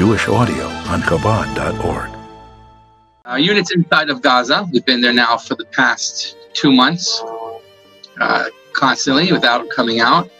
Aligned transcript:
Jewish 0.00 0.28
audio 0.28 0.64
on 0.88 1.02
Chabad.org. 1.02 2.10
Uh, 3.26 3.36
units 3.36 3.70
inside 3.70 4.08
of 4.08 4.22
Gaza. 4.22 4.66
We've 4.72 4.86
been 4.86 5.02
there 5.02 5.12
now 5.12 5.36
for 5.36 5.56
the 5.56 5.66
past 5.66 6.38
two 6.54 6.72
months, 6.72 7.22
uh, 8.18 8.46
constantly 8.72 9.30
without 9.30 9.68
coming 9.68 10.00
out. 10.00 10.30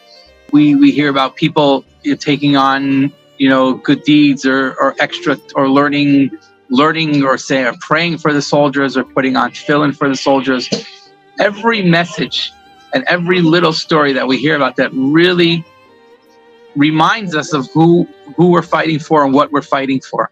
We 0.51 0.73
we 0.73 0.89
hear 0.89 1.09
about 1.09 1.35
people 1.35 1.85
you 2.01 2.13
know, 2.13 2.17
taking 2.17 2.57
on 2.57 3.13
you 3.37 3.49
know 3.49 3.75
good 3.75 4.01
deeds 4.01 4.47
or, 4.47 4.73
or 4.81 4.95
extra 4.97 5.37
or 5.53 5.69
learning 5.69 6.31
learning 6.71 7.23
or 7.23 7.37
say 7.37 7.63
or 7.63 7.73
praying 7.81 8.17
for 8.17 8.33
the 8.33 8.41
soldiers 8.41 8.97
or 8.97 9.03
putting 9.03 9.35
on 9.35 9.51
tefillin 9.51 9.95
for 9.95 10.09
the 10.09 10.17
soldiers. 10.17 10.67
Every 11.39 11.83
message 11.83 12.51
and 12.95 13.03
every 13.03 13.43
little 13.43 13.73
story 13.73 14.11
that 14.13 14.27
we 14.27 14.39
hear 14.39 14.55
about 14.55 14.75
that 14.77 14.89
really 14.91 15.63
reminds 16.75 17.35
us 17.35 17.53
of 17.53 17.69
who 17.71 18.07
who 18.35 18.51
we're 18.51 18.61
fighting 18.61 18.99
for 18.99 19.23
and 19.25 19.33
what 19.33 19.51
we're 19.51 19.61
fighting 19.61 20.01
for. 20.01 20.31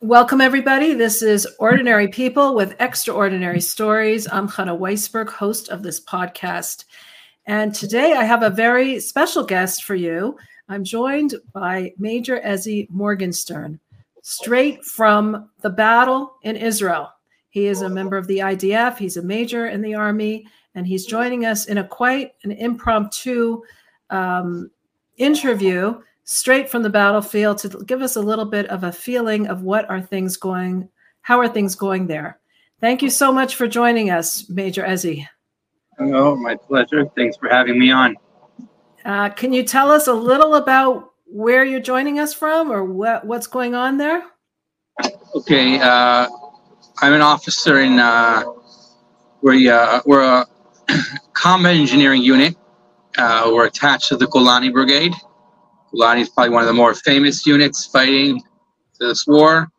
Welcome, 0.00 0.40
everybody. 0.40 0.94
This 0.94 1.22
is 1.22 1.46
Ordinary 1.60 2.08
People 2.08 2.56
with 2.56 2.74
Extraordinary 2.80 3.60
Stories. 3.60 4.26
I'm 4.32 4.48
Chana 4.48 4.76
Weisberg, 4.76 5.28
host 5.28 5.68
of 5.68 5.84
this 5.84 6.00
podcast. 6.00 6.84
And 7.46 7.72
today 7.72 8.14
I 8.14 8.24
have 8.24 8.42
a 8.42 8.50
very 8.50 8.98
special 8.98 9.44
guest 9.44 9.84
for 9.84 9.94
you. 9.94 10.36
I'm 10.68 10.82
joined 10.82 11.34
by 11.52 11.92
Major 11.96 12.40
Ezzy 12.40 12.90
Morgenstern, 12.90 13.78
straight 14.22 14.84
from 14.84 15.50
the 15.60 15.70
battle 15.70 16.36
in 16.42 16.56
Israel. 16.56 17.10
He 17.50 17.66
is 17.66 17.82
a 17.82 17.88
member 17.88 18.16
of 18.16 18.26
the 18.26 18.38
IDF, 18.38 18.98
he's 18.98 19.16
a 19.16 19.22
major 19.22 19.66
in 19.66 19.82
the 19.82 19.94
Army, 19.94 20.46
and 20.74 20.86
he's 20.86 21.06
joining 21.06 21.46
us 21.46 21.66
in 21.66 21.78
a 21.78 21.84
quite 21.86 22.32
an 22.44 22.52
impromptu 22.52 23.62
um, 24.10 24.70
interview 25.16 26.00
straight 26.24 26.70
from 26.70 26.82
the 26.82 26.90
battlefield 26.90 27.58
to 27.58 27.68
give 27.86 28.02
us 28.02 28.16
a 28.16 28.20
little 28.20 28.44
bit 28.44 28.66
of 28.66 28.84
a 28.84 28.92
feeling 28.92 29.48
of 29.48 29.62
what 29.62 29.88
are 29.90 30.00
things 30.00 30.36
going, 30.36 30.88
how 31.22 31.38
are 31.40 31.48
things 31.48 31.74
going 31.74 32.06
there. 32.06 32.38
Thank 32.80 33.02
you 33.02 33.10
so 33.10 33.32
much 33.32 33.56
for 33.56 33.66
joining 33.66 34.10
us, 34.10 34.48
Major 34.48 34.84
Ezzy. 34.84 35.26
Oh, 35.98 36.36
my 36.36 36.54
pleasure. 36.54 37.04
Thanks 37.16 37.36
for 37.36 37.48
having 37.48 37.78
me 37.78 37.90
on. 37.90 38.16
Uh, 39.04 39.28
can 39.30 39.52
you 39.52 39.62
tell 39.62 39.90
us 39.90 40.06
a 40.06 40.12
little 40.12 40.54
about 40.54 41.09
where 41.32 41.64
you're 41.64 41.80
joining 41.80 42.18
us 42.18 42.34
from 42.34 42.70
or 42.70 42.84
what, 42.84 43.24
what's 43.24 43.46
going 43.46 43.74
on 43.74 43.98
there? 43.98 44.22
Okay, 45.34 45.78
uh, 45.78 46.28
I'm 46.98 47.12
an 47.12 47.22
officer 47.22 47.80
in, 47.80 47.98
uh, 47.98 48.42
we're, 49.40 49.72
uh, 49.72 50.00
we're 50.04 50.22
a 50.22 50.46
combat 51.32 51.76
engineering 51.76 52.22
unit. 52.22 52.56
Uh, 53.16 53.50
we're 53.52 53.66
attached 53.66 54.08
to 54.08 54.16
the 54.16 54.26
Golani 54.26 54.72
Brigade. 54.72 55.12
Golani 55.94 56.20
is 56.20 56.28
probably 56.28 56.50
one 56.50 56.62
of 56.62 56.68
the 56.68 56.74
more 56.74 56.94
famous 56.94 57.46
units 57.46 57.86
fighting 57.86 58.42
this 58.98 59.26
war. 59.26 59.70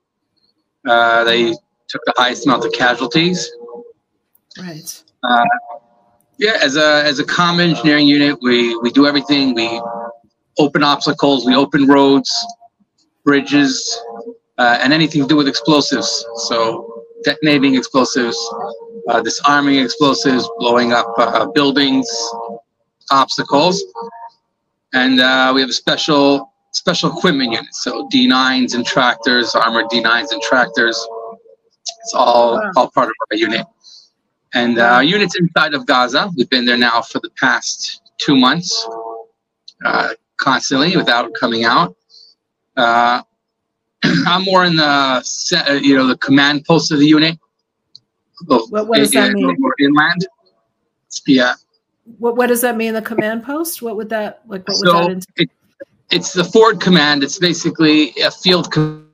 Uh, 0.87 1.23
they 1.23 1.53
took 1.87 2.01
the 2.05 2.13
highest 2.17 2.45
amount 2.45 2.65
of 2.65 2.71
casualties. 2.71 3.49
Right. 4.57 5.03
Uh, 5.23 5.45
yeah, 6.37 6.57
as 6.61 6.75
a 6.75 7.03
as 7.05 7.19
a 7.19 7.23
combat 7.23 7.69
engineering 7.69 8.07
unit, 8.07 8.39
we 8.41 8.75
we 8.77 8.91
do 8.91 9.05
everything. 9.05 9.53
We 9.53 9.79
open 10.57 10.83
obstacles, 10.83 11.45
we 11.45 11.55
open 11.55 11.87
roads, 11.87 12.31
bridges, 13.23 14.01
uh, 14.57 14.79
and 14.81 14.93
anything 14.93 15.21
to 15.21 15.27
do 15.27 15.35
with 15.35 15.47
explosives. 15.47 16.25
So 16.47 17.05
detonating 17.23 17.75
explosives, 17.75 18.37
uh, 19.09 19.21
disarming 19.21 19.79
explosives, 19.79 20.49
blowing 20.59 20.93
up 20.93 21.13
uh, 21.17 21.45
buildings, 21.47 22.07
obstacles 23.11 23.83
and 24.93 25.19
uh, 25.19 25.51
we 25.53 25.61
have 25.61 25.69
a 25.69 25.73
special 25.73 26.51
special 26.73 27.15
equipment 27.15 27.51
unit. 27.51 27.73
So 27.73 28.07
D9s 28.09 28.75
and 28.75 28.85
tractors, 28.85 29.55
armored 29.55 29.85
D9s 29.85 30.31
and 30.31 30.41
tractors. 30.41 30.95
It's 32.03 32.13
all 32.13 32.55
wow. 32.55 32.71
all 32.75 32.91
part 32.91 33.09
of 33.09 33.15
our 33.31 33.37
unit. 33.37 33.65
And 34.53 34.79
uh, 34.79 34.83
our 34.83 35.03
unit's 35.03 35.39
inside 35.39 35.73
of 35.73 35.85
Gaza. 35.85 36.29
We've 36.35 36.49
been 36.49 36.65
there 36.65 36.77
now 36.77 37.01
for 37.01 37.19
the 37.19 37.29
past 37.39 38.01
two 38.17 38.35
months, 38.35 38.87
uh, 39.85 40.09
constantly 40.41 40.97
without 40.97 41.33
coming 41.33 41.63
out. 41.63 41.95
Uh, 42.75 43.21
I'm 44.03 44.43
more 44.43 44.65
in 44.65 44.75
the 44.75 45.79
you 45.81 45.95
know 45.95 46.07
the 46.07 46.17
command 46.17 46.65
post 46.65 46.91
of 46.91 46.99
the 46.99 47.07
unit. 47.07 47.39
What, 48.47 48.87
what 48.87 48.97
does 48.97 49.11
that 49.11 49.31
mean? 49.33 49.55
Inland. 49.79 50.27
Yeah, 51.27 51.53
what 52.17 52.35
what 52.35 52.47
does 52.47 52.61
that 52.61 52.75
mean? 52.75 52.93
The 52.93 53.01
command 53.01 53.43
post? 53.43 53.81
What 53.81 53.95
would 53.95 54.09
that 54.09 54.41
like? 54.47 54.67
What 54.67 54.77
so 54.77 55.07
would 55.07 55.21
that 55.21 55.25
it, 55.37 55.49
it's 56.09 56.33
the 56.33 56.43
forward 56.43 56.81
command. 56.81 57.23
It's 57.23 57.37
basically 57.37 58.13
a 58.21 58.31
field. 58.31 58.71
Com- 58.71 59.09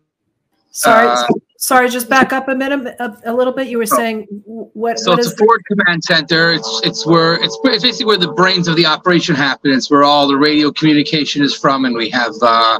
sorry, 0.71 1.09
uh, 1.09 1.27
sorry. 1.57 1.89
Just 1.89 2.09
back 2.09 2.33
up 2.33 2.47
a 2.47 2.55
minute, 2.55 2.95
a, 2.99 3.17
a 3.25 3.33
little 3.33 3.53
bit. 3.53 3.67
You 3.67 3.77
were 3.77 3.83
oh. 3.83 3.97
saying 3.97 4.27
what? 4.45 4.99
So 4.99 5.11
what 5.11 5.19
it's 5.19 5.31
a 5.31 5.35
forward 5.35 5.63
the- 5.69 5.75
command 5.75 6.03
center. 6.03 6.51
It's 6.51 6.81
it's 6.83 7.05
where 7.05 7.35
it's, 7.35 7.57
it's 7.63 7.83
basically 7.83 8.05
where 8.05 8.17
the 8.17 8.31
brains 8.31 8.67
of 8.67 8.75
the 8.75 8.85
operation 8.85 9.35
happen. 9.35 9.71
It's 9.71 9.89
where 9.89 10.03
all 10.03 10.27
the 10.27 10.37
radio 10.37 10.71
communication 10.71 11.43
is 11.43 11.55
from, 11.55 11.85
and 11.85 11.95
we 11.95 12.09
have. 12.09 12.33
Uh, 12.41 12.79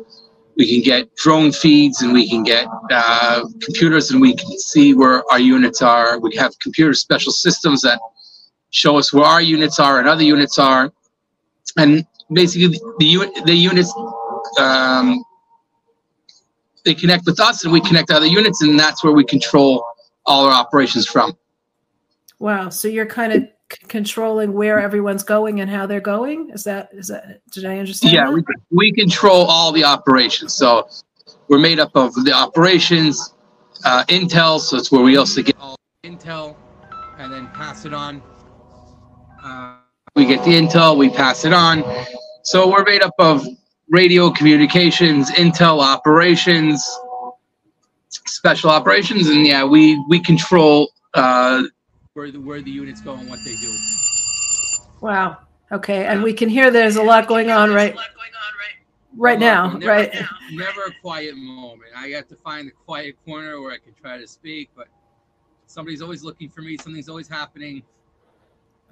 we 0.57 0.67
can 0.67 0.81
get 0.81 1.15
drone 1.15 1.51
feeds 1.51 2.01
and 2.01 2.11
we 2.13 2.27
can 2.27 2.41
get 2.41 2.65
uh, 2.89 3.45
computers 3.61 4.09
and 4.09 4.19
we 4.19 4.35
can 4.35 4.57
see 4.57 4.95
where 4.95 5.21
our 5.31 5.39
units 5.39 5.83
are. 5.83 6.17
We 6.17 6.35
have 6.35 6.57
computer 6.57 6.95
special 6.95 7.31
systems 7.31 7.83
that 7.83 7.99
show 8.71 8.97
us 8.97 9.13
where 9.13 9.23
our 9.23 9.39
units 9.39 9.79
are 9.79 9.99
and 9.99 10.07
other 10.07 10.23
units 10.23 10.57
are, 10.57 10.91
and 11.77 12.05
basically 12.33 12.79
the 12.97 13.43
the 13.45 13.53
units 13.53 13.93
um, 14.59 15.23
they 16.87 16.95
connect 16.95 17.25
with 17.25 17.39
us 17.39 17.63
and 17.63 17.71
we 17.71 17.81
connect 17.81 18.11
other 18.11 18.25
units, 18.25 18.61
and 18.61 18.79
that's 18.79 19.03
where 19.03 19.13
we 19.13 19.25
control 19.25 19.85
all 20.25 20.45
our 20.45 20.51
operations 20.51 21.05
from. 21.05 21.37
Wow! 22.39 22.69
So 22.69 22.87
you're 22.87 23.05
kind 23.05 23.33
of 23.33 23.43
c- 23.71 23.85
controlling 23.87 24.53
where 24.53 24.79
everyone's 24.79 25.23
going 25.23 25.61
and 25.61 25.69
how 25.69 25.85
they're 25.85 25.99
going. 25.99 26.49
Is 26.51 26.63
that 26.63 26.89
is 26.93 27.07
that? 27.07 27.41
Did 27.51 27.65
I 27.65 27.77
understand? 27.79 28.13
Yeah, 28.13 28.29
we, 28.29 28.43
we 28.71 28.91
control 28.91 29.45
all 29.45 29.71
the 29.71 29.83
operations. 29.83 30.53
So 30.53 30.87
we're 31.47 31.59
made 31.59 31.79
up 31.79 31.91
of 31.95 32.13
the 32.25 32.33
operations, 32.33 33.33
uh, 33.85 34.03
intel. 34.05 34.59
So 34.59 34.77
it's 34.77 34.91
where 34.91 35.03
we 35.03 35.17
also 35.17 35.41
get 35.41 35.55
all 35.59 35.77
intel 36.03 36.55
and 37.19 37.31
then 37.31 37.47
pass 37.49 37.85
it 37.85 37.93
on 37.93 38.21
we 40.17 40.25
get 40.25 40.43
the 40.43 40.51
intel, 40.51 40.97
we 40.97 41.09
pass 41.09 41.45
it 41.45 41.53
on. 41.53 41.83
So 42.43 42.67
we're 42.67 42.83
made 42.83 43.03
up 43.03 43.13
of 43.19 43.45
radio 43.89 44.29
communications, 44.29 45.31
intel 45.31 45.81
operations, 45.81 46.85
special 48.09 48.69
operations, 48.69 49.27
and 49.27 49.45
yeah, 49.45 49.63
we 49.63 50.03
we 50.07 50.19
control 50.19 50.91
uh, 51.13 51.63
where 52.13 52.31
the 52.31 52.39
where 52.39 52.61
the 52.61 52.71
units 52.71 53.01
go 53.01 53.13
and 53.13 53.29
what 53.29 53.39
they 53.45 53.55
do. 53.55 53.73
Wow. 55.01 55.37
Okay, 55.71 56.05
and 56.05 56.23
we 56.23 56.33
can 56.33 56.47
hear 56.47 56.71
there's 56.71 56.95
a 56.95 57.03
lot 57.03 57.27
going 57.27 57.51
on 57.51 57.73
right 57.73 57.95
right 59.17 59.39
now, 59.39 59.73
never, 59.73 59.85
right? 59.85 60.15
Never 60.51 60.83
a 60.83 60.91
quiet 61.01 61.35
moment. 61.35 61.91
I 61.95 62.07
have 62.09 62.27
to 62.29 62.35
find 62.35 62.67
the 62.67 62.71
quiet 62.71 63.15
corner 63.25 63.59
where 63.59 63.71
I 63.71 63.77
can 63.77 63.93
try 63.93 64.17
to 64.17 64.27
speak, 64.27 64.69
but 64.75 64.87
somebody's 65.65 66.01
always 66.01 66.23
looking 66.23 66.49
for 66.49 66.61
me. 66.61 66.77
Something's 66.77 67.09
always 67.09 67.27
happening. 67.27 67.83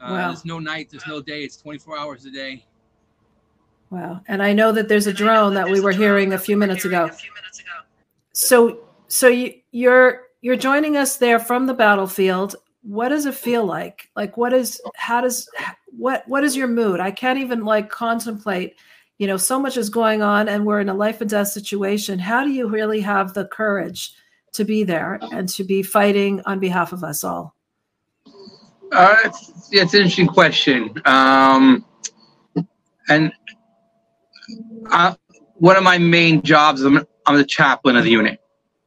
Uh, 0.02 0.08
wow. 0.10 0.28
There's 0.28 0.44
no 0.44 0.60
night, 0.60 0.90
there's 0.92 1.08
no 1.08 1.22
day. 1.22 1.44
It's 1.44 1.58
24 1.58 1.98
hours 1.98 2.26
a 2.26 2.32
day. 2.32 2.66
Wow. 3.90 4.22
And 4.28 4.42
I 4.42 4.54
know 4.54 4.72
that 4.72 4.88
there's 4.90 5.08
a 5.08 5.14
drone 5.14 5.54
that, 5.54 5.66
that 5.66 5.72
we 5.72 5.80
were 5.80 5.92
hearing 5.92 6.34
a 6.34 6.38
few 6.38 6.58
minutes 6.58 6.86
ago. 6.86 7.12
So, 8.34 8.80
so 9.08 9.28
you, 9.28 9.54
you're 9.72 10.24
you're 10.42 10.56
joining 10.56 10.98
us 10.98 11.18
there 11.18 11.40
from 11.40 11.66
the 11.66 11.74
battlefield. 11.74 12.56
What 12.82 13.10
does 13.10 13.26
it 13.26 13.36
feel 13.36 13.66
like? 13.66 14.10
Like, 14.16 14.38
what 14.38 14.54
is 14.54 14.82
how 14.96 15.22
does 15.22 15.50
what 15.86 16.28
what 16.28 16.44
is 16.44 16.56
your 16.56 16.68
mood? 16.68 17.00
I 17.00 17.12
can't 17.12 17.40
even 17.40 17.64
like 17.64 17.90
contemplate. 17.90 18.76
You 19.18 19.28
know, 19.28 19.38
so 19.38 19.58
much 19.60 19.78
is 19.78 19.90
going 19.90 20.22
on, 20.22 20.50
and 20.50 20.66
we're 20.66 20.82
in 20.82 20.90
a 20.90 20.94
life 20.94 21.22
and 21.22 21.30
death 21.30 21.48
situation. 21.48 22.20
How 22.20 22.44
do 22.44 22.52
you 22.52 22.68
really 22.68 23.00
have 23.00 23.34
the 23.34 23.46
courage 23.46 24.12
to 24.54 24.66
be 24.66 24.84
there 24.84 25.20
and 25.32 25.48
to 25.50 25.64
be 25.64 25.84
fighting 25.84 26.42
on 26.46 26.60
behalf 26.60 26.92
of 26.92 27.04
us 27.04 27.24
all? 27.24 27.56
Uh, 28.92 29.16
it's, 29.24 29.70
it's 29.72 29.94
an 29.94 30.02
interesting 30.02 30.28
question. 30.28 31.02
Um, 31.06 31.86
and 33.08 33.32
One 35.58 35.76
of 35.76 35.84
my 35.84 35.98
main 35.98 36.42
jobs, 36.42 36.82
I'm, 36.84 37.06
I'm 37.26 37.38
the 37.38 37.46
chaplain 37.46 37.96
of 37.96 38.04
the 38.04 38.12
unit. 38.12 38.40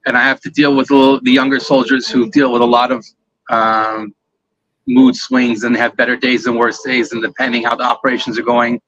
And 0.07 0.17
I 0.17 0.23
have 0.23 0.41
to 0.41 0.51
deal 0.51 0.75
with 0.75 0.89
the 0.89 1.21
younger 1.25 1.61
soldiers 1.61 2.09
who 2.09 2.31
deal 2.31 2.53
with 2.53 2.63
a 2.63 2.67
lot 2.67 2.91
of 2.91 3.05
um, 3.51 4.15
mood 4.87 5.15
swings 5.17 5.65
and 5.65 5.77
have 5.77 5.97
better 5.97 6.17
days 6.17 6.47
and 6.47 6.57
worse 6.57 6.83
days, 6.83 7.13
and 7.13 7.23
depending 7.23 7.65
how 7.65 7.77
the 7.77 7.85
operations 7.85 8.39
are 8.39 8.43
going 8.43 8.81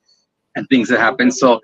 and 0.56 0.66
things 0.68 0.88
that 0.88 0.98
happen. 0.98 1.30
So 1.30 1.60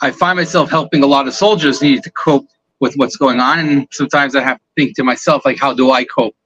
I 0.00 0.10
find 0.10 0.36
myself 0.36 0.70
helping 0.70 1.02
a 1.02 1.06
lot 1.06 1.26
of 1.26 1.34
soldiers 1.34 1.82
need 1.82 2.02
to 2.04 2.10
cope 2.10 2.46
with 2.80 2.94
what's 2.96 3.16
going 3.16 3.40
on. 3.40 3.58
And 3.58 3.88
sometimes 3.90 4.36
I 4.36 4.42
have 4.42 4.58
to 4.58 4.64
think 4.76 4.96
to 4.96 5.04
myself, 5.04 5.44
like, 5.44 5.58
how 5.58 5.72
do 5.72 5.90
I 5.90 6.04
cope? 6.04 6.36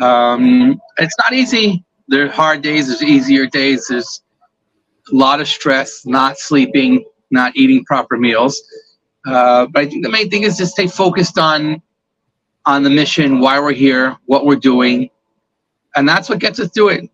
Um, 0.00 0.80
it's 0.98 1.16
not 1.18 1.32
easy. 1.32 1.84
There 2.08 2.24
are 2.26 2.28
hard 2.28 2.62
days. 2.62 2.88
There's 2.88 3.02
easier 3.02 3.46
days. 3.46 3.86
There's 3.88 4.22
a 5.12 5.14
lot 5.14 5.40
of 5.40 5.48
stress, 5.48 6.06
not 6.06 6.38
sleeping, 6.38 7.04
not 7.30 7.56
eating 7.56 7.84
proper 7.84 8.16
meals. 8.16 8.62
Uh, 9.26 9.66
but 9.66 9.82
I 9.82 9.86
think 9.86 10.04
the 10.04 10.10
main 10.10 10.30
thing 10.30 10.44
is 10.44 10.56
to 10.58 10.66
stay 10.66 10.86
focused 10.86 11.38
on 11.38 11.82
on 12.66 12.82
the 12.82 12.90
mission, 12.90 13.40
why 13.40 13.58
we're 13.58 13.72
here, 13.72 14.16
what 14.26 14.44
we're 14.44 14.56
doing, 14.56 15.08
and 15.96 16.06
that's 16.08 16.28
what 16.28 16.38
gets 16.38 16.60
us 16.60 16.70
through 16.70 16.90
it. 16.90 17.10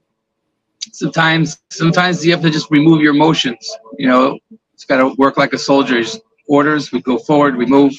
Sometimes, 0.93 1.59
sometimes 1.71 2.25
you 2.27 2.33
have 2.33 2.43
to 2.43 2.51
just 2.51 2.71
remove 2.71 3.01
your 3.01 3.15
emotions. 3.15 3.71
You 3.97 4.09
know, 4.09 4.39
it's 4.75 4.85
got 4.85 4.99
to 4.99 5.15
work 5.17 5.37
like 5.37 5.53
a 5.53 5.59
soldier's 5.59 6.19
orders. 6.49 6.93
We 6.93 7.01
go 7.03 7.19
forward, 7.19 7.57
we 7.57 7.67
move, 7.67 7.95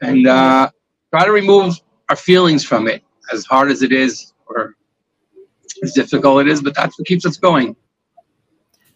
and 0.00 0.26
uh, 0.26 0.70
try 1.10 1.26
to 1.26 1.32
remove 1.32 1.74
our 2.08 2.16
feelings 2.16 2.64
from 2.64 2.88
it, 2.88 3.02
as 3.32 3.44
hard 3.44 3.70
as 3.70 3.82
it 3.82 3.92
is, 3.92 4.32
or 4.46 4.74
as 5.82 5.92
difficult 5.92 6.40
it 6.40 6.48
is. 6.48 6.62
But 6.62 6.74
that's 6.74 6.98
what 6.98 7.06
keeps 7.06 7.26
us 7.26 7.36
going. 7.36 7.76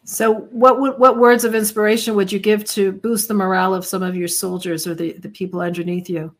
So, 0.04 0.32
what 0.32 0.98
what 0.98 1.18
words 1.18 1.44
of 1.44 1.54
inspiration 1.54 2.16
would 2.16 2.32
you 2.32 2.40
give 2.40 2.64
to 2.70 2.92
boost 2.92 3.28
the 3.28 3.34
morale 3.34 3.72
of 3.72 3.86
some 3.86 4.02
of 4.02 4.16
your 4.16 4.28
soldiers 4.28 4.86
or 4.86 4.94
the, 4.94 5.12
the 5.12 5.28
people 5.28 5.60
underneath 5.60 6.10
you? 6.10 6.34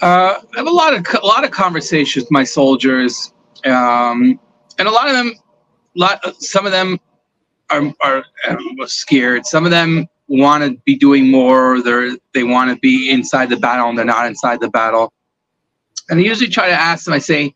Uh, 0.00 0.36
I 0.40 0.56
have 0.56 0.66
a 0.66 0.70
lot 0.70 0.94
of 0.94 1.06
a 1.22 1.26
lot 1.26 1.44
of 1.44 1.50
conversations 1.50 2.24
with 2.24 2.30
my 2.30 2.44
soldiers, 2.44 3.34
um, 3.66 4.40
and 4.78 4.88
a 4.88 4.90
lot 4.90 5.08
of 5.08 5.12
them, 5.12 5.34
lot 5.94 6.42
some 6.42 6.64
of 6.64 6.72
them 6.72 6.98
are 7.68 7.92
are 8.04 8.24
scared. 8.86 9.44
Some 9.44 9.66
of 9.66 9.70
them 9.70 10.08
want 10.28 10.64
to 10.64 10.80
be 10.86 10.96
doing 10.96 11.30
more. 11.30 11.82
They 11.82 12.16
they 12.32 12.44
want 12.44 12.70
to 12.70 12.80
be 12.80 13.10
inside 13.10 13.50
the 13.50 13.58
battle, 13.58 13.90
and 13.90 13.98
they're 13.98 14.06
not 14.06 14.26
inside 14.26 14.60
the 14.60 14.70
battle. 14.70 15.12
And 16.08 16.18
I 16.18 16.22
usually 16.22 16.48
try 16.48 16.68
to 16.68 16.72
ask 16.72 17.04
them. 17.04 17.12
I 17.12 17.18
say, 17.18 17.54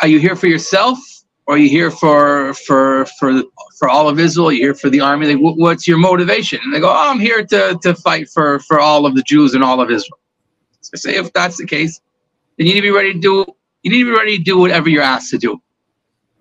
"Are 0.00 0.06
you 0.06 0.20
here 0.20 0.36
for 0.36 0.46
yourself, 0.46 1.00
are 1.48 1.58
you 1.58 1.68
here 1.68 1.90
for 1.90 2.54
for 2.54 3.06
for 3.18 3.42
for 3.78 3.88
all 3.88 4.08
of 4.08 4.18
Israel? 4.20 4.48
Are 4.48 4.52
you 4.52 4.60
here 4.62 4.74
for 4.74 4.90
the 4.90 5.00
army? 5.00 5.34
Like, 5.34 5.56
what's 5.58 5.88
your 5.88 5.98
motivation?" 5.98 6.60
And 6.64 6.72
they 6.74 6.80
go, 6.80 6.88
"Oh, 6.88 7.10
I'm 7.10 7.20
here 7.20 7.44
to 7.46 7.78
to 7.82 7.94
fight 7.94 8.28
for 8.30 8.60
for 8.60 8.80
all 8.80 9.06
of 9.06 9.16
the 9.16 9.22
Jews 9.22 9.54
and 9.54 9.64
all 9.64 9.80
of 9.80 9.90
Israel." 9.90 10.20
So 10.82 10.90
I 10.94 10.98
say, 10.98 11.16
if 11.16 11.32
that's 11.32 11.58
the 11.58 11.66
case, 11.66 12.00
then 12.58 12.66
you 12.66 12.74
need 12.74 12.80
to 12.80 12.86
be 12.88 12.90
ready 12.90 13.12
to 13.14 13.18
do. 13.18 13.46
You 13.82 13.90
need 13.90 14.00
to 14.00 14.12
be 14.12 14.18
ready 14.18 14.38
to 14.38 14.44
do 14.44 14.58
whatever 14.58 14.88
you're 14.88 15.02
asked 15.02 15.30
to 15.30 15.38
do. 15.38 15.60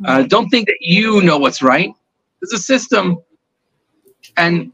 Uh, 0.06 0.24
don't 0.24 0.50
think 0.50 0.68
that 0.68 0.78
you 0.82 1.22
know 1.22 1.38
what's 1.38 1.62
right. 1.62 1.92
There's 2.42 2.54
a 2.54 2.60
system, 2.64 3.20
and 4.38 4.72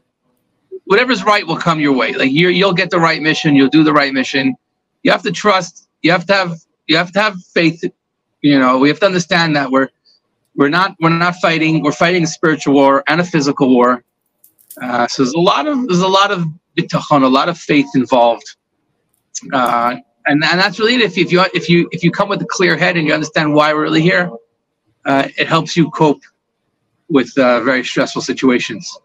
whatever's 0.84 1.24
right 1.24 1.46
will 1.46 1.56
come 1.58 1.80
your 1.80 1.94
way. 1.94 2.12
Like 2.14 2.32
you, 2.32 2.48
you'll 2.48 2.74
get 2.74 2.90
the 2.90 3.00
right 3.00 3.22
mission. 3.22 3.56
You'll 3.56 3.68
do 3.68 3.84
the 3.84 3.92
right 3.92 4.12
mission. 4.12 4.56
You 5.02 5.12
have 5.12 5.22
to 5.24 5.32
trust. 5.32 5.88
You 6.02 6.12
have 6.12 6.26
to 6.26 6.34
have. 6.34 6.58
You 6.86 6.96
have 6.96 7.12
to 7.12 7.20
have 7.20 7.36
faith. 7.54 7.84
You 8.42 8.58
know, 8.58 8.78
we 8.78 8.88
have 8.88 9.00
to 9.00 9.06
understand 9.06 9.56
that 9.56 9.70
we're 9.70 9.88
we're 10.58 10.68
not 10.68 10.96
we're 11.00 11.08
not 11.10 11.36
fighting. 11.36 11.82
We're 11.82 11.92
fighting 11.92 12.24
a 12.24 12.26
spiritual 12.26 12.74
war 12.74 13.04
and 13.06 13.20
a 13.20 13.24
physical 13.24 13.70
war. 13.70 14.02
Uh, 14.82 15.06
so 15.06 15.22
there's 15.22 15.34
a 15.34 15.38
lot 15.38 15.68
of 15.68 15.86
there's 15.86 16.00
a 16.00 16.08
lot 16.08 16.32
of 16.32 16.46
bitachon, 16.76 17.22
a 17.22 17.28
lot 17.28 17.48
of 17.48 17.56
faith 17.56 17.86
involved. 17.94 18.56
Uh, 19.52 19.96
and, 20.26 20.44
and 20.44 20.60
that's 20.60 20.80
really 20.80 20.96
it. 20.96 21.00
If, 21.00 21.16
if 21.16 21.30
you 21.30 21.44
if 21.54 21.70
you 21.70 21.88
if 21.92 22.02
you 22.02 22.10
come 22.10 22.28
with 22.28 22.42
a 22.42 22.46
clear 22.46 22.76
head 22.76 22.96
and 22.96 23.06
you 23.06 23.14
understand 23.14 23.54
why 23.54 23.72
we're 23.72 23.82
really 23.82 24.02
here, 24.02 24.30
uh, 25.04 25.28
it 25.38 25.46
helps 25.46 25.76
you 25.76 25.90
cope 25.92 26.22
with 27.08 27.38
uh, 27.38 27.60
very 27.60 27.84
stressful 27.84 28.22
situations. 28.22 28.98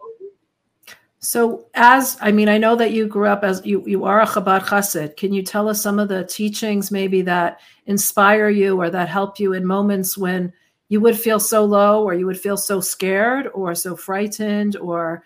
So, 1.20 1.68
as 1.76 2.18
I 2.20 2.32
mean, 2.32 2.50
I 2.50 2.58
know 2.58 2.76
that 2.76 2.92
you 2.92 3.08
grew 3.08 3.28
up 3.28 3.44
as 3.44 3.64
you 3.64 3.84
you 3.86 4.06
are 4.06 4.22
a 4.22 4.26
Chabad 4.26 4.64
Chassid. 4.64 5.18
Can 5.18 5.32
you 5.32 5.44
tell 5.44 5.70
us 5.70 5.82
some 5.82 6.00
of 6.00 6.10
the 6.10 6.26
teachings 6.26 6.90
maybe 6.90 7.22
that 7.22 7.60
inspire 7.86 8.50
you 8.50 8.82
or 8.82 8.90
that 8.90 9.08
help 9.08 9.40
you 9.40 9.54
in 9.54 9.66
moments 9.66 10.18
when 10.18 10.52
you 10.90 11.00
would 11.02 11.18
feel 11.18 11.40
so 11.40 11.66
low 11.66 12.04
or 12.04 12.14
you 12.14 12.26
would 12.26 12.40
feel 12.40 12.58
so 12.58 12.80
scared 12.80 13.48
or 13.54 13.74
so 13.76 13.96
frightened 13.96 14.76
or 14.78 15.24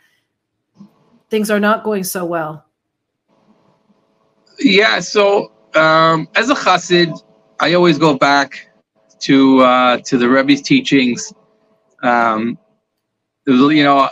things 1.30 1.52
are 1.52 1.60
not 1.60 1.84
going 1.84 2.04
so 2.04 2.26
well? 2.26 2.66
Yeah, 4.60 5.00
so 5.00 5.52
um, 5.76 6.28
as 6.36 6.50
a 6.50 6.56
chassid, 6.56 7.22
I 7.60 7.74
always 7.74 7.98
go 7.98 8.18
back 8.18 8.70
to 9.20 9.60
uh, 9.62 9.98
to 10.06 10.18
the 10.18 10.30
Rebbe's 10.30 10.62
teachings. 10.62 11.34
Um, 12.04 12.58
you 13.46 13.84
know, 13.84 14.10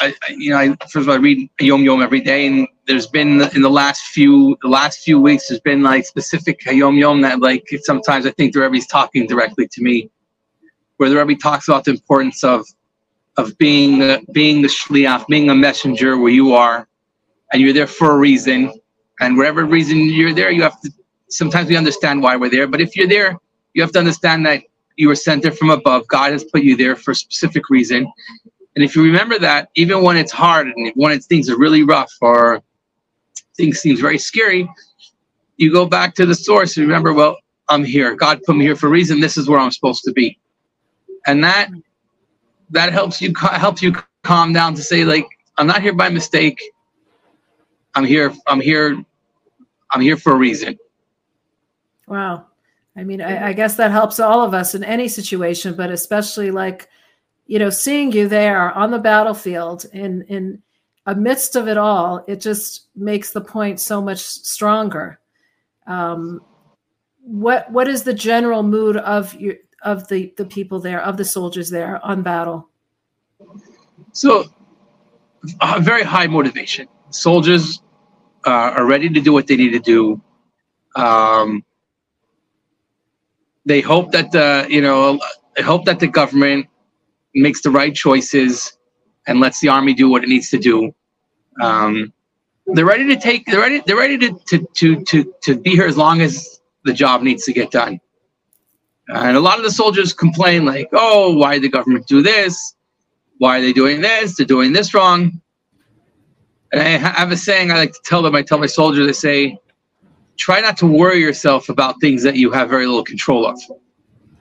I, 0.00 0.14
I, 0.22 0.32
you 0.36 0.50
know, 0.50 0.58
I, 0.58 0.68
first 0.86 0.96
of 0.96 1.08
all, 1.08 1.14
I 1.14 1.18
read 1.18 1.48
Yom 1.60 1.82
Yom 1.84 2.02
every 2.02 2.20
day, 2.20 2.46
and 2.46 2.66
there's 2.86 3.06
been 3.06 3.40
in 3.54 3.62
the 3.62 3.70
last 3.70 4.02
few 4.06 4.56
the 4.62 4.68
last 4.68 5.00
few 5.00 5.20
weeks, 5.20 5.48
there's 5.48 5.60
been 5.60 5.82
like 5.82 6.04
specific 6.04 6.64
Yom 6.64 6.96
Yom 6.96 7.20
that 7.22 7.40
like 7.40 7.68
sometimes 7.82 8.26
I 8.26 8.30
think 8.32 8.54
the 8.54 8.60
Rebbe's 8.60 8.86
talking 8.86 9.26
directly 9.26 9.68
to 9.68 9.82
me, 9.82 10.10
where 11.02 11.10
the 11.10 11.16
Rebbe 11.24 11.40
talks 11.40 11.66
about 11.66 11.84
the 11.84 11.90
importance 11.90 12.44
of 12.44 12.64
of 13.36 13.58
being 13.58 13.98
the 13.98 14.24
being 14.32 14.62
the 14.62 14.68
shliach, 14.68 15.26
being 15.26 15.50
a 15.50 15.54
messenger 15.54 16.16
where 16.16 16.30
you 16.30 16.54
are, 16.54 16.86
and 17.52 17.60
you're 17.60 17.72
there 17.72 17.88
for 17.88 18.12
a 18.12 18.16
reason 18.16 18.72
and 19.20 19.36
whatever 19.36 19.64
reason 19.64 19.98
you're 19.98 20.32
there, 20.32 20.50
you 20.52 20.62
have 20.62 20.80
to. 20.82 20.90
Sometimes 21.28 21.68
we 21.68 21.76
understand 21.76 22.22
why 22.22 22.36
we're 22.36 22.50
there, 22.50 22.68
but 22.68 22.80
if 22.80 22.94
you're 22.94 23.08
there, 23.08 23.36
you 23.74 23.82
have 23.82 23.90
to 23.92 23.98
understand 23.98 24.46
that 24.46 24.62
you 24.96 25.08
were 25.08 25.16
sent 25.16 25.42
there 25.42 25.50
from 25.50 25.70
above. 25.70 26.06
God 26.06 26.30
has 26.30 26.44
put 26.44 26.62
you 26.62 26.76
there 26.76 26.94
for 26.94 27.10
a 27.10 27.14
specific 27.14 27.68
reason. 27.68 28.06
And 28.76 28.84
if 28.84 28.94
you 28.94 29.02
remember 29.02 29.38
that, 29.40 29.70
even 29.74 30.02
when 30.02 30.16
it's 30.16 30.30
hard 30.30 30.68
and 30.68 30.92
when 30.94 31.12
it's, 31.12 31.26
things 31.26 31.50
are 31.50 31.58
really 31.58 31.82
rough 31.82 32.12
or 32.20 32.62
things 33.56 33.80
seems 33.80 33.98
very 33.98 34.18
scary, 34.18 34.70
you 35.56 35.72
go 35.72 35.84
back 35.84 36.14
to 36.16 36.26
the 36.26 36.34
source 36.34 36.76
and 36.76 36.86
remember, 36.86 37.12
well, 37.12 37.38
I'm 37.68 37.84
here. 37.84 38.14
God 38.14 38.42
put 38.44 38.56
me 38.56 38.64
here 38.64 38.76
for 38.76 38.88
a 38.88 38.90
reason. 38.90 39.20
This 39.20 39.36
is 39.36 39.48
where 39.48 39.58
I'm 39.58 39.70
supposed 39.70 40.04
to 40.04 40.12
be. 40.12 40.38
And 41.26 41.42
that 41.44 41.70
that 42.70 42.92
helps 42.92 43.20
you 43.20 43.32
helps 43.36 43.82
you 43.82 43.94
calm 44.22 44.52
down 44.52 44.74
to 44.74 44.82
say, 44.82 45.04
like, 45.04 45.26
I'm 45.58 45.66
not 45.66 45.82
here 45.82 45.94
by 45.94 46.08
mistake. 46.08 46.60
I'm 47.94 48.04
here. 48.04 48.32
I'm 48.46 48.60
here 48.60 49.04
I'm 49.92 50.00
here 50.00 50.16
for 50.16 50.32
a 50.32 50.36
reason. 50.36 50.78
Wow. 52.06 52.46
I 52.96 53.04
mean, 53.04 53.20
I, 53.22 53.48
I, 53.48 53.52
guess 53.52 53.76
that 53.76 53.90
helps 53.90 54.20
all 54.20 54.42
of 54.42 54.52
us 54.52 54.74
in 54.74 54.84
any 54.84 55.08
situation, 55.08 55.74
but 55.74 55.90
especially 55.90 56.50
like, 56.50 56.88
you 57.46 57.58
know, 57.58 57.70
seeing 57.70 58.12
you 58.12 58.28
there 58.28 58.70
on 58.72 58.90
the 58.90 58.98
battlefield 58.98 59.86
in 59.92 60.22
in 60.22 60.62
amidst 61.06 61.56
of 61.56 61.68
it 61.68 61.78
all, 61.78 62.24
it 62.28 62.40
just 62.40 62.88
makes 62.94 63.32
the 63.32 63.40
point 63.40 63.80
so 63.80 64.00
much 64.00 64.20
stronger. 64.20 65.20
Um, 65.86 66.42
what 67.20 67.70
what 67.70 67.88
is 67.88 68.02
the 68.02 68.14
general 68.14 68.62
mood 68.62 68.96
of 68.96 69.34
your 69.34 69.54
of 69.82 70.08
the 70.08 70.32
the 70.36 70.44
people 70.44 70.80
there, 70.80 71.00
of 71.00 71.16
the 71.16 71.24
soldiers 71.24 71.70
there 71.70 72.04
on 72.04 72.22
battle? 72.22 72.68
So, 74.12 74.44
a 75.60 75.80
very 75.80 76.02
high 76.02 76.26
motivation. 76.26 76.88
Soldiers 77.10 77.82
uh, 78.46 78.74
are 78.76 78.86
ready 78.86 79.08
to 79.08 79.20
do 79.20 79.32
what 79.32 79.46
they 79.46 79.56
need 79.56 79.72
to 79.72 79.80
do. 79.80 80.20
Um, 80.96 81.64
they 83.64 83.80
hope 83.80 84.12
that 84.12 84.32
the 84.32 84.66
you 84.68 84.80
know 84.80 85.20
they 85.56 85.62
hope 85.62 85.84
that 85.84 86.00
the 86.00 86.08
government 86.08 86.66
makes 87.34 87.62
the 87.62 87.70
right 87.70 87.94
choices 87.94 88.76
and 89.26 89.40
lets 89.40 89.60
the 89.60 89.68
army 89.68 89.94
do 89.94 90.08
what 90.08 90.22
it 90.24 90.28
needs 90.28 90.50
to 90.50 90.58
do. 90.58 90.94
Um, 91.60 92.12
they're 92.66 92.84
ready 92.84 93.06
to 93.08 93.16
take. 93.16 93.46
They're 93.46 93.60
ready. 93.60 93.82
They're 93.86 93.96
ready 93.96 94.18
to, 94.18 94.38
to 94.48 94.66
to 94.74 95.04
to 95.04 95.34
to 95.42 95.60
be 95.60 95.70
here 95.70 95.86
as 95.86 95.96
long 95.96 96.20
as 96.20 96.60
the 96.84 96.92
job 96.92 97.22
needs 97.22 97.44
to 97.44 97.52
get 97.52 97.70
done. 97.70 98.00
And 99.14 99.36
a 99.36 99.40
lot 99.40 99.58
of 99.58 99.64
the 99.64 99.70
soldiers 99.70 100.12
complain 100.12 100.64
like, 100.64 100.88
"Oh, 100.92 101.34
why 101.36 101.54
did 101.54 101.62
the 101.64 101.68
government 101.68 102.06
do 102.06 102.22
this? 102.22 102.74
Why 103.38 103.58
are 103.58 103.60
they 103.60 103.72
doing 103.72 104.00
this? 104.00 104.36
They're 104.36 104.46
doing 104.46 104.72
this 104.72 104.94
wrong." 104.94 105.40
And 106.72 106.80
I 106.80 106.88
have 106.88 107.30
a 107.30 107.36
saying 107.36 107.70
I 107.70 107.76
like 107.76 107.92
to 107.92 108.00
tell 108.04 108.22
them. 108.22 108.34
I 108.34 108.42
tell 108.42 108.58
my 108.58 108.66
soldiers, 108.66 109.06
I 109.06 109.12
say, 109.12 109.58
try 110.38 110.60
not 110.60 110.78
to 110.78 110.86
worry 110.86 111.20
yourself 111.20 111.68
about 111.68 112.00
things 112.00 112.22
that 112.22 112.36
you 112.36 112.50
have 112.50 112.70
very 112.70 112.86
little 112.86 113.04
control 113.04 113.46
of. 113.46 113.58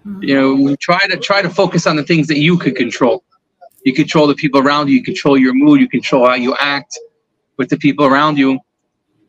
Mm-hmm. 0.08 0.24
You 0.24 0.36
know, 0.36 0.75
try 0.78 1.06
to 1.08 1.18
try 1.18 1.42
to 1.42 1.50
focus 1.50 1.86
on 1.86 1.98
the 1.98 2.04
things 2.04 2.28
that 2.28 2.40
you 2.40 2.58
could 2.58 2.75
control. 2.75 3.24
You 3.84 3.94
control 3.94 4.28
the 4.28 4.36
people 4.36 4.62
around 4.62 4.88
you. 4.88 4.96
You 4.96 5.04
control 5.04 5.38
your 5.38 5.54
mood. 5.54 5.82
You 5.82 5.90
control 5.90 6.28
how 6.28 6.36
you 6.36 6.56
act 6.56 6.98
with 7.58 7.70
the 7.70 7.78
people 7.78 8.06
around 8.06 8.38
you. 8.38 8.60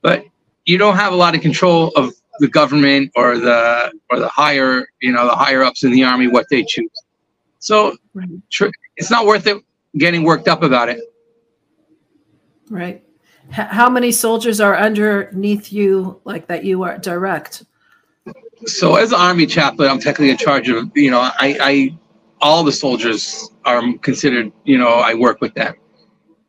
But 0.02 0.24
you 0.64 0.78
don't 0.78 0.96
have 0.96 1.12
a 1.12 1.16
lot 1.16 1.34
of 1.34 1.40
control 1.40 1.88
of 1.96 2.14
the 2.42 2.48
government 2.48 3.12
or 3.14 3.38
the 3.38 3.92
or 4.10 4.18
the 4.18 4.28
higher 4.28 4.88
you 5.00 5.12
know 5.12 5.24
the 5.26 5.34
higher 5.44 5.62
ups 5.62 5.84
in 5.84 5.92
the 5.92 6.02
army 6.02 6.26
what 6.26 6.46
they 6.50 6.64
choose. 6.64 6.90
So 7.60 7.96
tr- 8.50 8.74
it's 8.96 9.10
not 9.10 9.26
worth 9.26 9.46
it 9.46 9.62
getting 9.96 10.24
worked 10.24 10.48
up 10.48 10.62
about 10.62 10.88
it. 10.88 11.00
Right. 12.68 13.04
H- 13.50 13.68
how 13.70 13.88
many 13.88 14.10
soldiers 14.10 14.60
are 14.60 14.76
underneath 14.76 15.72
you, 15.72 16.20
like 16.24 16.48
that 16.48 16.64
you 16.64 16.82
are 16.82 16.98
direct? 16.98 17.64
So, 18.66 18.96
as 18.96 19.12
an 19.12 19.20
army 19.20 19.46
chaplain, 19.46 19.88
I'm 19.90 20.00
technically 20.00 20.30
in 20.30 20.36
charge 20.36 20.68
of, 20.68 20.90
you 20.96 21.10
know, 21.10 21.20
I, 21.20 21.56
I 21.60 21.98
all 22.40 22.64
the 22.64 22.72
soldiers 22.72 23.50
are 23.64 23.82
considered, 23.98 24.52
you 24.64 24.78
know, 24.78 24.88
I 24.88 25.14
work 25.14 25.40
with 25.40 25.54
them. 25.54 25.74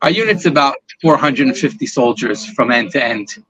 Our 0.01 0.11
unit's 0.11 0.45
about 0.45 0.75
450 1.01 1.85
soldiers 1.85 2.45
from 2.45 2.71
end 2.71 2.91
to 2.91 3.03
end 3.03 3.43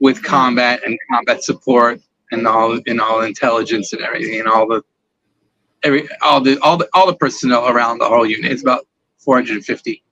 with 0.00 0.22
combat 0.22 0.80
and 0.84 0.98
combat 1.10 1.44
support 1.44 2.00
and 2.32 2.46
all 2.46 2.78
in 2.86 3.00
all 3.00 3.22
intelligence 3.22 3.92
and 3.92 4.02
everything 4.02 4.40
and 4.40 4.48
all 4.48 4.66
the 4.66 4.82
every 5.82 6.08
all 6.22 6.40
the 6.40 6.58
all 6.60 6.76
the 6.76 6.88
all 6.94 7.06
the 7.06 7.14
personnel 7.14 7.68
around 7.68 7.98
the 7.98 8.08
whole 8.08 8.26
unit. 8.26 8.50
It's 8.50 8.62
about 8.62 8.86
450. 9.18 10.02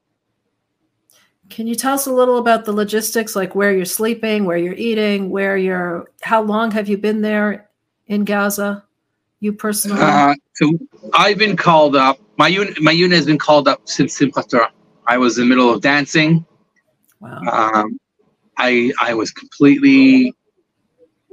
Can 1.50 1.66
you 1.66 1.74
tell 1.74 1.94
us 1.94 2.06
a 2.06 2.12
little 2.12 2.36
about 2.36 2.66
the 2.66 2.72
logistics, 2.72 3.34
like 3.34 3.54
where 3.54 3.72
you're 3.72 3.86
sleeping, 3.86 4.44
where 4.44 4.58
you're 4.58 4.74
eating, 4.74 5.30
where 5.30 5.56
you're? 5.56 6.10
How 6.20 6.42
long 6.42 6.70
have 6.72 6.88
you 6.88 6.98
been 6.98 7.22
there 7.22 7.70
in 8.06 8.24
Gaza? 8.24 8.84
You 9.40 9.54
personally? 9.54 10.00
Uh, 10.02 10.34
so 10.54 10.72
I've 11.14 11.38
been 11.38 11.56
called 11.56 11.96
up. 11.96 12.18
My 12.36 12.48
unit, 12.48 12.80
my 12.82 12.92
unit 12.92 13.16
has 13.16 13.26
been 13.26 13.38
called 13.38 13.66
up 13.66 13.88
since 13.88 14.18
Simchat 14.18 14.50
Torah. 14.50 14.70
I 15.06 15.16
was 15.16 15.38
in 15.38 15.44
the 15.44 15.48
middle 15.48 15.72
of 15.72 15.80
dancing. 15.80 16.44
Wow. 17.20 17.40
Um, 17.50 17.98
I 18.58 18.92
I 19.00 19.14
was 19.14 19.30
completely 19.30 20.34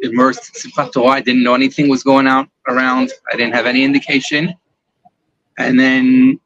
immersed 0.01 0.65
in 0.65 0.71
Simchat 0.71 1.09
I 1.09 1.21
didn't 1.21 1.43
know 1.43 1.55
anything 1.55 1.89
was 1.89 2.03
going 2.03 2.27
out 2.27 2.47
around. 2.67 3.11
I 3.31 3.35
didn't 3.35 3.53
have 3.53 3.65
any 3.65 3.83
indication. 3.83 4.53
And 5.57 5.79
then 5.79 6.39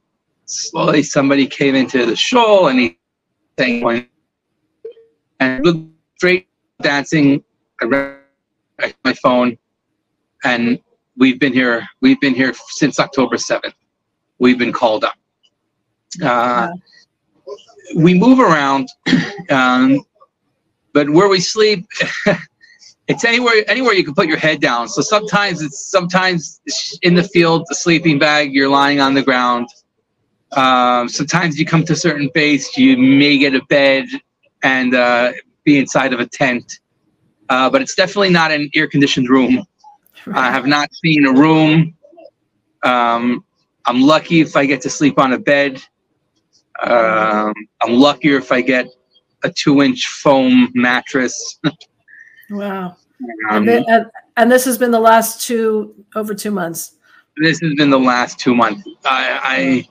slowly 0.46 1.04
somebody 1.04 1.46
came 1.48 1.76
into 1.76 2.06
the 2.06 2.16
show 2.16 2.68
and 2.68 2.80
he 2.80 2.98
sang 3.58 4.08
and 5.40 5.66
looked 5.66 5.86
straight 6.16 6.48
dancing. 6.82 7.44
I 7.82 7.86
read 7.86 8.96
my 9.04 9.14
phone 9.14 9.58
and 10.44 10.80
we've 11.18 11.40
been 11.40 11.54
here 11.54 11.88
we've 12.02 12.20
been 12.20 12.36
here 12.36 12.54
since 12.70 13.00
October 13.00 13.36
7th. 13.36 13.74
We've 14.40 14.58
been 14.58 14.72
called 14.72 15.04
up. 15.04 15.16
Uh, 16.24 16.70
we 17.96 18.14
move 18.14 18.40
around 18.40 18.90
um, 19.50 20.02
but 20.94 21.10
where 21.10 21.28
we 21.28 21.40
sleep 21.40 21.86
it's 23.10 23.26
anywhere 23.26 23.64
anywhere 23.68 23.94
you 23.94 24.04
can 24.04 24.14
put 24.14 24.28
your 24.28 24.38
head 24.38 24.62
down. 24.62 24.88
So 24.88 25.02
sometimes 25.02 25.62
it's 25.62 25.84
sometimes 25.90 26.62
in 27.02 27.16
the 27.16 27.24
field, 27.24 27.66
the 27.68 27.76
sleeping 27.76 28.20
bag, 28.20 28.54
you're 28.54 28.70
lying 28.70 29.02
on 29.02 29.16
the 29.16 29.24
ground. 29.24 29.68
Um, 30.52 31.10
sometimes 31.10 31.60
you 31.60 31.66
come 31.66 31.84
to 31.86 31.94
a 31.94 31.96
certain 31.96 32.30
base, 32.34 32.78
you 32.78 32.98
may 32.98 33.40
get 33.40 33.56
a 33.56 33.64
bed 33.66 34.06
and 34.62 34.94
uh, 34.94 35.34
be 35.64 35.80
inside 35.80 36.14
of 36.14 36.20
a 36.20 36.28
tent. 36.28 36.80
Uh, 37.50 37.68
but 37.68 37.82
it's 37.82 37.96
definitely 37.96 38.30
not 38.30 38.52
an 38.52 38.70
air 38.76 38.88
conditioned 38.88 39.28
room. 39.28 39.66
I 40.34 40.52
have 40.52 40.68
not 40.68 40.94
seen 40.94 41.26
a 41.26 41.34
room. 41.34 41.96
Um, 42.84 43.44
I'm 43.86 44.02
lucky 44.02 44.42
if 44.42 44.56
I 44.56 44.68
get 44.68 44.82
to 44.82 44.90
sleep 44.90 45.18
on 45.18 45.34
a 45.34 45.40
bed. 45.40 45.82
Um, 46.84 47.54
I'm 47.82 47.94
luckier 47.94 48.38
if 48.38 48.52
I 48.52 48.62
get 48.62 48.88
a 49.44 49.52
two 49.52 49.82
inch 49.82 50.08
foam 50.08 50.70
mattress. 50.74 51.60
Wow. 52.50 52.96
Um, 53.50 53.68
and, 53.68 53.86
and, 53.88 54.06
and, 54.38 54.52
this 54.52 54.66
has 54.66 54.78
been 54.78 54.92
the 54.92 55.00
last 55.00 55.42
two 55.46 55.94
over 56.16 56.34
two 56.34 56.52
months. 56.52 56.96
This 57.38 57.60
has 57.60 57.74
been 57.76 57.90
the 57.90 58.00
last 58.00 58.40
two 58.40 58.56
months. 58.56 58.82
I, 59.06 59.86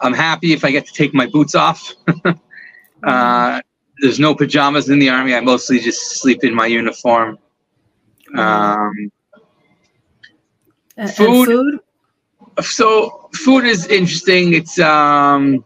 I 0.00 0.06
am 0.06 0.12
happy 0.12 0.52
if 0.52 0.64
I 0.64 0.70
get 0.70 0.86
to 0.86 0.92
take 0.92 1.12
my 1.12 1.26
boots 1.26 1.54
off. 1.54 1.92
uh, 3.04 3.60
there's 3.98 4.20
no 4.20 4.34
pajamas 4.34 4.90
in 4.90 4.98
the 4.98 5.08
army. 5.08 5.34
I 5.34 5.40
mostly 5.40 5.80
just 5.80 6.20
sleep 6.20 6.44
in 6.44 6.54
my 6.54 6.66
uniform. 6.66 7.38
Um, 8.36 9.10
and, 10.96 11.10
food, 11.12 11.46
food. 11.46 11.80
So 12.64 13.28
food 13.34 13.64
is 13.64 13.86
interesting. 13.86 14.54
It's 14.54 14.78
um, 14.78 15.64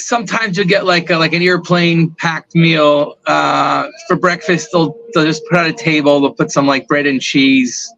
sometimes 0.00 0.56
you'll 0.56 0.66
get 0.66 0.84
like 0.84 1.10
a, 1.10 1.16
like 1.16 1.32
an 1.32 1.42
airplane 1.42 2.10
packed 2.14 2.54
meal 2.54 3.18
uh, 3.26 3.88
for 4.06 4.16
breakfast. 4.16 4.68
They'll 4.72 4.96
they'll 5.12 5.24
just 5.24 5.44
put 5.46 5.58
out 5.58 5.66
a 5.66 5.72
table. 5.72 6.20
They'll 6.20 6.34
put 6.34 6.50
some 6.50 6.66
like 6.66 6.88
bread 6.88 7.06
and 7.06 7.20
cheese. 7.20 7.92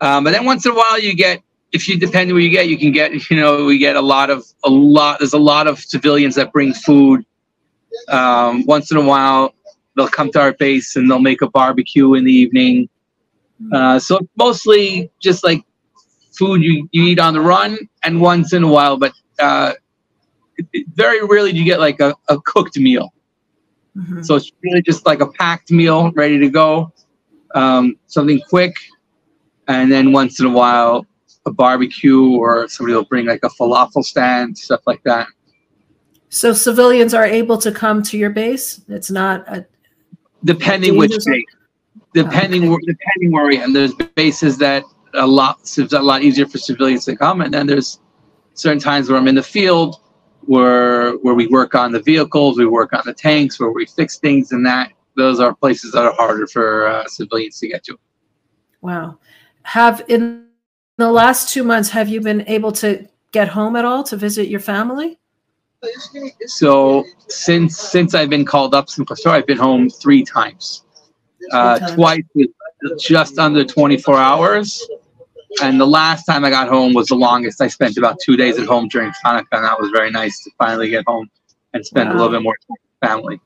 Um, 0.00 0.24
but 0.24 0.32
then 0.32 0.44
once 0.44 0.66
in 0.66 0.72
a 0.72 0.74
while 0.74 0.98
you 0.98 1.14
get 1.14 1.42
if 1.72 1.88
you 1.88 1.98
depend 1.98 2.32
where 2.32 2.40
you 2.40 2.50
get 2.50 2.68
you 2.68 2.78
can 2.78 2.92
get 2.92 3.30
you 3.30 3.36
know 3.36 3.64
we 3.64 3.78
get 3.78 3.96
a 3.96 4.00
lot 4.00 4.30
of 4.30 4.44
a 4.64 4.70
lot 4.70 5.18
there's 5.18 5.32
a 5.32 5.38
lot 5.38 5.66
of 5.66 5.78
civilians 5.78 6.34
that 6.34 6.52
bring 6.52 6.72
food. 6.72 7.24
Um, 8.08 8.66
once 8.66 8.90
in 8.90 8.96
a 8.96 9.04
while 9.04 9.54
they'll 9.96 10.08
come 10.08 10.30
to 10.32 10.40
our 10.40 10.52
base 10.52 10.96
and 10.96 11.10
they'll 11.10 11.18
make 11.18 11.42
a 11.42 11.48
barbecue 11.48 12.14
in 12.14 12.24
the 12.24 12.32
evening. 12.32 12.88
Uh, 13.72 13.98
so 13.98 14.20
mostly 14.36 15.10
just 15.20 15.42
like 15.42 15.62
food 16.36 16.62
you, 16.62 16.88
you 16.92 17.04
eat 17.04 17.18
on 17.18 17.32
the 17.32 17.40
run 17.40 17.78
and 18.04 18.20
once 18.20 18.52
in 18.52 18.62
a 18.62 18.68
while, 18.68 18.98
but 18.98 19.12
uh, 19.38 19.72
very 20.94 21.24
rarely 21.24 21.52
do 21.52 21.58
you 21.58 21.64
get 21.64 21.80
like 21.80 22.00
a, 22.00 22.14
a 22.28 22.40
cooked 22.40 22.78
meal. 22.78 23.12
Mm-hmm. 23.96 24.22
So 24.22 24.34
it's 24.34 24.52
really 24.62 24.82
just 24.82 25.06
like 25.06 25.20
a 25.20 25.26
packed 25.26 25.70
meal 25.70 26.12
ready 26.12 26.38
to 26.38 26.50
go, 26.50 26.92
um, 27.54 27.96
something 28.06 28.40
quick, 28.48 28.74
and 29.68 29.90
then 29.90 30.12
once 30.12 30.38
in 30.40 30.46
a 30.46 30.50
while 30.50 31.06
a 31.46 31.52
barbecue 31.52 32.36
or 32.36 32.68
somebody 32.68 32.94
will 32.94 33.04
bring 33.04 33.26
like 33.26 33.40
a 33.44 33.48
falafel 33.48 34.04
stand, 34.04 34.58
stuff 34.58 34.80
like 34.86 35.02
that. 35.04 35.28
So 36.28 36.52
civilians 36.52 37.14
are 37.14 37.24
able 37.24 37.56
to 37.58 37.72
come 37.72 38.02
to 38.02 38.18
your 38.18 38.30
base. 38.30 38.82
It's 38.88 39.10
not 39.10 39.48
a 39.48 39.64
depending 40.44 40.96
which 40.96 41.12
base, 41.24 41.44
depending 42.12 42.68
oh, 42.68 42.74
okay. 42.74 42.82
depending 42.86 43.32
where 43.32 43.46
we 43.46 43.58
and 43.58 43.74
there's 43.74 43.94
bases 44.16 44.58
that 44.58 44.82
a 45.14 45.26
lot 45.26 45.60
it's 45.62 45.92
a 45.92 46.00
lot 46.00 46.22
easier 46.22 46.46
for 46.46 46.58
civilians 46.58 47.04
to 47.06 47.16
come, 47.16 47.40
and 47.40 47.54
then 47.54 47.66
there's 47.66 48.00
certain 48.54 48.80
times 48.80 49.08
where 49.08 49.18
I'm 49.18 49.28
in 49.28 49.36
the 49.36 49.42
field 49.42 50.00
where 50.46 51.12
where 51.18 51.34
we 51.34 51.46
work 51.48 51.74
on 51.74 51.92
the 51.92 52.00
vehicles, 52.00 52.58
we 52.58 52.66
work 52.66 52.92
on 52.92 53.02
the 53.04 53.14
tanks, 53.14 53.58
where 53.60 53.70
we 53.70 53.86
fix 53.86 54.18
things, 54.18 54.52
and 54.52 54.64
that 54.66 54.92
those 55.16 55.40
are 55.40 55.54
places 55.54 55.92
that 55.92 56.04
are 56.04 56.12
harder 56.12 56.46
for 56.46 56.86
uh, 56.86 57.06
civilians 57.06 57.58
to 57.60 57.68
get 57.68 57.84
to. 57.84 57.98
Wow, 58.80 59.18
have 59.62 60.04
in 60.08 60.46
the 60.96 61.10
last 61.10 61.50
two 61.52 61.64
months 61.64 61.90
have 61.90 62.08
you 62.08 62.20
been 62.20 62.42
able 62.46 62.72
to 62.72 63.06
get 63.32 63.48
home 63.48 63.76
at 63.76 63.84
all 63.84 64.02
to 64.04 64.16
visit 64.16 64.48
your 64.48 64.60
family? 64.60 65.18
So 66.46 67.04
since 67.28 67.78
since 67.78 68.14
I've 68.14 68.30
been 68.30 68.44
called 68.44 68.74
up 68.74 68.88
since 68.88 69.26
I've 69.26 69.46
been 69.46 69.58
home 69.58 69.90
three 69.90 70.24
times. 70.24 70.82
Uh, 71.52 71.94
twice 71.94 72.24
just 72.98 73.38
under 73.38 73.64
24 73.64 74.16
hours 74.16 74.84
and 75.62 75.80
the 75.80 75.86
last 75.86 76.24
time 76.24 76.44
I 76.44 76.50
got 76.50 76.68
home 76.68 76.94
was 76.94 77.08
the 77.08 77.14
longest. 77.14 77.60
I 77.60 77.68
spent 77.68 77.96
about 77.96 78.18
two 78.20 78.36
days 78.36 78.58
at 78.58 78.66
home 78.66 78.88
during 78.88 79.12
Hanukkah, 79.24 79.46
and 79.52 79.64
that 79.64 79.80
was 79.80 79.90
very 79.90 80.10
nice 80.10 80.42
to 80.44 80.50
finally 80.58 80.90
get 80.90 81.04
home 81.06 81.30
and 81.74 81.84
spend 81.84 82.08
wow. 82.08 82.14
a 82.14 82.16
little 82.16 82.32
bit 82.32 82.42
more 82.42 82.56
time 82.68 82.76
with 82.76 83.10
family. 83.10 83.40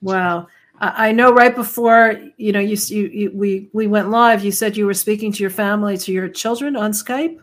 Wow. 0.00 0.48
I 0.84 1.12
know 1.12 1.32
right 1.32 1.54
before 1.54 2.20
you 2.38 2.50
know 2.50 2.58
you, 2.58 2.76
you, 2.88 3.06
you, 3.06 3.30
we 3.32 3.68
we 3.72 3.86
went 3.86 4.10
live. 4.10 4.44
You 4.44 4.50
said 4.50 4.76
you 4.76 4.84
were 4.84 4.94
speaking 4.94 5.30
to 5.30 5.40
your 5.40 5.50
family, 5.50 5.96
to 5.98 6.10
your 6.10 6.28
children 6.28 6.74
on 6.74 6.90
Skype. 6.90 7.38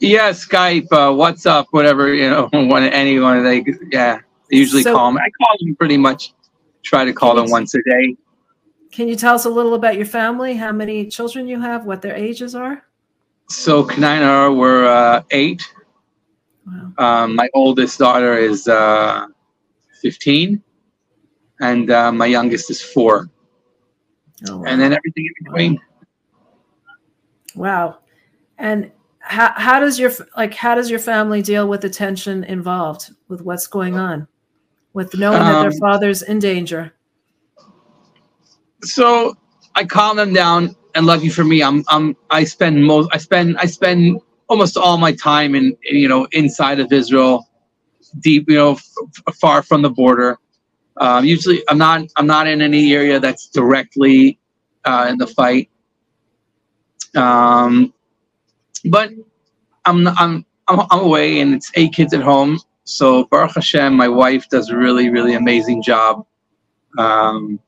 Yeah, 0.00 0.30
Skype, 0.30 0.86
uh, 0.90 1.10
WhatsApp, 1.10 1.66
whatever 1.72 2.14
you 2.14 2.30
know. 2.30 2.48
When 2.52 2.84
anyone 2.84 3.44
they 3.44 3.64
yeah, 3.92 4.20
they 4.50 4.56
usually 4.56 4.82
so, 4.82 4.94
call 4.94 5.12
them. 5.12 5.18
I 5.18 5.28
call 5.44 5.56
them 5.60 5.76
pretty 5.76 5.98
much. 5.98 6.32
Try 6.82 7.04
to 7.04 7.12
call 7.12 7.34
them 7.34 7.50
once 7.50 7.74
a 7.74 7.82
day. 7.82 8.16
Can 8.92 9.08
you 9.08 9.16
tell 9.16 9.34
us 9.34 9.44
a 9.44 9.50
little 9.50 9.74
about 9.74 9.96
your 9.96 10.06
family? 10.06 10.54
How 10.54 10.72
many 10.72 11.06
children 11.06 11.46
you 11.46 11.60
have? 11.60 11.84
What 11.84 12.00
their 12.00 12.16
ages 12.16 12.54
are? 12.54 12.82
So 13.48 13.82
Kanina 13.82 14.54
were 14.54 14.86
uh, 14.86 15.22
eight. 15.30 15.62
Wow. 16.66 16.92
Um, 16.98 17.34
my 17.34 17.48
oldest 17.54 17.98
daughter 17.98 18.36
is 18.36 18.68
uh, 18.68 19.26
15, 20.02 20.62
and 21.60 21.90
uh, 21.90 22.12
my 22.12 22.26
youngest 22.26 22.70
is 22.70 22.82
four. 22.82 23.30
Oh, 24.48 24.58
wow. 24.58 24.64
And 24.66 24.80
then 24.80 24.92
everything 24.92 25.26
in 25.26 25.44
between. 25.44 25.80
Wow. 27.54 27.98
And 28.58 28.92
how, 29.20 29.52
how 29.56 29.80
does 29.80 29.98
your 29.98 30.12
like 30.36 30.54
how 30.54 30.74
does 30.74 30.90
your 30.90 30.98
family 30.98 31.42
deal 31.42 31.68
with 31.68 31.80
the 31.80 31.90
tension 31.90 32.44
involved 32.44 33.10
with 33.28 33.42
what's 33.42 33.66
going 33.66 33.96
on, 33.96 34.28
with 34.92 35.14
knowing 35.16 35.40
um, 35.40 35.46
that 35.46 35.60
their 35.60 35.70
um, 35.70 35.78
father's 35.78 36.22
in 36.22 36.38
danger? 36.38 36.92
So 38.82 39.36
I 39.74 39.84
calm 39.84 40.16
them 40.16 40.32
down 40.32 40.76
and 40.98 41.06
lucky 41.06 41.28
for 41.28 41.44
me, 41.44 41.62
I'm 41.62 41.84
I'm 41.88 42.16
I 42.28 42.42
spend 42.42 42.84
most 42.84 43.08
I 43.12 43.18
spend 43.18 43.56
I 43.58 43.66
spend 43.66 44.20
almost 44.48 44.76
all 44.76 44.98
my 44.98 45.12
time 45.12 45.54
in 45.54 45.76
you 45.82 46.08
know 46.08 46.26
inside 46.32 46.80
of 46.80 46.92
Israel, 46.92 47.48
deep 48.18 48.50
you 48.50 48.56
know 48.56 48.72
f- 48.72 49.34
far 49.40 49.62
from 49.62 49.82
the 49.82 49.90
border. 49.90 50.38
Um, 50.96 51.24
usually, 51.24 51.62
I'm 51.68 51.78
not 51.78 52.02
I'm 52.16 52.26
not 52.26 52.48
in 52.48 52.60
any 52.60 52.92
area 52.92 53.20
that's 53.20 53.48
directly 53.48 54.40
uh, 54.84 55.06
in 55.08 55.18
the 55.18 55.28
fight. 55.28 55.70
Um, 57.14 57.94
but 58.86 59.12
I'm 59.84 60.08
I'm 60.08 60.44
I'm, 60.66 60.80
I'm 60.90 61.00
away, 61.00 61.38
and 61.38 61.54
it's 61.54 61.70
eight 61.76 61.92
kids 61.92 62.12
at 62.12 62.22
home. 62.22 62.58
So 62.82 63.26
Baruch 63.26 63.54
Hashem, 63.54 63.94
my 63.94 64.08
wife 64.08 64.48
does 64.48 64.68
a 64.68 64.76
really 64.76 65.10
really 65.10 65.34
amazing 65.34 65.80
job. 65.80 66.26
Um, 66.98 67.60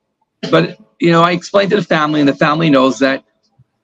but 0.50 0.80
you 1.00 1.10
know, 1.10 1.22
I 1.22 1.32
explained 1.32 1.70
to 1.70 1.76
the 1.76 1.82
family, 1.82 2.20
and 2.20 2.28
the 2.28 2.34
family 2.34 2.70
knows 2.70 2.98
that 3.00 3.24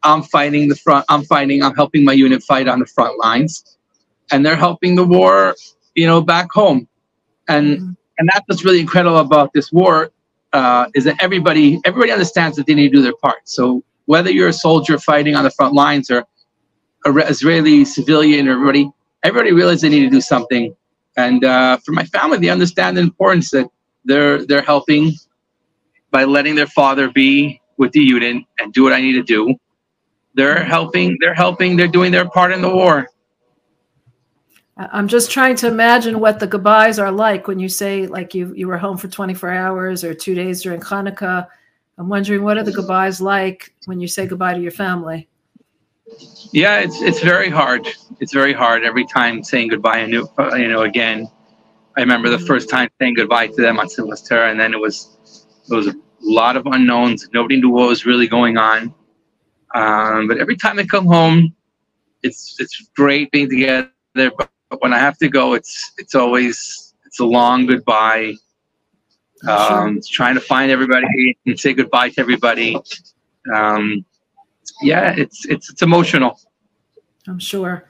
I'm 0.03 0.23
fighting 0.23 0.69
the 0.69 0.77
front. 0.77 1.05
I'm 1.09 1.25
fighting. 1.25 1.63
I'm 1.63 1.75
helping 1.75 2.05
my 2.05 2.13
unit 2.13 2.43
fight 2.43 2.69
on 2.69 2.79
the 2.79 2.87
front 2.87 3.19
lines, 3.19 3.79
and 4.31 4.45
they're 4.45 4.57
helping 4.57 4.95
the 4.97 5.05
war, 5.05 5.57
you 5.95 6.07
know, 6.07 6.21
back 6.21 6.49
home. 6.53 6.89
And 7.49 7.79
mm-hmm. 7.79 7.91
and 8.19 8.31
that's 8.33 8.45
what's 8.49 8.65
really 8.65 8.81
incredible 8.81 9.19
about 9.19 9.53
this 9.55 9.73
war. 9.73 10.11
uh, 10.53 10.87
is 10.95 11.05
that 11.05 11.17
everybody 11.23 11.81
everybody 11.85 12.11
understands 12.13 12.57
that 12.57 12.67
they 12.67 12.75
need 12.75 12.91
to 12.91 12.97
do 12.97 13.03
their 13.03 13.17
part. 13.17 13.41
So 13.45 13.83
whether 14.07 14.31
you're 14.31 14.49
a 14.49 14.53
soldier 14.53 14.99
fighting 14.99 15.35
on 15.35 15.45
the 15.45 15.51
front 15.51 15.75
lines 15.75 16.11
or 16.11 16.25
a 17.05 17.11
Israeli 17.29 17.85
civilian 17.85 18.49
or 18.49 18.53
everybody, 18.53 18.91
everybody 19.23 19.53
realizes 19.53 19.83
they 19.83 19.89
need 19.89 20.05
to 20.05 20.11
do 20.11 20.21
something. 20.21 20.75
And 21.17 21.45
uh, 21.45 21.79
for 21.85 21.93
my 21.93 22.05
family, 22.05 22.39
they 22.39 22.49
understand 22.49 22.97
the 22.97 23.03
importance 23.03 23.51
that 23.51 23.69
they're 24.05 24.45
they're 24.47 24.63
helping 24.63 25.13
by 26.17 26.25
letting 26.25 26.55
their 26.55 26.67
father 26.67 27.11
be 27.11 27.61
with 27.77 27.93
the 27.93 28.01
unit 28.01 28.43
and 28.59 28.73
do 28.73 28.83
what 28.83 28.95
I 28.95 29.03
need 29.03 29.13
to 29.13 29.23
do. 29.23 29.55
They're 30.33 30.65
helping. 30.65 31.19
They're 31.21 31.35
helping. 31.35 31.77
They're 31.77 31.95
doing 31.99 32.11
their 32.11 32.27
part 32.27 32.53
in 32.53 32.63
the 32.63 32.71
war. 32.71 33.07
I'm 34.79 35.09
just 35.09 35.31
trying 35.31 35.57
to 35.57 35.67
imagine 35.67 36.19
what 36.19 36.41
the 36.41 36.47
goodbyes 36.47 36.99
are 36.99 37.13
like 37.13 37.49
when 37.49 37.59
you 37.59 37.69
say 37.69 38.07
like 38.07 38.35
you 38.35 38.55
you 38.55 38.67
were 38.67 38.79
home 38.79 38.97
for 38.97 39.09
24 39.09 39.51
hours 39.51 40.05
or 40.05 40.15
two 40.15 40.35
days 40.35 40.63
during 40.63 40.81
Hanukkah. 40.81 41.49
I'm 41.99 42.09
wondering 42.09 42.43
what 42.43 42.57
are 42.57 42.65
the 42.65 42.73
goodbyes 42.73 43.21
like 43.21 43.75
when 43.85 44.01
you 44.01 44.09
say 44.09 44.27
goodbye 44.27 44.55
to 44.55 44.61
your 44.61 44.77
family. 44.85 45.29
Yeah, 46.51 46.79
it's 46.79 47.03
it's 47.03 47.21
very 47.21 47.51
hard. 47.51 47.87
It's 48.21 48.33
very 48.33 48.55
hard 48.55 48.85
every 48.85 49.05
time 49.05 49.45
saying 49.45 49.69
goodbye. 49.69 50.01
I 50.01 50.07
knew 50.07 50.27
uh, 50.39 50.55
you 50.55 50.69
know 50.69 50.85
again. 50.85 51.29
I 51.95 52.01
remember 52.01 52.31
the 52.31 52.39
first 52.39 52.71
time 52.71 52.89
saying 52.99 53.17
goodbye 53.17 53.49
to 53.49 53.61
them 53.61 53.79
on 53.79 53.89
Torah, 53.89 54.51
and 54.51 54.59
then 54.59 54.73
it 54.73 54.81
was 54.81 55.17
it 55.71 55.75
was 55.75 55.89
a 56.21 56.31
lot 56.31 56.57
of 56.57 56.67
unknowns. 56.67 57.29
Nobody 57.33 57.61
knew 57.61 57.71
what 57.71 57.89
was 57.89 58.07
really 58.07 58.27
going 58.27 58.57
on. 58.57 58.95
Um, 59.75 60.29
but 60.29 60.39
every 60.39 60.57
time 60.57 60.79
I 60.79 60.85
come 60.85 61.07
home, 61.07 61.55
it's 62.23 62.57
it's 62.59 62.89
great 62.97 63.31
being 63.31 63.49
together. 63.49 63.91
But 64.15 64.51
but 64.71 64.83
when 64.83 64.93
I 64.93 64.99
have 64.99 65.19
to 65.19 65.29
go, 65.29 65.55
it's 65.55 65.93
it's 65.99 66.15
always 66.15 66.95
it's 67.05 67.21
a 67.21 67.25
long 67.25 67.67
goodbye. 67.67 68.35
Um, 69.47 70.01
sure. 70.03 70.03
Trying 70.11 70.35
to 70.35 70.41
find 70.41 70.71
everybody 70.71 71.39
and 71.47 71.59
say 71.59 71.75
goodbye 71.75 72.11
to 72.11 72.21
everybody. 72.21 72.77
Um, 73.55 74.05
yeah, 74.83 75.15
it's 75.17 75.47
it's 75.47 75.71
it's 75.71 75.83
emotional. 75.83 76.41
I'm 77.29 77.39
sure. 77.39 77.89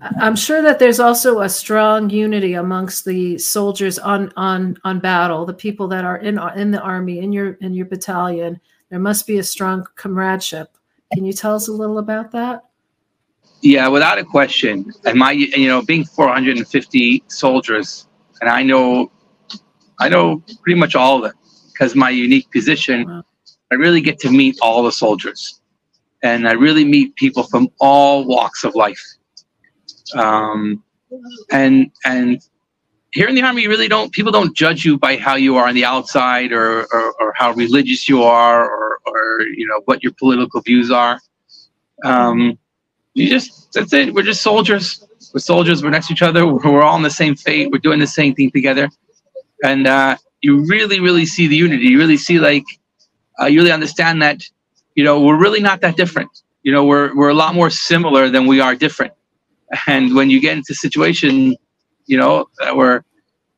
I'm 0.00 0.36
sure 0.36 0.62
that 0.62 0.78
there's 0.78 1.00
also 1.00 1.40
a 1.40 1.48
strong 1.48 2.10
unity 2.10 2.54
amongst 2.54 3.04
the 3.04 3.38
soldiers 3.38 3.98
on 3.98 4.32
on 4.36 4.78
on 4.84 5.00
battle, 5.00 5.46
the 5.46 5.54
people 5.54 5.88
that 5.88 6.04
are 6.04 6.18
in 6.18 6.38
in 6.56 6.70
the 6.70 6.80
army, 6.80 7.20
in 7.20 7.32
your 7.32 7.54
in 7.54 7.72
your 7.74 7.86
battalion. 7.86 8.60
There 8.90 8.98
must 8.98 9.26
be 9.26 9.38
a 9.38 9.42
strong 9.42 9.86
comradeship. 9.96 10.76
Can 11.12 11.24
you 11.24 11.32
tell 11.32 11.54
us 11.54 11.68
a 11.68 11.72
little 11.72 11.98
about 11.98 12.30
that? 12.32 12.64
Yeah, 13.62 13.88
without 13.88 14.18
a 14.18 14.24
question. 14.24 14.92
And 15.04 15.18
my, 15.18 15.32
you 15.32 15.66
know, 15.66 15.82
being 15.82 16.04
450 16.04 17.24
soldiers, 17.28 18.06
and 18.40 18.50
I 18.50 18.62
know, 18.62 19.10
I 19.98 20.08
know 20.08 20.42
pretty 20.62 20.78
much 20.78 20.94
all 20.94 21.16
of 21.16 21.22
them 21.22 21.32
because 21.72 21.94
my 21.94 22.10
unique 22.10 22.50
position, 22.52 23.08
wow. 23.08 23.24
I 23.72 23.74
really 23.74 24.00
get 24.00 24.18
to 24.20 24.30
meet 24.30 24.58
all 24.62 24.82
the 24.82 24.92
soldiers, 24.92 25.60
and 26.22 26.46
I 26.48 26.52
really 26.52 26.84
meet 26.84 27.16
people 27.16 27.44
from 27.44 27.68
all 27.80 28.24
walks 28.24 28.62
of 28.62 28.74
life. 28.74 29.02
Um, 30.14 30.82
and 31.50 31.90
and 32.04 32.40
here 33.12 33.28
in 33.28 33.34
the 33.34 33.42
army, 33.42 33.62
you 33.62 33.68
really 33.68 33.88
don't. 33.88 34.12
People 34.12 34.32
don't 34.32 34.54
judge 34.54 34.84
you 34.84 34.98
by 34.98 35.16
how 35.16 35.36
you 35.36 35.56
are 35.56 35.68
on 35.68 35.74
the 35.74 35.84
outside, 35.84 36.52
or 36.52 36.86
or, 36.92 37.14
or 37.20 37.32
how 37.36 37.52
religious 37.52 38.08
you 38.08 38.22
are, 38.22 38.68
or 38.68 39.00
or 39.06 39.42
you 39.42 39.66
know 39.66 39.80
what 39.86 40.02
your 40.02 40.12
political 40.18 40.60
views 40.60 40.90
are. 40.90 41.20
Um, 42.04 42.58
you 43.14 43.28
just 43.28 43.72
that's 43.72 43.92
it. 43.92 44.12
We're 44.12 44.22
just 44.22 44.42
soldiers. 44.42 45.02
We're 45.32 45.40
soldiers. 45.40 45.82
We're 45.82 45.90
next 45.90 46.08
to 46.08 46.12
each 46.12 46.22
other. 46.22 46.46
We're, 46.46 46.82
all 46.82 46.96
in 46.96 47.02
the 47.02 47.10
same 47.10 47.34
fate. 47.34 47.70
We're 47.70 47.78
doing 47.78 47.98
the 47.98 48.06
same 48.06 48.34
thing 48.34 48.50
together, 48.50 48.88
and 49.64 49.86
uh, 49.86 50.16
you 50.42 50.66
really, 50.66 51.00
really 51.00 51.26
see 51.26 51.46
the 51.46 51.56
unity. 51.56 51.86
You 51.86 51.98
really 51.98 52.16
see 52.16 52.38
like 52.38 52.64
uh, 53.40 53.46
you 53.46 53.60
really 53.60 53.72
understand 53.72 54.22
that 54.22 54.42
you 54.94 55.04
know 55.04 55.20
we're 55.20 55.38
really 55.38 55.60
not 55.60 55.80
that 55.80 55.96
different. 55.96 56.30
You 56.62 56.72
know, 56.72 56.84
we're 56.84 57.14
we're 57.14 57.28
a 57.28 57.34
lot 57.34 57.54
more 57.54 57.70
similar 57.70 58.28
than 58.28 58.46
we 58.46 58.60
are 58.60 58.74
different. 58.74 59.12
And 59.86 60.14
when 60.14 60.30
you 60.30 60.40
get 60.40 60.56
into 60.56 60.72
a 60.72 60.74
situation, 60.74 61.56
you 62.06 62.16
know, 62.16 62.46
that 62.58 62.76
we're 62.76 63.02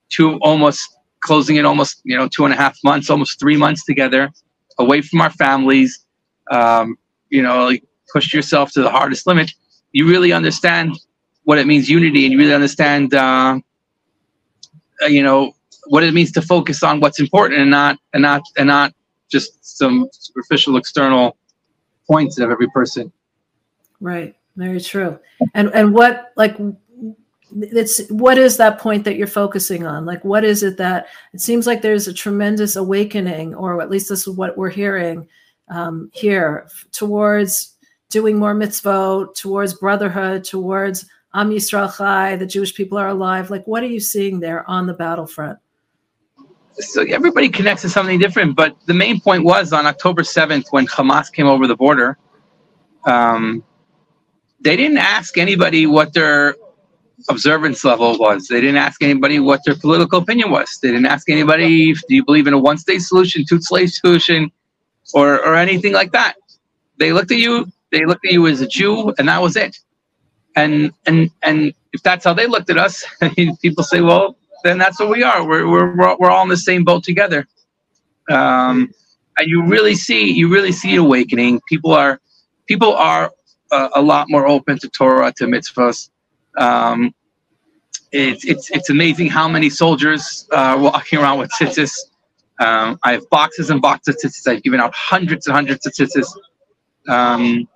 two 0.09 0.39
almost 0.39 0.97
closing 1.21 1.57
in 1.57 1.67
almost 1.67 2.01
you 2.05 2.17
know 2.17 2.29
two 2.29 2.45
and 2.45 2.55
a 2.55 2.57
half 2.57 2.79
months, 2.83 3.11
almost 3.11 3.39
three 3.39 3.57
months 3.57 3.85
together, 3.85 4.31
away 4.79 5.03
from 5.03 5.21
our 5.21 5.31
families. 5.31 6.05
Um, 6.51 6.97
you 7.29 7.43
know, 7.43 7.67
like 7.67 7.85
pushed 8.13 8.33
yourself 8.33 8.73
to 8.73 8.83
the 8.83 8.91
hardest 8.91 9.27
limit, 9.27 9.53
you 9.93 10.09
really 10.09 10.33
understand 10.33 10.99
what 11.45 11.59
it 11.59 11.67
means 11.67 11.89
unity, 11.89 12.25
and 12.25 12.33
you 12.33 12.39
really 12.39 12.55
understand, 12.55 13.15
uh, 13.15 13.59
uh, 15.03 15.07
you 15.07 15.23
know, 15.23 15.53
what 15.89 16.03
it 16.03 16.15
means 16.15 16.33
to 16.33 16.43
focus 16.43 16.83
on 16.83 17.01
what's 17.01 17.21
important 17.21 17.61
and 17.61 17.71
not 17.71 17.99
and 18.15 18.23
not 18.23 18.43
and 18.57 18.67
not 18.67 18.95
just 19.31 19.79
some 19.79 20.09
superficial 20.13 20.77
external 20.77 21.37
points 22.07 22.39
of 22.39 22.51
every 22.51 22.69
person. 22.69 23.13
Right. 24.01 24.35
Very 24.59 24.81
true. 24.81 25.21
And 25.55 25.71
and 25.73 25.95
what 25.95 26.33
like 26.37 26.59
it's 27.53 28.11
what 28.11 28.39
is 28.39 28.57
that 28.57 28.81
point 28.81 29.05
that 29.05 29.17
you're 29.17 29.29
focusing 29.29 29.87
on 29.87 30.05
like 30.05 30.23
what 30.25 30.45
is 30.45 30.65
it 30.65 30.77
that 30.79 31.07
it 31.33 31.41
seems 31.41 31.65
like 31.65 31.81
there's 31.81 32.09
a 32.09 32.13
tremendous 32.13 32.75
awakening 32.75 33.55
or 33.55 33.81
at 33.81 33.89
least 33.89 34.09
this 34.09 34.27
is 34.27 34.37
what 34.37 34.59
we're 34.59 34.69
hearing 34.69 35.27
um, 35.69 36.11
here 36.13 36.69
towards 36.91 37.77
doing 38.11 38.37
more 38.37 38.53
mitzvot, 38.53 39.37
towards 39.37 39.75
brotherhood, 39.75 40.43
towards 40.43 41.07
Am 41.35 41.51
Yisrael 41.51 41.97
Chai, 41.97 42.35
the 42.35 42.47
Jewish 42.47 42.75
people 42.75 42.99
are 42.99 43.09
alive. 43.09 43.51
Like, 43.51 43.65
what 43.67 43.85
are 43.85 43.89
you 43.89 44.01
seeing 44.01 44.41
there 44.41 44.69
on 44.69 44.89
the 44.89 44.95
battlefront? 44.95 45.59
So 46.73 47.03
everybody 47.03 47.49
connects 47.49 47.83
to 47.83 47.89
something 47.89 48.19
different, 48.19 48.57
but 48.57 48.77
the 48.87 48.95
main 48.95 49.21
point 49.21 49.45
was 49.45 49.73
on 49.73 49.87
October 49.87 50.23
7th 50.23 50.67
when 50.71 50.87
Hamas 50.87 51.31
came 51.31 51.47
over 51.47 51.67
the 51.67 51.77
border. 51.77 52.19
Um, 53.05 53.63
they 54.61 54.77
didn't 54.77 54.99
ask 54.99 55.39
anybody 55.39 55.87
what 55.87 56.13
their 56.13 56.57
observance 57.29 57.85
level 57.85 58.19
was. 58.19 58.49
They 58.49 58.61
didn't 58.61 58.77
ask 58.77 59.03
anybody 59.03 59.41
what 59.41 59.61
their 59.65 59.75
political 59.77 60.21
opinion 60.21 60.51
was. 60.51 60.79
They 60.83 60.89
didn't 60.89 61.07
ask 61.07 61.29
anybody, 61.29 61.93
do 61.95 62.15
you 62.15 62.25
believe 62.25 62.47
in 62.47 62.55
a 62.55 62.59
one 62.59 62.79
state 62.79 63.01
solution, 63.01 63.45
two 63.49 63.61
state 63.61 63.93
solution, 63.93 64.51
or, 65.15 65.45
or 65.45 65.55
anything 65.55 65.93
like 65.93 66.13
that. 66.13 66.35
They 66.99 67.13
looked 67.13 67.31
at 67.31 67.39
you, 67.39 67.67
they 67.91 68.05
looked 68.05 68.27
at 68.27 68.33
you 68.33 68.47
as 68.47 68.61
a 68.61 68.67
Jew, 68.67 69.15
and 69.19 69.29
that 69.29 69.41
was 69.41 69.57
it. 69.57 69.79
And 70.57 70.93
and 71.07 71.31
and 71.43 71.73
if 71.93 72.03
that's 72.03 72.25
how 72.25 72.35
they 72.35 72.47
looked 72.47 72.71
at 72.71 72.79
us, 72.79 73.05
people 73.63 73.85
say, 73.85 74.01
well, 74.01 74.37
then 74.65 74.77
that's 74.79 74.99
what 74.99 75.09
we 75.09 75.23
are. 75.23 75.47
We're 75.47 75.69
we're 75.69 76.17
we're 76.19 76.31
all 76.31 76.43
in 76.43 76.49
the 76.49 76.57
same 76.57 76.85
boat 76.85 77.05
together. 77.05 77.47
Um, 78.29 78.91
and 79.39 79.49
you 79.49 79.65
really 79.65 79.95
see 79.95 80.33
you 80.33 80.49
really 80.49 80.73
see 80.73 80.97
awakening. 80.97 81.61
People 81.69 81.93
are 81.93 82.21
people 82.67 82.93
are 82.95 83.31
uh, 83.71 83.89
a 83.95 84.03
lot 84.03 84.27
more 84.29 84.47
open 84.47 84.79
to 84.79 84.89
Torah 84.89 85.33
to 85.37 85.45
mitzvahs. 85.45 86.11
Um, 86.57 87.15
it's 88.13 88.45
it's 88.45 88.71
it's 88.71 88.91
amazing 88.91 89.29
how 89.29 89.49
many 89.49 89.69
soldiers 89.71 90.49
uh, 90.53 90.77
walking 90.79 91.19
around 91.19 91.39
with 91.39 91.51
tzitzis. 91.51 91.93
Um, 92.61 92.99
I 93.05 93.13
have 93.13 93.29
boxes 93.31 93.71
and 93.71 93.81
boxes 93.81 94.17
of 94.17 94.31
tzitzis. 94.31 94.47
I've 94.51 94.63
given 94.63 94.81
out 94.81 94.95
hundreds 94.95 95.47
and 95.47 95.55
hundreds 95.55 95.87
of 95.87 95.93
tzitzis. 95.93 96.27
Um, 97.09 97.69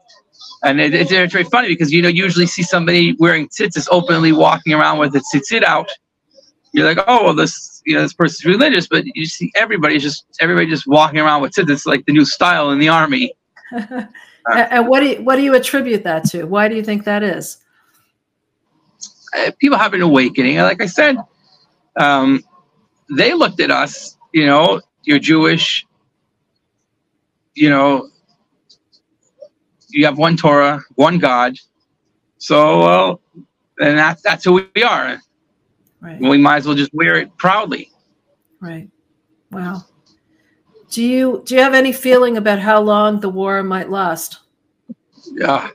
and 0.64 0.81
it, 0.81 0.94
it's, 0.94 1.11
very 1.11 1.44
funny 1.44 1.68
because 1.68 1.92
you 1.92 2.02
know 2.02 2.09
usually 2.09 2.46
see 2.46 2.62
somebody 2.62 3.14
wearing 3.18 3.48
tzitzis 3.48 3.88
openly 3.90 4.33
walking 4.33 4.72
around 4.72 4.98
with 4.98 5.14
a 5.14 5.22
tzitzit 5.35 5.62
out. 5.62 5.88
You're 6.72 6.87
like, 6.87 7.05
oh 7.07 7.24
well, 7.24 7.35
this 7.35 7.83
you 7.85 7.94
know 7.94 8.02
this 8.02 8.14
person's 8.14 8.44
religious, 8.44 8.87
but 8.88 9.05
you 9.14 9.26
see 9.26 9.52
everybody 9.55 9.98
just 9.98 10.24
everybody 10.40 10.66
just 10.66 10.87
walking 10.87 11.20
around 11.20 11.42
with 11.42 11.52
tzitzits 11.52 11.87
like 11.87 12.07
the 12.07 12.12
new 12.12 12.24
style 12.24 12.70
in 12.70 12.78
the 12.78 12.88
army. 12.88 13.35
uh, 14.50 14.66
and 14.70 14.88
what 14.88 15.00
do 15.00 15.07
you, 15.07 15.22
what 15.22 15.37
do 15.37 15.42
you 15.42 15.55
attribute 15.55 16.05
that 16.05 16.24
to? 16.31 16.44
Why 16.44 16.68
do 16.68 16.74
you 16.74 16.83
think 16.83 17.05
that 17.05 17.22
is? 17.22 17.59
Uh, 19.37 19.50
people 19.59 19.78
have 19.78 19.94
an 19.94 20.02
awakening. 20.02 20.59
Like 20.59 20.83
I 20.83 20.87
said, 20.87 21.16
um, 21.96 22.42
they 23.11 23.35
looked 23.35 23.61
at 23.61 23.70
us. 23.70 24.16
You 24.33 24.46
know, 24.46 24.81
you're 25.05 25.18
Jewish. 25.18 25.87
You 27.55 27.70
know, 27.70 28.09
you 29.88 30.05
have 30.07 30.18
one 30.18 30.37
Torah, 30.37 30.83
one 30.94 31.18
God. 31.18 31.57
So, 32.38 32.81
well, 32.81 33.20
and 33.78 33.98
that's 33.98 34.22
that's 34.22 34.44
who 34.44 34.64
we 34.74 34.83
are. 34.83 35.20
Right. 36.00 36.20
We 36.20 36.38
might 36.38 36.57
as 36.57 36.66
well 36.66 36.74
just 36.74 36.92
wear 36.92 37.16
it 37.16 37.37
proudly. 37.37 37.90
Right. 38.61 38.88
Wow. 39.50 39.85
Do 40.92 41.02
you 41.02 41.42
do 41.46 41.55
you 41.55 41.62
have 41.62 41.72
any 41.72 41.90
feeling 41.90 42.37
about 42.37 42.59
how 42.59 42.78
long 42.78 43.18
the 43.18 43.31
war 43.31 43.62
might 43.62 43.88
last? 43.88 44.40
Yeah. 45.33 45.70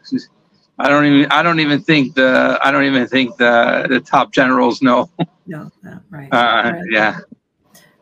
I 0.77 0.89
don't 0.89 1.06
even 1.06 1.32
I 1.32 1.41
don't 1.41 1.60
even 1.60 1.82
think 1.82 2.13
the 2.13 2.60
I 2.62 2.69
don't 2.69 2.84
even 2.84 3.08
think 3.08 3.36
the 3.38 3.88
the 3.89 3.99
top 3.99 4.32
generals 4.32 4.82
know. 4.82 5.10
No, 5.49 5.71
right. 6.10 6.27
Uh, 6.34 6.71
right. 6.73 6.84
Yeah. 6.91 7.19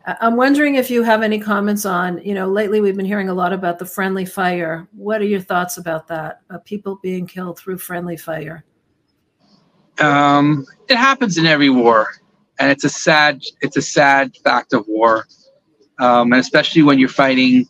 I'm 0.08 0.36
wondering 0.36 0.76
if 0.76 0.90
you 0.90 1.04
have 1.04 1.22
any 1.22 1.40
comments 1.40 1.86
on, 1.86 2.18
you 2.24 2.34
know, 2.34 2.48
lately 2.48 2.82
we've 2.82 2.96
been 2.96 3.06
hearing 3.06 3.30
a 3.30 3.34
lot 3.36 3.54
about 3.54 3.78
the 3.78 3.86
friendly 3.86 4.26
fire. 4.26 4.88
What 4.94 5.22
are 5.22 5.26
your 5.26 5.42
thoughts 5.42 5.78
about 5.78 6.08
that? 6.08 6.42
Uh, 6.50 6.58
people 6.66 7.00
being 7.04 7.28
killed 7.28 7.60
through 7.60 7.78
friendly 7.78 8.18
fire? 8.18 8.66
Um, 10.00 10.66
it 10.90 10.96
happens 10.96 11.38
in 11.38 11.46
every 11.46 11.70
war, 11.70 12.08
and 12.58 12.72
it's 12.72 12.84
a 12.84 12.90
sad, 12.90 13.42
it's 13.62 13.78
a 13.78 13.82
sad 13.82 14.36
fact 14.44 14.74
of 14.74 14.88
war. 14.88 15.28
Um, 16.00 16.34
and 16.34 16.40
especially 16.40 16.84
when 16.84 17.00
you're 17.00 17.10
fighting, 17.10 17.68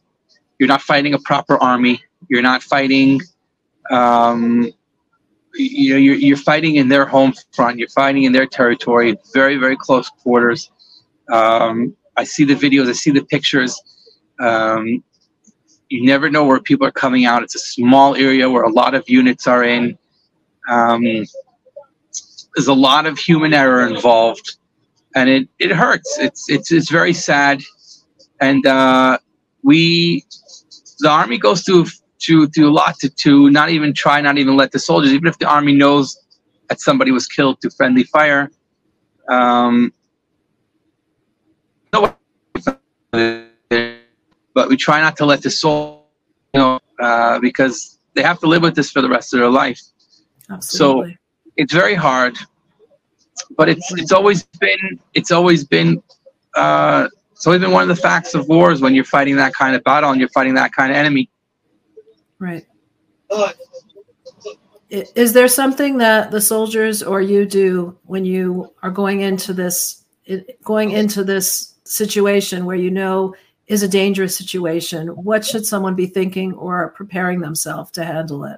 you're 0.60 0.68
not 0.68 0.82
fighting 0.82 1.14
a 1.14 1.20
proper 1.20 1.58
army. 1.58 2.04
You're 2.30 2.42
not 2.42 2.64
fighting. 2.64 3.22
Um, 3.92 4.72
you 5.54 5.94
know, 5.94 6.00
you're, 6.00 6.16
you're 6.16 6.38
fighting 6.38 6.76
in 6.76 6.90
their 6.90 7.06
home 7.06 7.34
front. 7.54 7.80
You're 7.80 7.90
fighting 7.90 8.24
in 8.24 8.32
their 8.32 8.46
territory. 8.46 9.16
Very, 9.34 9.58
very 9.58 9.78
close 9.78 10.10
quarters. 10.10 10.72
Um, 11.32 11.96
I 12.18 12.24
see 12.24 12.44
the 12.44 12.56
videos. 12.56 12.90
I 12.90 12.94
see 12.94 13.12
the 13.12 13.24
pictures. 13.26 13.82
Um, 14.40 15.04
you 15.90 16.04
never 16.04 16.30
know 16.30 16.44
where 16.46 16.60
people 16.60 16.88
are 16.88 16.92
coming 16.92 17.26
out. 17.26 17.44
It's 17.44 17.56
a 17.56 17.60
small 17.60 18.16
area 18.16 18.50
where 18.50 18.64
a 18.64 18.72
lot 18.72 18.96
of 18.96 19.08
units 19.08 19.48
are 19.48 19.64
in. 19.64 19.98
Um, 20.70 21.04
there's 22.56 22.68
a 22.68 22.74
lot 22.74 23.06
of 23.06 23.20
human 23.20 23.54
error 23.54 23.86
involved, 23.88 24.58
and 25.16 25.30
it, 25.30 25.50
it 25.60 25.72
hurts. 25.72 26.18
It's 26.20 26.50
it's 26.50 26.72
it's 26.72 26.90
very 26.90 27.14
sad, 27.14 27.62
and 28.40 28.66
uh, 28.66 29.18
we 29.64 30.26
the 31.00 31.10
army 31.10 31.38
goes 31.38 31.64
through 31.64 31.86
to 32.20 32.48
to 32.48 32.68
a 32.68 32.72
lot 32.72 32.98
to 33.00 33.10
to 33.10 33.50
not 33.50 33.70
even 33.70 33.94
try, 33.94 34.22
not 34.22 34.38
even 34.38 34.56
let 34.56 34.72
the 34.72 34.80
soldiers, 34.80 35.14
even 35.14 35.28
if 35.28 35.38
the 35.40 35.48
army 35.48 35.74
knows 35.74 36.18
that 36.70 36.80
somebody 36.80 37.12
was 37.12 37.28
killed 37.28 37.62
through 37.62 37.72
friendly 37.72 38.04
fire. 38.04 38.50
Um, 39.30 39.94
no, 41.94 42.16
but 44.54 44.70
we 44.70 44.78
try 44.78 45.02
not 45.02 45.18
to 45.18 45.26
let 45.26 45.42
the 45.42 45.50
soul, 45.50 46.08
you 46.54 46.60
know, 46.60 46.80
uh, 47.00 47.40
because 47.40 48.00
they 48.14 48.24
have 48.24 48.40
to 48.40 48.48
live 48.48 48.62
with 48.62 48.76
this 48.76 48.92
for 48.92 49.02
the 49.02 49.10
rest 49.10 49.34
of 49.34 49.40
their 49.40 49.50
life. 49.50 49.82
Absolutely. 50.50 51.14
So 51.14 51.18
it's 51.58 51.74
very 51.74 51.96
hard, 51.96 52.38
but 53.58 53.70
it's 53.70 53.92
it's 53.94 54.12
always 54.12 54.44
been 54.60 55.00
it's 55.14 55.32
always 55.32 55.64
been 55.64 56.02
uh, 56.56 57.08
always 57.46 57.62
been 57.62 57.72
one 57.72 57.82
of 57.82 57.90
the 57.90 58.02
facts 58.02 58.34
of 58.34 58.48
wars 58.48 58.82
when 58.82 58.94
you're 58.96 59.04
fighting 59.04 59.36
that 59.38 59.54
kind 59.54 59.76
of 59.76 59.84
battle 59.84 60.12
and 60.12 60.20
you're 60.20 60.30
fighting 60.30 60.54
that 60.56 60.72
kind 60.72 60.92
of 60.92 60.98
enemy. 60.98 61.30
Right. 62.40 62.66
Is 64.90 65.34
there 65.34 65.48
something 65.48 65.98
that 65.98 66.32
the 66.32 66.40
soldiers 66.40 67.02
or 67.02 67.22
you 67.22 67.46
do 67.46 67.98
when 68.04 68.24
you 68.24 68.74
are 68.84 68.92
going 68.92 69.22
into 69.22 69.54
this 69.54 70.04
going 70.64 70.92
into 70.92 71.24
this 71.24 71.76
situation 71.84 72.66
where 72.66 72.76
you 72.76 72.92
know 72.92 73.36
is 73.68 73.84
a 73.84 73.88
dangerous 73.88 74.38
situation? 74.38 75.08
What 75.08 75.44
should 75.44 75.66
someone 75.66 75.96
be 75.96 76.06
thinking 76.06 76.54
or 76.54 76.90
preparing 76.92 77.42
themselves 77.42 77.92
to 77.92 78.06
handle 78.06 78.46
it? 78.46 78.58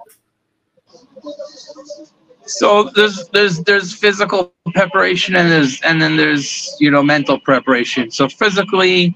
So 2.48 2.90
there's 2.96 3.28
there's 3.30 3.60
there's 3.62 3.94
physical 3.94 4.54
preparation 4.74 5.36
and 5.36 5.52
there's 5.52 5.82
and 5.82 6.02
then 6.02 6.16
there's 6.16 6.76
you 6.80 6.90
know 6.90 7.04
mental 7.04 7.40
preparation. 7.40 8.10
So 8.12 8.30
physically, 8.30 9.16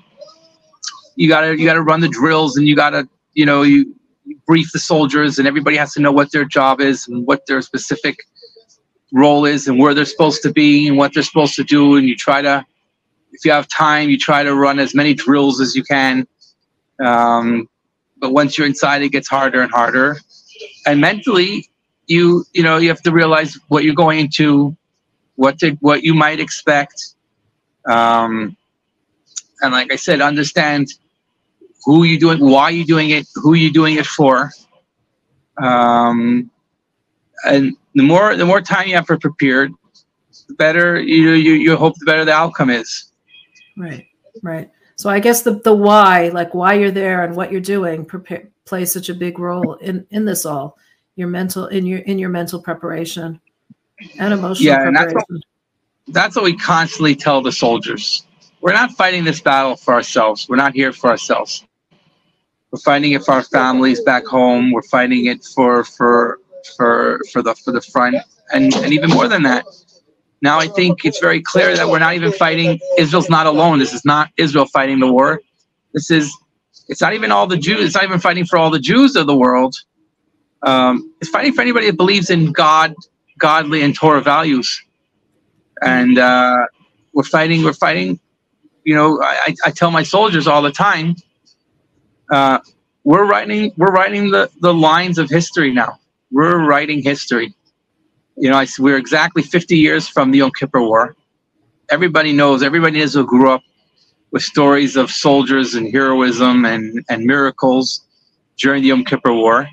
you 1.15 1.29
gotta 1.29 1.57
you 1.57 1.65
gotta 1.65 1.81
run 1.81 2.01
the 2.01 2.09
drills 2.09 2.57
and 2.57 2.67
you 2.67 2.75
gotta 2.75 3.07
you 3.33 3.45
know 3.45 3.63
you 3.63 3.95
brief 4.45 4.71
the 4.73 4.79
soldiers 4.79 5.39
and 5.39 5.47
everybody 5.47 5.77
has 5.77 5.93
to 5.93 6.01
know 6.01 6.11
what 6.11 6.31
their 6.31 6.45
job 6.45 6.81
is 6.81 7.07
and 7.07 7.25
what 7.25 7.45
their 7.47 7.61
specific 7.61 8.17
role 9.13 9.45
is 9.45 9.67
and 9.67 9.79
where 9.79 9.93
they're 9.93 10.05
supposed 10.05 10.41
to 10.41 10.51
be 10.51 10.87
and 10.87 10.97
what 10.97 11.13
they're 11.13 11.23
supposed 11.23 11.55
to 11.55 11.63
do. 11.63 11.95
And 11.95 12.07
you 12.07 12.15
try 12.15 12.41
to 12.41 12.65
if 13.31 13.45
you 13.45 13.51
have 13.51 13.67
time 13.69 14.09
you 14.09 14.17
try 14.17 14.43
to 14.43 14.55
run 14.55 14.79
as 14.79 14.93
many 14.93 15.13
drills 15.13 15.61
as 15.61 15.75
you 15.75 15.83
can. 15.83 16.27
Um, 17.03 17.69
but 18.17 18.33
once 18.33 18.57
you're 18.57 18.67
inside 18.67 19.03
it 19.03 19.09
gets 19.09 19.29
harder 19.29 19.61
and 19.61 19.71
harder. 19.71 20.17
And 20.85 21.01
mentally 21.01 21.70
you 22.07 22.45
you 22.53 22.63
know 22.63 22.77
you 22.77 22.89
have 22.89 23.01
to 23.01 23.11
realize 23.11 23.57
what 23.67 23.83
you're 23.83 23.95
going 23.95 24.19
into 24.19 24.75
what 25.35 25.59
to 25.59 25.71
what 25.81 26.03
you 26.03 26.13
might 26.13 26.39
expect 26.39 27.15
um, 27.89 28.55
and 29.61 29.71
like 29.71 29.91
i 29.91 29.95
said 29.95 30.21
understand 30.21 30.87
who 31.85 32.03
you 32.03 32.19
doing, 32.19 32.39
why 32.39 32.69
you 32.69 32.85
doing 32.85 33.09
it, 33.11 33.27
who 33.35 33.53
you 33.53 33.71
doing 33.71 33.97
it 33.97 34.05
for. 34.05 34.51
Um, 35.61 36.49
and 37.43 37.75
the 37.95 38.03
more 38.03 38.35
the 38.35 38.45
more 38.45 38.61
time 38.61 38.87
you 38.87 38.95
have 38.95 39.07
for 39.07 39.17
prepared, 39.17 39.71
the 40.47 40.53
better 40.53 41.01
you 41.01 41.31
you 41.31 41.53
you 41.53 41.75
hope 41.75 41.95
the 41.99 42.05
better 42.05 42.25
the 42.25 42.33
outcome 42.33 42.69
is. 42.69 43.11
Right, 43.77 44.07
right. 44.43 44.69
So 44.95 45.09
I 45.09 45.19
guess 45.19 45.41
the 45.41 45.55
the 45.55 45.73
why, 45.73 46.29
like 46.29 46.53
why 46.53 46.75
you're 46.75 46.91
there 46.91 47.23
and 47.23 47.35
what 47.35 47.51
you're 47.51 47.61
doing, 47.61 48.05
prepare 48.05 48.47
plays 48.65 48.93
such 48.93 49.09
a 49.09 49.13
big 49.13 49.39
role 49.39 49.73
in 49.75 50.05
in 50.11 50.25
this 50.25 50.45
all. 50.45 50.77
Your 51.15 51.27
mental 51.27 51.67
in 51.67 51.85
your 51.85 51.99
in 51.99 52.17
your 52.19 52.29
mental 52.29 52.61
preparation 52.61 53.39
and 54.17 54.33
emotional 54.33 54.65
yeah, 54.65 54.83
preparation. 54.83 54.87
And 54.87 54.95
that's, 54.95 55.29
what, 55.29 55.41
that's 56.07 56.35
what 56.35 56.45
we 56.45 56.55
constantly 56.55 57.15
tell 57.15 57.41
the 57.41 57.51
soldiers. 57.51 58.25
We're 58.61 58.73
not 58.73 58.91
fighting 58.91 59.23
this 59.23 59.41
battle 59.41 59.75
for 59.75 59.93
ourselves. 59.93 60.47
We're 60.47 60.55
not 60.55 60.73
here 60.73 60.93
for 60.93 61.09
ourselves. 61.09 61.65
We're 62.71 62.79
fighting 62.79 63.11
it 63.11 63.23
for 63.23 63.33
our 63.33 63.43
families 63.43 64.01
back 64.01 64.25
home. 64.25 64.71
We're 64.71 64.83
fighting 64.83 65.25
it 65.25 65.43
for 65.43 65.83
for 65.83 66.39
for 66.77 67.19
for 67.31 67.41
the 67.41 67.55
for 67.55 67.71
the 67.71 67.81
front, 67.81 68.15
and 68.53 68.73
and 68.75 68.93
even 68.93 69.09
more 69.09 69.27
than 69.27 69.43
that. 69.43 69.65
Now 70.41 70.59
I 70.59 70.67
think 70.67 71.03
it's 71.03 71.19
very 71.19 71.41
clear 71.41 71.75
that 71.75 71.89
we're 71.89 71.99
not 71.99 72.13
even 72.13 72.31
fighting. 72.31 72.79
Israel's 72.97 73.29
not 73.29 73.45
alone. 73.45 73.79
This 73.79 73.93
is 73.93 74.05
not 74.05 74.29
Israel 74.37 74.65
fighting 74.65 74.99
the 74.99 75.11
war. 75.11 75.41
This 75.93 76.09
is. 76.09 76.35
It's 76.87 77.01
not 77.01 77.13
even 77.13 77.31
all 77.31 77.47
the 77.47 77.57
Jews. 77.57 77.85
It's 77.85 77.95
not 77.95 78.03
even 78.03 78.19
fighting 78.19 78.45
for 78.45 78.57
all 78.57 78.69
the 78.69 78.79
Jews 78.79 79.15
of 79.15 79.27
the 79.27 79.35
world. 79.35 79.75
Um, 80.63 81.13
it's 81.21 81.29
fighting 81.29 81.53
for 81.53 81.61
anybody 81.61 81.87
that 81.87 81.97
believes 81.97 82.29
in 82.29 82.51
God, 82.51 82.93
godly 83.39 83.81
and 83.81 83.95
Torah 83.95 84.21
values. 84.21 84.81
And 85.81 86.19
uh, 86.19 86.67
we're 87.13 87.23
fighting. 87.23 87.63
We're 87.63 87.73
fighting. 87.73 88.19
You 88.83 88.95
know, 88.95 89.21
I, 89.21 89.55
I 89.65 89.71
tell 89.71 89.91
my 89.91 90.03
soldiers 90.03 90.47
all 90.47 90.61
the 90.61 90.71
time 90.71 91.15
uh, 92.31 92.59
we're 93.03 93.25
writing 93.25 93.73
we're 93.77 93.91
writing 93.91 94.31
the, 94.31 94.49
the 94.61 94.73
lines 94.73 95.17
of 95.17 95.29
history 95.29 95.71
now. 95.71 95.99
We're 96.31 96.65
writing 96.65 97.03
history. 97.03 97.53
You 98.37 98.49
know, 98.49 98.57
I, 98.57 98.67
we're 98.79 98.97
exactly 98.97 99.43
50 99.43 99.77
years 99.77 100.07
from 100.07 100.31
the 100.31 100.39
Yom 100.39 100.51
Kippur 100.57 100.81
War. 100.81 101.15
Everybody 101.89 102.31
knows, 102.31 102.63
everybody 102.63 102.97
in 102.97 103.03
Israel 103.03 103.25
grew 103.25 103.51
up 103.51 103.61
with 104.31 104.41
stories 104.41 104.95
of 104.95 105.11
soldiers 105.11 105.75
and 105.75 105.91
heroism 105.91 106.63
and, 106.63 107.03
and 107.09 107.25
miracles 107.25 108.01
during 108.57 108.81
the 108.81 108.87
Yom 108.89 109.03
Kippur 109.03 109.33
War. 109.33 109.67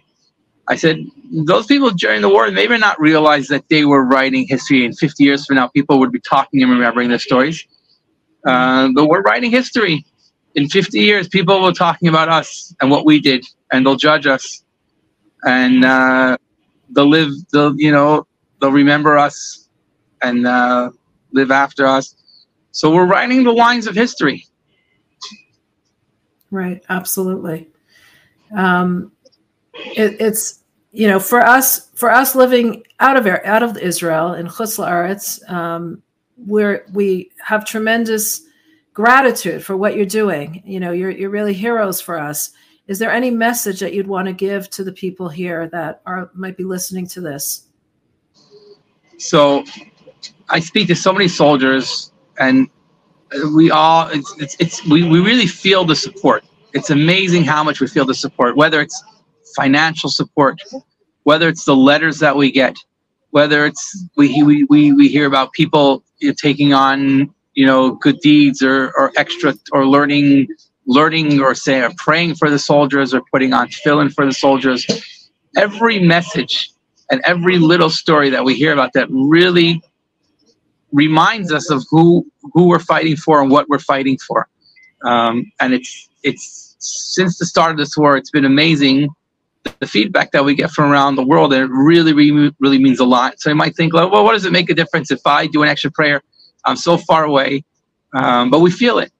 I 0.68 0.76
said, 0.76 1.04
those 1.32 1.66
people 1.66 1.90
during 1.90 2.20
the 2.20 2.28
war 2.28 2.50
maybe 2.50 2.76
not 2.76 3.00
realize 3.00 3.48
that 3.48 3.68
they 3.68 3.84
were 3.84 4.04
writing 4.04 4.46
history. 4.46 4.84
And 4.84 4.96
50 4.96 5.24
years 5.24 5.46
from 5.46 5.56
now, 5.56 5.68
people 5.68 5.98
would 5.98 6.12
be 6.12 6.20
talking 6.20 6.62
and 6.62 6.70
remembering 6.70 7.08
their 7.08 7.18
stories. 7.18 7.66
Uh, 8.46 8.90
but 8.94 9.06
we're 9.06 9.22
writing 9.22 9.50
history 9.50 10.04
in 10.58 10.68
50 10.68 10.98
years, 10.98 11.28
people 11.28 11.60
will 11.60 11.72
talking 11.72 12.08
about 12.08 12.28
us 12.28 12.74
and 12.80 12.90
what 12.90 13.06
we 13.06 13.20
did, 13.20 13.46
and 13.70 13.86
they'll 13.86 13.96
judge 13.96 14.26
us, 14.26 14.64
and 15.44 15.84
uh, 15.84 16.36
they'll 16.90 17.08
live. 17.08 17.30
They'll 17.52 17.78
you 17.78 17.92
know 17.92 18.26
they'll 18.60 18.72
remember 18.72 19.16
us, 19.16 19.68
and 20.20 20.46
uh, 20.46 20.90
live 21.32 21.52
after 21.52 21.86
us. 21.86 22.16
So 22.72 22.90
we're 22.90 23.06
writing 23.06 23.44
the 23.44 23.52
lines 23.52 23.86
of 23.86 23.94
history. 23.94 24.46
Right. 26.50 26.82
Absolutely. 26.88 27.68
Um, 28.56 29.12
it, 29.74 30.16
it's 30.20 30.57
you 30.92 31.06
know 31.06 31.20
for 31.20 31.40
us 31.40 31.90
for 31.90 32.10
us 32.10 32.34
living 32.34 32.84
out 33.00 33.16
of 33.16 33.26
out 33.26 33.62
of 33.62 33.76
Israel 33.78 34.34
in 34.34 34.46
Chutz 34.46 34.78
La'aretz, 34.78 35.48
um, 35.50 36.02
where 36.36 36.86
we 36.92 37.30
have 37.44 37.64
tremendous 37.64 38.42
gratitude 38.98 39.64
for 39.64 39.76
what 39.76 39.96
you're 39.96 40.06
doing. 40.06 40.60
You 40.66 40.80
know, 40.80 40.90
you're 40.90 41.10
you're 41.10 41.30
really 41.30 41.54
heroes 41.54 42.00
for 42.00 42.18
us. 42.18 42.50
Is 42.88 42.98
there 42.98 43.12
any 43.12 43.30
message 43.30 43.80
that 43.80 43.92
you'd 43.92 44.08
want 44.08 44.26
to 44.26 44.32
give 44.32 44.70
to 44.70 44.82
the 44.82 44.92
people 44.92 45.28
here 45.28 45.68
that 45.68 46.02
are 46.04 46.30
might 46.34 46.56
be 46.56 46.64
listening 46.64 47.06
to 47.08 47.20
this? 47.20 47.66
So, 49.18 49.64
I 50.48 50.58
speak 50.58 50.88
to 50.88 50.96
so 50.96 51.12
many 51.12 51.28
soldiers, 51.28 52.12
and 52.38 52.68
we 53.54 53.70
all 53.70 54.08
it's 54.08 54.34
it's, 54.38 54.56
it's 54.58 54.84
we, 54.86 55.08
we 55.08 55.20
really 55.20 55.46
feel 55.46 55.84
the 55.84 55.94
support. 55.94 56.44
It's 56.72 56.90
amazing 56.90 57.44
how 57.44 57.62
much 57.62 57.80
we 57.80 57.86
feel 57.86 58.04
the 58.04 58.14
support, 58.14 58.56
whether 58.56 58.80
it's 58.80 59.02
financial 59.56 60.10
support, 60.10 60.60
whether 61.24 61.48
it's 61.48 61.64
the 61.64 61.76
letters 61.76 62.18
that 62.20 62.36
we 62.36 62.50
get, 62.50 62.76
whether 63.30 63.66
it's 63.66 64.04
we 64.16 64.42
we 64.42 64.64
we, 64.64 64.92
we 64.92 65.08
hear 65.08 65.26
about 65.26 65.52
people 65.52 66.02
taking 66.36 66.72
on 66.72 67.32
you 67.54 67.66
know 67.66 67.92
good 67.92 68.18
deeds 68.20 68.62
or, 68.62 68.92
or 68.96 69.12
extra 69.16 69.54
or 69.72 69.86
learning 69.86 70.48
learning 70.86 71.40
or 71.40 71.54
say 71.54 71.80
or 71.82 71.90
praying 71.96 72.34
for 72.34 72.50
the 72.50 72.58
soldiers 72.58 73.12
or 73.12 73.22
putting 73.30 73.52
on 73.52 73.68
tefillin 73.68 74.12
for 74.12 74.24
the 74.24 74.32
soldiers. 74.32 74.86
Every 75.56 75.98
message 75.98 76.70
and 77.10 77.20
every 77.24 77.58
little 77.58 77.90
story 77.90 78.30
that 78.30 78.44
we 78.44 78.54
hear 78.54 78.72
about 78.72 78.92
that 78.94 79.08
really 79.10 79.82
reminds 80.92 81.52
us 81.52 81.70
of 81.70 81.84
who 81.90 82.26
who 82.54 82.68
we're 82.68 82.78
fighting 82.78 83.16
for 83.16 83.42
and 83.42 83.50
what 83.50 83.68
we're 83.68 83.78
fighting 83.78 84.18
for. 84.18 84.48
Um, 85.04 85.44
and 85.60 85.74
it's 85.74 86.08
it's 86.22 86.76
since 86.78 87.38
the 87.38 87.46
start 87.46 87.72
of 87.72 87.76
this 87.76 87.96
war 87.96 88.16
it's 88.16 88.30
been 88.30 88.44
amazing 88.44 89.08
the 89.80 89.86
feedback 89.86 90.32
that 90.32 90.44
we 90.44 90.54
get 90.54 90.70
from 90.70 90.90
around 90.90 91.16
the 91.16 91.24
world 91.24 91.52
and 91.52 91.62
it 91.62 91.70
really 91.70 92.12
really 92.12 92.54
really 92.58 92.78
means 92.78 93.00
a 93.00 93.04
lot 93.04 93.40
so 93.40 93.48
you 93.48 93.56
might 93.56 93.74
think 93.76 93.92
well 93.92 94.10
what 94.10 94.32
does 94.32 94.44
it 94.44 94.52
make 94.52 94.68
a 94.70 94.74
difference 94.74 95.10
if 95.10 95.20
i 95.26 95.46
do 95.46 95.62
an 95.62 95.68
extra 95.68 95.90
prayer 95.90 96.22
I'm 96.64 96.76
so 96.76 96.96
far 96.98 97.24
away, 97.24 97.64
um, 98.12 98.50
but 98.50 98.60
we 98.60 98.70
feel 98.70 98.98
it. 98.98 99.12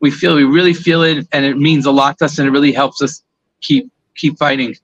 we 0.00 0.10
feel 0.10 0.34
we 0.34 0.44
really 0.44 0.74
feel 0.74 1.02
it, 1.02 1.26
and 1.32 1.44
it 1.44 1.56
means 1.56 1.86
a 1.86 1.90
lot 1.90 2.18
to 2.18 2.26
us, 2.26 2.38
and 2.38 2.48
it 2.48 2.50
really 2.50 2.72
helps 2.72 3.02
us 3.02 3.22
keep 3.60 3.90
keep 4.14 4.38
fighting. 4.38 4.76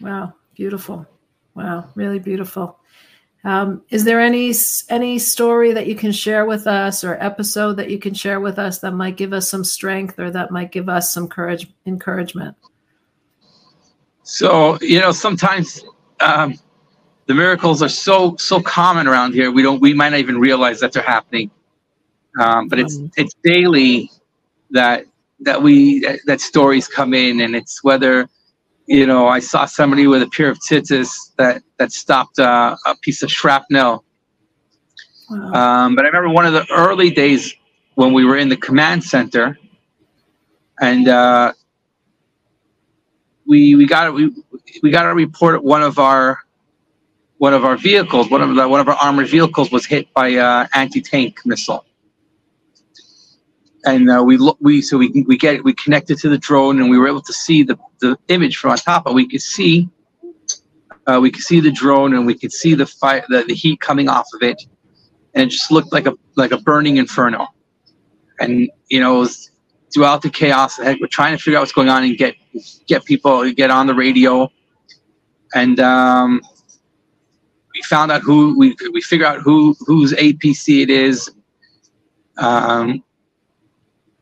Wow, 0.00 0.34
beautiful. 0.54 1.06
Wow, 1.54 1.88
really 1.94 2.18
beautiful. 2.18 2.78
Um, 3.44 3.84
is 3.90 4.04
there 4.04 4.20
any 4.20 4.52
any 4.88 5.18
story 5.18 5.72
that 5.72 5.86
you 5.86 5.94
can 5.94 6.10
share 6.10 6.46
with 6.46 6.66
us, 6.66 7.04
or 7.04 7.22
episode 7.22 7.74
that 7.74 7.90
you 7.90 7.98
can 7.98 8.14
share 8.14 8.40
with 8.40 8.58
us 8.58 8.80
that 8.80 8.92
might 8.92 9.16
give 9.16 9.32
us 9.32 9.48
some 9.48 9.62
strength, 9.62 10.18
or 10.18 10.30
that 10.30 10.50
might 10.50 10.72
give 10.72 10.88
us 10.88 11.12
some 11.12 11.28
courage, 11.28 11.68
encouragement? 11.86 12.56
So 14.26 14.76
you 14.80 14.98
know, 14.98 15.12
sometimes 15.12 15.84
um, 16.18 16.58
the 17.26 17.34
miracles 17.34 17.80
are 17.80 17.88
so 17.88 18.34
so 18.36 18.60
common 18.60 19.06
around 19.06 19.34
here. 19.34 19.52
We 19.52 19.62
don't 19.62 19.80
we 19.80 19.94
might 19.94 20.08
not 20.08 20.18
even 20.18 20.38
realize 20.40 20.80
that 20.80 20.92
they're 20.92 21.02
happening. 21.02 21.48
Um, 22.40 22.66
but 22.66 22.80
it's 22.80 22.98
it's 23.16 23.34
daily 23.44 24.10
that 24.70 25.06
that 25.40 25.62
we 25.62 26.00
that, 26.00 26.18
that, 26.26 26.40
stories 26.40 26.88
come 26.88 27.14
in, 27.14 27.40
and 27.40 27.54
it's 27.54 27.84
whether 27.84 28.28
you 28.86 29.06
know 29.06 29.28
I 29.28 29.38
saw 29.38 29.64
somebody 29.64 30.08
with 30.08 30.22
a 30.22 30.28
pair 30.28 30.50
of 30.50 30.58
tzitzis 30.58 31.36
that 31.36 31.62
that 31.78 31.92
stopped 31.92 32.40
uh, 32.40 32.76
a 32.84 32.96
piece 32.96 33.22
of 33.22 33.30
shrapnel. 33.30 34.04
Wow. 35.30 35.52
Um, 35.52 35.94
but 35.94 36.04
I 36.04 36.08
remember 36.08 36.30
one 36.30 36.46
of 36.46 36.52
the 36.52 36.66
early 36.72 37.10
days 37.10 37.54
when 37.94 38.12
we 38.12 38.24
were 38.24 38.36
in 38.36 38.48
the 38.48 38.56
command 38.56 39.04
center, 39.04 39.56
and 40.80 41.06
uh, 41.06 41.52
we 43.46 43.74
we 43.74 43.86
got 43.86 44.12
we 44.12 44.32
we 44.82 44.90
got 44.90 45.06
a 45.06 45.14
report 45.14 45.62
one 45.62 45.82
of 45.82 45.98
our 45.98 46.40
one 47.38 47.52
of 47.52 47.64
our 47.64 47.76
vehicles, 47.76 48.30
one 48.30 48.40
of 48.40 48.54
the, 48.54 48.66
one 48.66 48.80
of 48.80 48.88
our 48.88 48.96
armored 48.96 49.28
vehicles 49.28 49.70
was 49.70 49.84
hit 49.84 50.12
by 50.14 50.28
a 50.28 50.66
anti-tank 50.74 51.44
missile. 51.44 51.84
And 53.84 54.10
uh, 54.10 54.22
we 54.24 54.36
look, 54.36 54.56
we 54.60 54.82
so 54.82 54.98
we 54.98 55.10
we 55.28 55.36
get 55.36 55.62
we 55.62 55.72
connected 55.74 56.18
to 56.18 56.28
the 56.28 56.38
drone, 56.38 56.80
and 56.80 56.90
we 56.90 56.98
were 56.98 57.06
able 57.06 57.22
to 57.22 57.32
see 57.32 57.62
the, 57.62 57.78
the 58.00 58.18
image 58.28 58.56
from 58.56 58.72
on 58.72 58.78
top. 58.78 59.06
And 59.06 59.14
we 59.14 59.28
could 59.28 59.42
see 59.42 59.88
uh, 61.06 61.20
we 61.22 61.30
could 61.30 61.42
see 61.42 61.60
the 61.60 61.70
drone, 61.70 62.14
and 62.14 62.26
we 62.26 62.34
could 62.36 62.52
see 62.52 62.74
the 62.74 62.86
fire, 62.86 63.24
the, 63.28 63.44
the 63.44 63.54
heat 63.54 63.80
coming 63.80 64.08
off 64.08 64.26
of 64.34 64.42
it, 64.42 64.60
and 65.34 65.44
it 65.44 65.50
just 65.50 65.70
looked 65.70 65.92
like 65.92 66.06
a 66.06 66.14
like 66.34 66.50
a 66.50 66.58
burning 66.58 66.96
inferno. 66.96 67.46
And 68.40 68.68
you 68.88 68.98
know, 68.98 69.16
it 69.16 69.20
was 69.20 69.50
throughout 69.94 70.20
the 70.20 70.30
chaos, 70.30 70.78
we're 70.78 71.06
trying 71.08 71.36
to 71.36 71.42
figure 71.42 71.58
out 71.58 71.62
what's 71.62 71.72
going 71.72 71.88
on 71.88 72.02
and 72.02 72.18
get 72.18 72.34
get 72.86 73.04
people 73.04 73.50
get 73.52 73.70
on 73.70 73.86
the 73.86 73.94
radio, 73.94 74.50
and 75.54 75.78
um, 75.80 76.40
we 77.74 77.82
found 77.82 78.10
out 78.10 78.22
who 78.22 78.56
we 78.58 78.74
we 78.92 79.00
figure 79.00 79.26
out 79.26 79.40
who 79.40 79.74
whose 79.80 80.12
APC 80.14 80.82
it 80.82 80.90
is. 80.90 81.30
Um, 82.38 83.02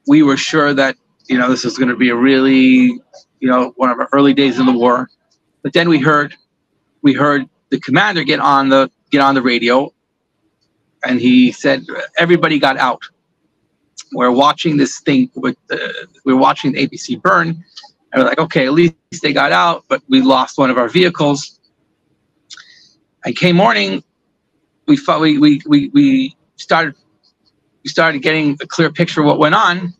we 0.06 0.22
were 0.22 0.36
sure 0.36 0.74
that 0.74 0.96
you 1.28 1.38
know 1.38 1.48
this 1.48 1.64
was 1.64 1.78
going 1.78 1.88
to 1.88 1.96
be 1.96 2.10
a 2.10 2.16
really 2.16 3.00
you 3.40 3.48
know 3.48 3.72
one 3.76 3.90
of 3.90 3.98
our 3.98 4.08
early 4.12 4.34
days 4.34 4.58
in 4.58 4.66
the 4.66 4.72
war, 4.72 5.08
but 5.62 5.72
then 5.72 5.88
we 5.88 5.98
heard 5.98 6.34
we 7.02 7.12
heard 7.12 7.48
the 7.70 7.78
commander 7.80 8.24
get 8.24 8.40
on 8.40 8.68
the 8.68 8.90
get 9.10 9.20
on 9.20 9.34
the 9.34 9.42
radio, 9.42 9.92
and 11.04 11.20
he 11.20 11.52
said 11.52 11.86
everybody 12.18 12.58
got 12.58 12.76
out. 12.76 13.02
We're 14.12 14.30
watching 14.30 14.76
this 14.76 15.00
thing 15.00 15.30
with 15.34 15.56
the, 15.68 16.08
we're 16.24 16.36
watching 16.36 16.72
the 16.72 16.86
APC 16.86 17.20
burn, 17.20 17.64
and 18.14 18.22
we're 18.22 18.28
like, 18.28 18.38
okay, 18.38 18.64
at 18.64 18.72
least 18.72 18.94
they 19.22 19.32
got 19.32 19.50
out, 19.50 19.84
but 19.88 20.00
we 20.08 20.22
lost 20.22 20.56
one 20.56 20.70
of 20.70 20.78
our 20.78 20.88
vehicles 20.88 21.58
and 23.24 23.34
came 23.36 23.56
morning, 23.56 24.04
we 24.86 24.96
thought 24.96 25.20
we, 25.20 25.38
we, 25.38 25.60
we, 25.66 25.88
we 25.88 26.36
started 26.56 26.94
we 27.82 27.90
started 27.90 28.20
getting 28.22 28.56
a 28.62 28.66
clear 28.66 28.90
picture 28.90 29.20
of 29.20 29.26
what 29.26 29.38
went 29.38 29.54
on, 29.54 29.92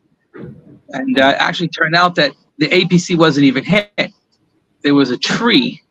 and 0.90 1.18
uh, 1.18 1.34
actually 1.38 1.68
turned 1.68 1.94
out 1.94 2.14
that 2.14 2.32
the 2.56 2.68
APC 2.68 3.16
wasn't 3.16 3.44
even 3.44 3.62
hit. 3.62 4.12
There 4.82 4.94
was 4.94 5.10
a 5.10 5.18
tree 5.18 5.82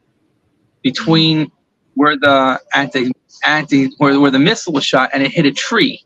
between 0.81 1.51
where 1.93 2.17
the 2.17 2.59
anti 2.73 3.11
anti 3.43 3.89
where, 3.97 4.19
where 4.19 4.31
the 4.31 4.39
missile 4.39 4.73
was 4.73 4.85
shot, 4.85 5.11
and 5.13 5.21
it 5.21 5.31
hit 5.31 5.45
a 5.45 5.51
tree, 5.51 6.03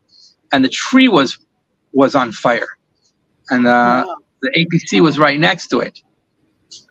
and 0.52 0.64
the 0.64 0.70
tree 0.70 1.08
was 1.08 1.38
was 1.94 2.16
on 2.16 2.32
fire, 2.32 2.78
and 3.50 3.66
uh, 3.66 4.04
wow. 4.08 4.16
the 4.42 4.50
APC 4.52 5.02
was 5.02 5.18
right 5.18 5.40
next 5.40 5.68
to 5.68 5.80
it. 5.80 6.02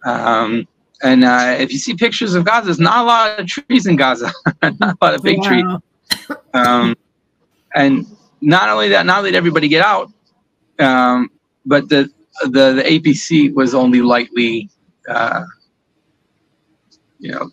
Um, 0.05 0.67
and 1.03 1.25
uh, 1.25 1.57
if 1.59 1.73
you 1.73 1.79
see 1.79 1.95
pictures 1.95 2.35
of 2.35 2.45
Gaza, 2.45 2.67
there's 2.67 2.79
not 2.79 2.99
a 2.99 3.03
lot 3.05 3.41
of 3.41 3.47
trees 3.47 3.87
in 3.87 3.97
Gaza, 3.97 4.33
not 4.63 4.81
a 4.81 4.97
lot 5.03 5.15
of 5.15 5.23
big 5.23 5.39
wow. 5.39 5.49
trees. 5.49 6.39
Um, 6.55 6.97
and 7.75 8.07
not 8.41 8.69
only 8.69 8.89
that, 8.89 9.05
not 9.07 9.19
only 9.19 9.31
did 9.31 9.37
everybody 9.37 9.69
get 9.69 9.85
out, 9.85 10.11
um, 10.79 11.31
but 11.65 11.89
the, 11.89 12.11
the 12.43 12.73
the 12.73 12.83
APC 12.83 13.53
was 13.55 13.75
only 13.75 14.01
lightly, 14.01 14.71
uh, 15.09 15.45
you 17.19 17.33
know, 17.33 17.51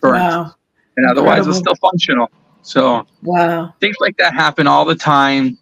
burnt, 0.00 0.22
wow. 0.22 0.54
and 0.96 1.06
otherwise 1.06 1.46
Incredible. 1.46 1.48
was 1.48 1.58
still 1.58 1.74
functional. 1.76 2.30
So 2.62 3.06
wow, 3.22 3.74
things 3.80 3.96
like 4.00 4.16
that 4.18 4.34
happen 4.34 4.66
all 4.66 4.84
the 4.84 4.94
time, 4.94 5.58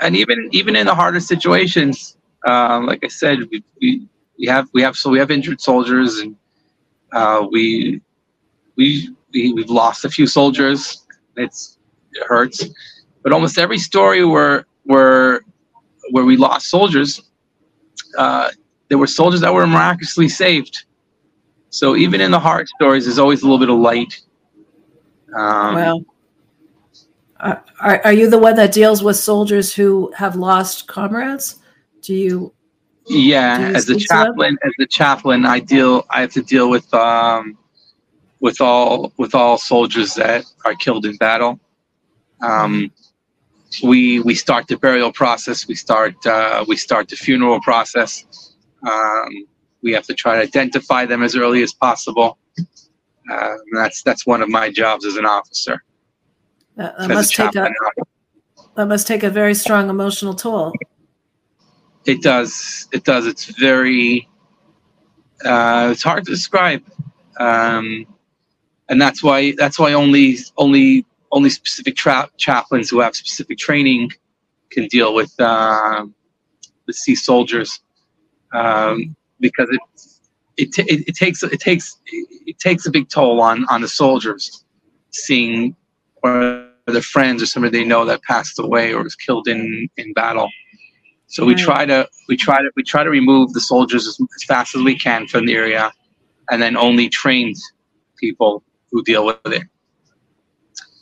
and 0.00 0.16
even 0.16 0.48
even 0.52 0.76
in 0.76 0.86
the 0.86 0.94
hardest 0.94 1.28
situations, 1.28 2.16
um, 2.46 2.86
like 2.86 3.04
I 3.04 3.08
said, 3.08 3.48
we, 3.50 3.64
we 3.80 4.08
we 4.40 4.46
have 4.46 4.68
we 4.72 4.82
have 4.82 4.96
so 4.96 5.10
we 5.10 5.18
have 5.18 5.30
injured 5.30 5.60
soldiers 5.60 6.18
and 6.18 6.34
uh, 7.12 7.46
we, 7.50 8.00
we 8.76 9.10
we 9.32 9.52
we've 9.52 9.70
lost 9.70 10.04
a 10.04 10.10
few 10.10 10.26
soldiers. 10.26 11.06
It's 11.36 11.78
it 12.12 12.26
hurts, 12.26 12.64
but 13.22 13.32
almost 13.32 13.58
every 13.58 13.78
story 13.78 14.24
where 14.24 14.66
where 14.84 15.42
where 16.10 16.24
we 16.24 16.36
lost 16.36 16.70
soldiers, 16.70 17.22
uh, 18.16 18.50
there 18.88 18.98
were 18.98 19.06
soldiers 19.06 19.40
that 19.42 19.52
were 19.52 19.66
miraculously 19.66 20.28
saved. 20.28 20.84
So 21.68 21.94
even 21.94 22.20
in 22.20 22.30
the 22.30 22.40
hard 22.40 22.66
stories, 22.68 23.04
there's 23.04 23.18
always 23.18 23.42
a 23.42 23.44
little 23.44 23.58
bit 23.58 23.70
of 23.70 23.78
light. 23.78 24.20
Um, 25.36 25.74
well, 25.74 26.04
are, 27.38 27.62
are 28.04 28.12
you 28.12 28.28
the 28.28 28.38
one 28.38 28.56
that 28.56 28.72
deals 28.72 29.02
with 29.04 29.16
soldiers 29.16 29.72
who 29.72 30.12
have 30.16 30.34
lost 30.34 30.88
comrades? 30.88 31.56
Do 32.02 32.14
you 32.14 32.52
yeah, 33.06 33.72
as 33.74 33.88
a 33.88 33.98
chaplain, 33.98 34.56
as 34.64 34.72
the 34.78 34.86
chaplain, 34.86 35.44
I 35.44 35.60
deal. 35.60 36.06
I 36.10 36.20
have 36.20 36.32
to 36.32 36.42
deal 36.42 36.70
with 36.70 36.92
um, 36.94 37.56
with 38.40 38.60
all 38.60 39.12
with 39.16 39.34
all 39.34 39.58
soldiers 39.58 40.14
that 40.14 40.44
are 40.64 40.74
killed 40.74 41.06
in 41.06 41.16
battle. 41.16 41.58
Um, 42.42 42.90
we 43.82 44.20
we 44.20 44.34
start 44.34 44.66
the 44.68 44.76
burial 44.76 45.12
process. 45.12 45.66
We 45.66 45.74
start 45.74 46.14
uh, 46.26 46.64
we 46.68 46.76
start 46.76 47.08
the 47.08 47.16
funeral 47.16 47.60
process. 47.60 48.54
Um, 48.88 49.46
we 49.82 49.92
have 49.92 50.04
to 50.06 50.14
try 50.14 50.36
to 50.36 50.42
identify 50.42 51.06
them 51.06 51.22
as 51.22 51.36
early 51.36 51.62
as 51.62 51.72
possible. 51.72 52.38
Uh, 53.30 53.56
that's 53.72 54.02
that's 54.02 54.26
one 54.26 54.42
of 54.42 54.48
my 54.48 54.70
jobs 54.70 55.04
as 55.04 55.16
an 55.16 55.26
officer. 55.26 55.82
That, 56.76 56.98
that 56.98 57.08
must 57.08 57.34
take 57.34 57.54
a, 57.54 57.68
that 58.76 58.86
must 58.86 59.06
take 59.06 59.22
a 59.22 59.30
very 59.30 59.54
strong 59.54 59.90
emotional 59.90 60.34
toll. 60.34 60.72
It 62.06 62.22
does. 62.22 62.88
It 62.92 63.04
does. 63.04 63.26
It's 63.26 63.44
very. 63.44 64.28
Uh, 65.44 65.88
it's 65.90 66.02
hard 66.02 66.24
to 66.24 66.30
describe, 66.30 66.82
um, 67.38 68.06
and 68.88 69.00
that's 69.00 69.22
why 69.22 69.54
that's 69.56 69.78
why 69.78 69.92
only 69.92 70.38
only 70.56 71.06
only 71.32 71.50
specific 71.50 71.96
tra- 71.96 72.30
chaplains 72.36 72.90
who 72.90 73.00
have 73.00 73.14
specific 73.14 73.58
training 73.58 74.12
can 74.70 74.86
deal 74.88 75.14
with 75.14 75.32
uh, 75.38 76.04
with 76.86 76.96
sea 76.96 77.14
soldiers 77.14 77.80
um, 78.52 79.16
because 79.40 79.68
it 79.70 79.80
it, 80.56 80.78
it 80.78 81.08
it 81.08 81.14
takes 81.14 81.42
it 81.42 81.60
takes 81.60 81.98
it 82.06 82.58
takes 82.58 82.86
a 82.86 82.90
big 82.90 83.08
toll 83.08 83.40
on 83.40 83.64
on 83.68 83.80
the 83.80 83.88
soldiers 83.88 84.64
seeing 85.10 85.74
or 86.22 86.66
their 86.86 87.02
friends 87.02 87.42
or 87.42 87.46
somebody 87.46 87.78
they 87.78 87.84
know 87.84 88.04
that 88.04 88.22
passed 88.22 88.58
away 88.58 88.92
or 88.92 89.02
was 89.02 89.14
killed 89.14 89.48
in 89.48 89.88
in 89.96 90.12
battle 90.12 90.48
so 91.30 91.44
we 91.44 91.54
try 91.54 91.86
to 91.86 92.08
we 92.28 92.36
try 92.36 92.60
to 92.60 92.72
we 92.74 92.82
try 92.82 93.04
to 93.04 93.10
remove 93.10 93.52
the 93.52 93.60
soldiers 93.60 94.08
as, 94.08 94.18
as 94.20 94.42
fast 94.42 94.74
as 94.74 94.82
we 94.82 94.96
can 94.98 95.28
from 95.28 95.46
the 95.46 95.54
area, 95.54 95.92
and 96.50 96.60
then 96.60 96.76
only 96.76 97.08
trained 97.08 97.54
people 98.16 98.64
who 98.90 99.04
deal 99.04 99.24
with 99.24 99.38
it. 99.46 99.62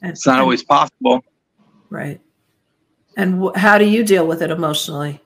And, 0.03 0.13
it's 0.13 0.27
not 0.27 0.39
always 0.39 0.63
possible. 0.63 1.25
Right. 1.89 2.21
And 3.17 3.43
wh- 3.43 3.59
how 3.59 3.79
do 3.79 3.87
you 3.87 4.05
deal 4.05 4.27
with 4.27 4.43
it 4.43 4.51
emotionally? 4.51 5.19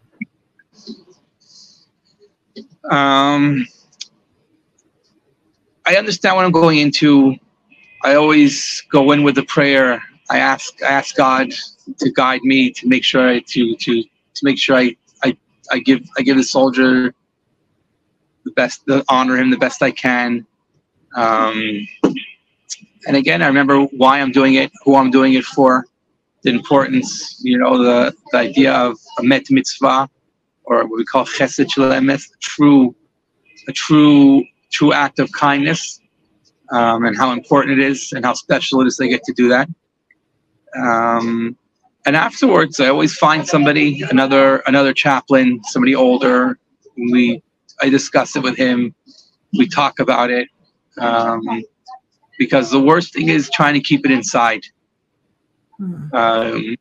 Um, 2.89 3.67
I 5.85 5.97
understand 5.97 6.37
what 6.37 6.45
I'm 6.45 6.53
going 6.53 6.79
into. 6.79 7.35
I 8.05 8.15
always 8.15 8.85
go 8.89 9.11
in 9.11 9.25
with 9.25 9.37
a 9.39 9.43
prayer. 9.43 10.01
I 10.31 10.39
ask 10.39 10.81
I 10.81 10.91
ask 10.91 11.17
God 11.17 11.53
to 11.99 12.13
guide 12.13 12.43
me 12.45 12.71
to 12.71 12.87
make 12.87 13.03
sure 13.03 13.29
I, 13.29 13.41
to 13.41 13.75
to 13.75 14.05
to 14.43 14.51
make 14.51 14.59
sure 14.59 14.77
I, 14.77 14.97
I, 15.25 15.37
I 15.71 15.79
give 15.79 16.01
I 16.19 16.23
give 16.23 16.37
the 16.37 16.45
soldier 16.45 17.15
the 18.45 18.51
best, 18.53 18.85
the 18.87 19.05
honor 19.09 19.37
him 19.37 19.51
the 19.51 19.57
best 19.57 19.83
I 19.83 19.93
can. 19.93 20.45
Um, 21.15 21.87
and 23.07 23.17
again, 23.17 23.43
I 23.43 23.47
remember 23.47 23.83
why 23.85 24.21
I'm 24.21 24.33
doing 24.33 24.55
it, 24.55 24.73
who 24.85 24.97
I'm 24.97 25.11
doing 25.11 25.35
it 25.35 25.45
for, 25.45 25.85
the 26.43 26.51
importance, 26.51 27.41
you 27.45 27.57
know, 27.59 27.79
the, 27.79 28.15
the 28.33 28.39
idea 28.39 28.73
of, 28.73 28.99
a 29.19 29.23
met 29.23 29.49
mitzvah, 29.51 30.09
or 30.65 30.87
what 30.87 30.97
we 30.99 31.05
call 31.05 31.25
chesed 31.25 31.71
shel 31.71 31.91
emes, 31.91 32.25
true, 32.41 32.95
a 33.69 33.73
true, 33.73 34.45
true 34.71 34.93
act 34.93 35.21
of 35.21 35.31
kindness, 35.33 36.01
um, 36.73 37.05
and 37.05 37.17
how 37.17 37.31
important 37.33 37.79
it 37.79 37.85
is, 37.85 38.13
and 38.13 38.25
how 38.25 38.35
special 38.35 38.81
it 38.81 38.87
is 38.87 38.97
they 38.97 39.09
get 39.09 39.23
to 39.25 39.33
do 39.33 39.49
that. 39.49 39.69
Um, 40.77 41.57
and 42.05 42.17
afterwards, 42.17 42.81
I 42.81 42.89
always 42.89 43.15
find 43.15 43.47
somebody, 43.47 44.03
another 44.03 44.59
another 44.67 44.93
chaplain, 44.93 45.63
somebody 45.65 45.95
older. 45.95 46.59
We 46.97 47.43
I 47.81 47.89
discuss 47.89 48.37
it 48.37 48.43
with 48.43 48.57
him. 48.57 48.95
We 49.57 49.69
talk 49.69 49.99
about 50.01 50.31
it 50.31 50.49
um, 50.99 51.63
because 52.39 52.71
the 52.71 52.81
worst 52.81 53.13
thing 53.15 53.29
is 53.29 53.51
trying 53.51 53.75
to 53.75 53.81
keep 53.81 54.05
it 54.05 54.11
inside. 54.11 54.65
Hmm. 55.79 56.15
Um, 56.15 56.77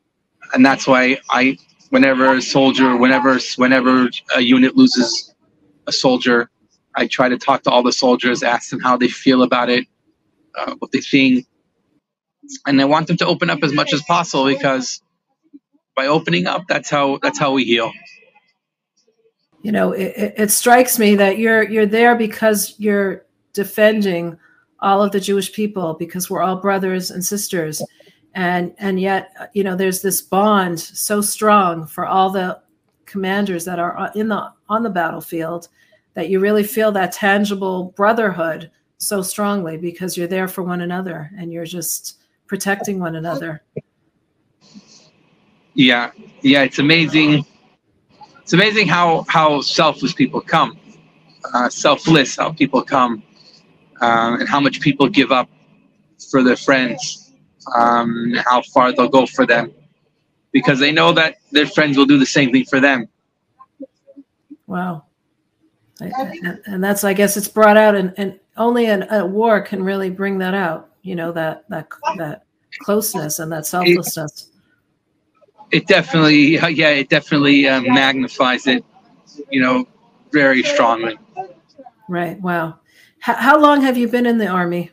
and 0.53 0.65
that's 0.65 0.87
why 0.87 1.19
I, 1.29 1.57
whenever 1.89 2.33
a 2.33 2.41
soldier, 2.41 2.97
whenever 2.97 3.39
whenever 3.57 4.09
a 4.35 4.41
unit 4.41 4.75
loses 4.75 5.33
a 5.87 5.91
soldier, 5.91 6.49
I 6.95 7.07
try 7.07 7.29
to 7.29 7.37
talk 7.37 7.63
to 7.63 7.69
all 7.69 7.83
the 7.83 7.93
soldiers, 7.93 8.43
ask 8.43 8.69
them 8.69 8.79
how 8.79 8.97
they 8.97 9.07
feel 9.07 9.43
about 9.43 9.69
it, 9.69 9.85
uh, 10.57 10.75
what 10.79 10.91
they 10.91 11.01
think, 11.01 11.45
and 12.65 12.81
I 12.81 12.85
want 12.85 13.07
them 13.07 13.17
to 13.17 13.25
open 13.25 13.49
up 13.49 13.63
as 13.63 13.73
much 13.73 13.93
as 13.93 14.01
possible 14.03 14.45
because 14.45 15.01
by 15.95 16.07
opening 16.07 16.47
up, 16.47 16.63
that's 16.67 16.89
how 16.89 17.19
that's 17.21 17.39
how 17.39 17.51
we 17.51 17.65
heal. 17.65 17.91
You 19.61 19.71
know, 19.71 19.91
it, 19.91 20.33
it, 20.37 20.51
strikes 20.51 20.97
me 20.97 21.15
that 21.15 21.37
you're 21.37 21.63
you're 21.69 21.85
there 21.85 22.15
because 22.15 22.73
you're 22.79 23.25
defending 23.53 24.37
all 24.79 25.03
of 25.03 25.11
the 25.11 25.19
Jewish 25.19 25.53
people 25.53 25.93
because 25.93 26.29
we're 26.29 26.41
all 26.41 26.55
brothers 26.55 27.11
and 27.11 27.23
sisters, 27.23 27.81
and 28.33 28.73
and 28.79 28.99
yet 28.99 29.51
you 29.53 29.63
know 29.63 29.75
there's 29.75 30.01
this 30.01 30.21
bond 30.21 30.79
so 30.79 31.21
strong 31.21 31.85
for 31.85 32.07
all 32.07 32.31
the 32.31 32.59
commanders 33.05 33.65
that 33.65 33.77
are 33.77 34.11
in 34.15 34.29
the 34.29 34.51
on 34.69 34.83
the 34.83 34.89
battlefield 34.89 35.67
that 36.13 36.29
you 36.29 36.39
really 36.39 36.63
feel 36.63 36.91
that 36.91 37.11
tangible 37.11 37.93
brotherhood 37.95 38.71
so 38.97 39.21
strongly 39.21 39.77
because 39.77 40.15
you're 40.15 40.27
there 40.27 40.47
for 40.47 40.63
one 40.63 40.81
another 40.81 41.31
and 41.37 41.51
you're 41.51 41.65
just 41.65 42.19
protecting 42.47 42.99
one 42.99 43.15
another. 43.15 43.63
Yeah, 45.73 46.11
yeah, 46.41 46.63
it's 46.63 46.79
amazing. 46.79 47.45
It's 48.41 48.53
amazing 48.53 48.87
how 48.87 49.25
how 49.29 49.61
selfless 49.61 50.13
people 50.13 50.41
come, 50.41 50.77
uh, 51.53 51.69
selfless 51.69 52.35
how 52.35 52.51
people 52.51 52.81
come, 52.81 53.23
um, 54.01 54.39
and 54.39 54.49
how 54.49 54.59
much 54.59 54.81
people 54.81 55.07
give 55.07 55.31
up 55.31 55.49
for 56.29 56.43
their 56.43 56.57
friends, 56.57 57.31
um, 57.75 58.33
how 58.45 58.61
far 58.73 58.91
they'll 58.91 59.07
go 59.07 59.25
for 59.25 59.45
them, 59.45 59.71
because 60.51 60.79
they 60.79 60.91
know 60.91 61.13
that 61.13 61.37
their 61.51 61.67
friends 61.67 61.97
will 61.97 62.05
do 62.05 62.17
the 62.17 62.25
same 62.25 62.51
thing 62.51 62.65
for 62.65 62.79
them. 62.79 63.07
Wow. 64.67 65.05
And, 65.99 66.59
and 66.65 66.83
that's, 66.83 67.03
I 67.03 67.13
guess, 67.13 67.37
it's 67.37 67.47
brought 67.47 67.77
out, 67.77 67.95
and, 67.95 68.13
and 68.17 68.39
only 68.57 68.87
an, 68.87 69.03
a 69.11 69.25
war 69.25 69.61
can 69.61 69.83
really 69.83 70.09
bring 70.09 70.39
that 70.39 70.53
out. 70.53 70.89
You 71.03 71.15
know 71.15 71.31
that 71.31 71.63
that 71.69 71.87
that 72.17 72.45
closeness 72.79 73.39
and 73.39 73.51
that 73.51 73.65
selflessness 73.65 74.43
it 74.43 74.60
definitely 75.87 76.57
yeah 76.57 76.89
it 76.89 77.09
definitely 77.09 77.67
um, 77.67 77.83
magnifies 77.93 78.67
it 78.67 78.83
you 79.49 79.61
know 79.61 79.87
very 80.31 80.63
strongly. 80.63 81.17
Right 82.07 82.39
wow. 82.41 82.79
H- 83.27 83.35
how 83.37 83.59
long 83.59 83.81
have 83.81 83.97
you 83.97 84.07
been 84.07 84.25
in 84.25 84.37
the 84.37 84.47
army? 84.47 84.91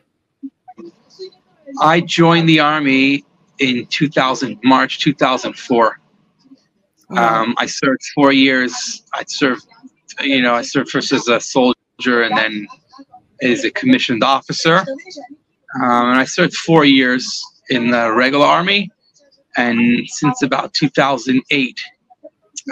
I 1.81 2.01
joined 2.01 2.47
the 2.47 2.59
army 2.59 3.23
in 3.59 3.85
2000 3.87 4.57
march 4.63 4.99
2004 4.99 5.99
wow. 7.09 7.41
um, 7.41 7.53
i 7.57 7.65
served 7.65 8.01
four 8.15 8.31
years. 8.31 9.03
I 9.13 9.23
served 9.27 9.65
you 10.21 10.41
know 10.41 10.55
i 10.55 10.61
served 10.61 10.89
first 10.89 11.11
as 11.11 11.27
a 11.27 11.39
soldier 11.39 12.23
and 12.23 12.37
then 12.37 12.67
as 13.41 13.63
a 13.65 13.71
commissioned 13.71 14.23
officer. 14.23 14.77
Um, 14.77 16.09
and 16.11 16.19
i 16.19 16.23
served 16.23 16.55
four 16.55 16.85
years 16.85 17.43
in 17.69 17.91
the 17.91 18.11
regular 18.13 18.45
army 18.45 18.89
and 19.57 20.07
since 20.09 20.41
about 20.43 20.73
2008, 20.73 21.79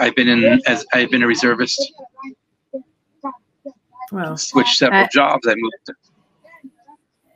I've 0.00 0.14
been 0.14 0.28
in 0.28 0.60
as 0.66 0.84
I've 0.92 1.10
been 1.10 1.22
a 1.22 1.26
reservist. 1.26 1.92
Wow. 4.12 4.36
Switched 4.36 4.78
several 4.78 5.04
uh, 5.04 5.08
jobs. 5.12 5.46
I 5.46 5.54
moved. 5.56 5.74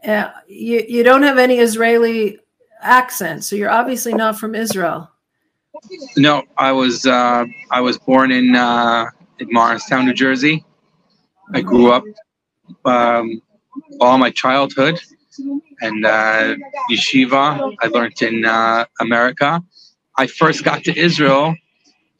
Yeah, 0.05 0.27
uh, 0.27 0.33
you 0.49 0.85
you 0.89 1.03
don't 1.03 1.23
have 1.23 1.39
any 1.39 1.59
Israeli 1.59 2.39
accent, 2.81 3.45
so 3.45 3.57
you're 3.57 3.71
obviously 3.71 4.15
not 4.15 4.39
from 4.39 4.55
Israel. 4.55 5.11
No, 6.17 6.43
I 6.59 6.73
was 6.73 7.07
uh, 7.07 7.45
I 7.71 7.81
was 7.81 7.99
born 7.99 8.31
in 8.31 8.55
uh, 8.55 9.07
in 9.39 9.49
Morristown, 9.51 10.07
New 10.07 10.15
Jersey. 10.15 10.65
I 11.55 11.61
grew 11.61 11.93
up 11.93 12.05
um, 12.85 13.43
all 14.01 14.19
my 14.19 14.31
childhood 14.31 15.01
and 15.81 16.05
uh, 16.05 16.57
yeshiva. 16.91 17.75
I 17.81 17.87
learned 17.89 18.21
in 18.23 18.45
uh, 18.45 18.85
America. 19.01 19.63
I 20.17 20.27
first 20.27 20.65
got 20.65 20.85
to 20.85 20.99
Israel 20.99 21.55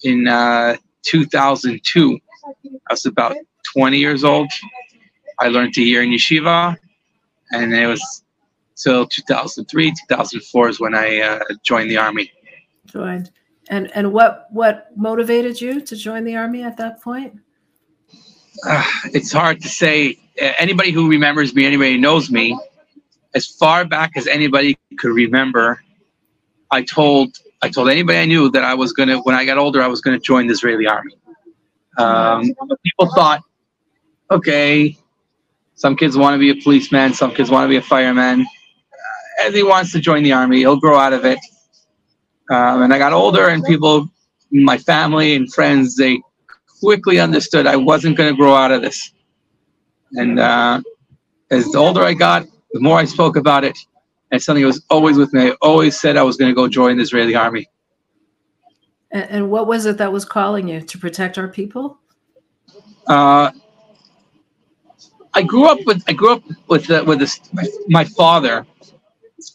in 0.03 0.29
uh, 0.29 0.77
2002. 1.03 2.19
I 2.45 2.93
was 2.93 3.07
about 3.07 3.37
20 3.75 3.99
years 3.99 4.25
old. 4.25 4.51
I 5.39 5.49
learned 5.49 5.77
a 5.77 5.83
year 5.83 6.03
in 6.03 6.11
yeshiva, 6.11 6.77
and 7.53 7.75
it 7.75 7.87
was 7.87 8.23
till 8.77 9.07
2003, 9.07 9.93
2004 10.09 10.69
is 10.69 10.81
when 10.81 10.95
I 10.95 11.21
uh, 11.21 11.41
joined 11.63 11.91
the 11.91 11.97
army. 11.97 12.31
Joined, 12.87 13.31
and 13.69 13.91
and 13.95 14.13
what 14.13 14.49
what 14.51 14.89
motivated 14.97 15.61
you 15.61 15.81
to 15.81 15.97
join 15.97 16.25
the 16.25 16.37
army 16.37 16.63
at 16.63 16.77
that 16.79 17.01
point? 17.01 17.35
Uh, 18.67 18.85
it's 19.13 19.33
hard 19.33 19.61
to 19.63 19.69
say. 19.69 20.19
Anybody 20.39 20.93
who 20.93 21.11
remembers 21.11 21.55
me, 21.55 21.67
anybody 21.67 21.93
who 21.93 21.99
knows 21.99 22.31
me, 22.31 22.59
as 23.35 23.47
far 23.47 23.85
back 23.85 24.13
as 24.17 24.27
anybody 24.27 24.79
could 24.99 25.13
remember, 25.13 25.83
I 26.71 26.83
told 26.83 27.37
I 27.63 27.69
told 27.69 27.91
anybody 27.91 28.19
I 28.19 28.25
knew 28.27 28.51
that 28.51 28.65
I 28.65 28.75
was 28.75 28.93
gonna 28.93 29.19
when 29.21 29.35
I 29.35 29.45
got 29.45 29.59
older 29.59 29.83
I 29.83 29.89
was 29.89 30.01
gonna 30.01 30.19
join 30.19 30.47
the 30.47 30.53
Israeli 30.55 30.87
army. 30.87 31.15
Um, 31.99 32.55
people 32.85 33.13
thought, 33.15 33.43
okay, 34.31 34.97
some 35.75 35.97
kids 35.97 36.17
want 36.17 36.35
to 36.35 36.39
be 36.39 36.51
a 36.51 36.63
policeman, 36.63 37.13
some 37.15 37.35
kids 37.35 37.51
want 37.51 37.65
to 37.65 37.69
be 37.69 37.77
a 37.77 37.83
fireman. 37.83 38.43
Uh, 38.43 39.47
as 39.49 39.55
he 39.55 39.63
wants 39.63 39.93
to 39.93 40.01
join 40.01 40.23
the 40.23 40.33
army, 40.33 40.59
he'll 40.59 40.77
grow 40.77 40.99
out 40.99 41.13
of 41.13 41.25
it. 41.25 41.39
Um, 42.51 42.83
and 42.83 42.95
I 42.95 42.99
got 42.99 43.13
older, 43.13 43.49
and 43.49 43.65
people, 43.65 44.09
my 44.51 44.79
family 44.79 45.35
and 45.35 45.53
friends, 45.53 45.97
they 45.97 46.21
quickly 46.81 47.19
understood 47.21 47.67
I 47.67 47.77
wasn't 47.77 48.17
going 48.17 48.31
to 48.33 48.37
grow 48.37 48.55
out 48.55 48.73
of 48.73 48.83
this. 48.83 49.13
And 50.13 50.39
uh, 50.39 50.83
as 51.51 51.71
the 51.73 51.79
older 51.79 52.03
I 52.03 52.15
got, 52.15 52.47
the 52.73 52.81
more 52.81 52.99
I 52.99 53.05
spoke 53.05 53.37
about 53.37 53.65
it, 53.65 53.79
and 54.31 54.43
something 54.43 54.63
that 54.63 54.67
was 54.67 54.85
always 54.91 55.17
with 55.17 55.33
me, 55.33 55.49
I 55.49 55.51
always 55.61 56.01
said 56.01 56.17
I 56.17 56.23
was 56.23 56.37
going 56.37 56.51
to 56.51 56.55
go 56.55 56.69
join 56.69 56.97
the 56.97 57.03
Israeli 57.03 57.35
army. 57.35 57.69
And, 59.11 59.31
and 59.31 59.51
what 59.51 59.67
was 59.67 59.87
it 59.87 59.99
that 59.99 60.13
was 60.13 60.25
calling 60.25 60.69
you 60.69 60.81
to 60.81 60.99
protect 60.99 61.39
our 61.39 61.49
people? 61.49 61.99
Uh, 63.07 63.51
I 65.35 65.43
grew 65.43 65.67
up 65.67 65.79
with 65.87 66.03
I 66.09 66.13
grew 66.13 66.33
up 66.33 66.43
with 66.69 66.91
uh, 66.91 67.05
with 67.07 67.19
this. 67.19 67.41
My, 67.53 67.65
my 67.89 68.05
father 68.05 68.67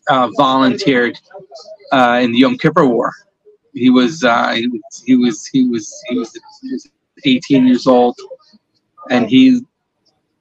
uh, 0.09 0.29
volunteered 0.37 1.19
uh, 1.91 2.19
in 2.21 2.31
the 2.31 2.39
Yom 2.39 2.57
Kippur 2.57 2.85
War. 2.85 3.13
He 3.73 3.89
was, 3.89 4.23
uh, 4.23 4.53
he 4.53 4.67
was 4.67 5.03
he 5.05 5.15
was 5.15 5.47
he 5.47 5.63
was 5.63 5.99
he 6.09 6.17
was 6.17 6.89
18 7.25 7.67
years 7.67 7.85
old, 7.85 8.17
and 9.09 9.29
he 9.29 9.63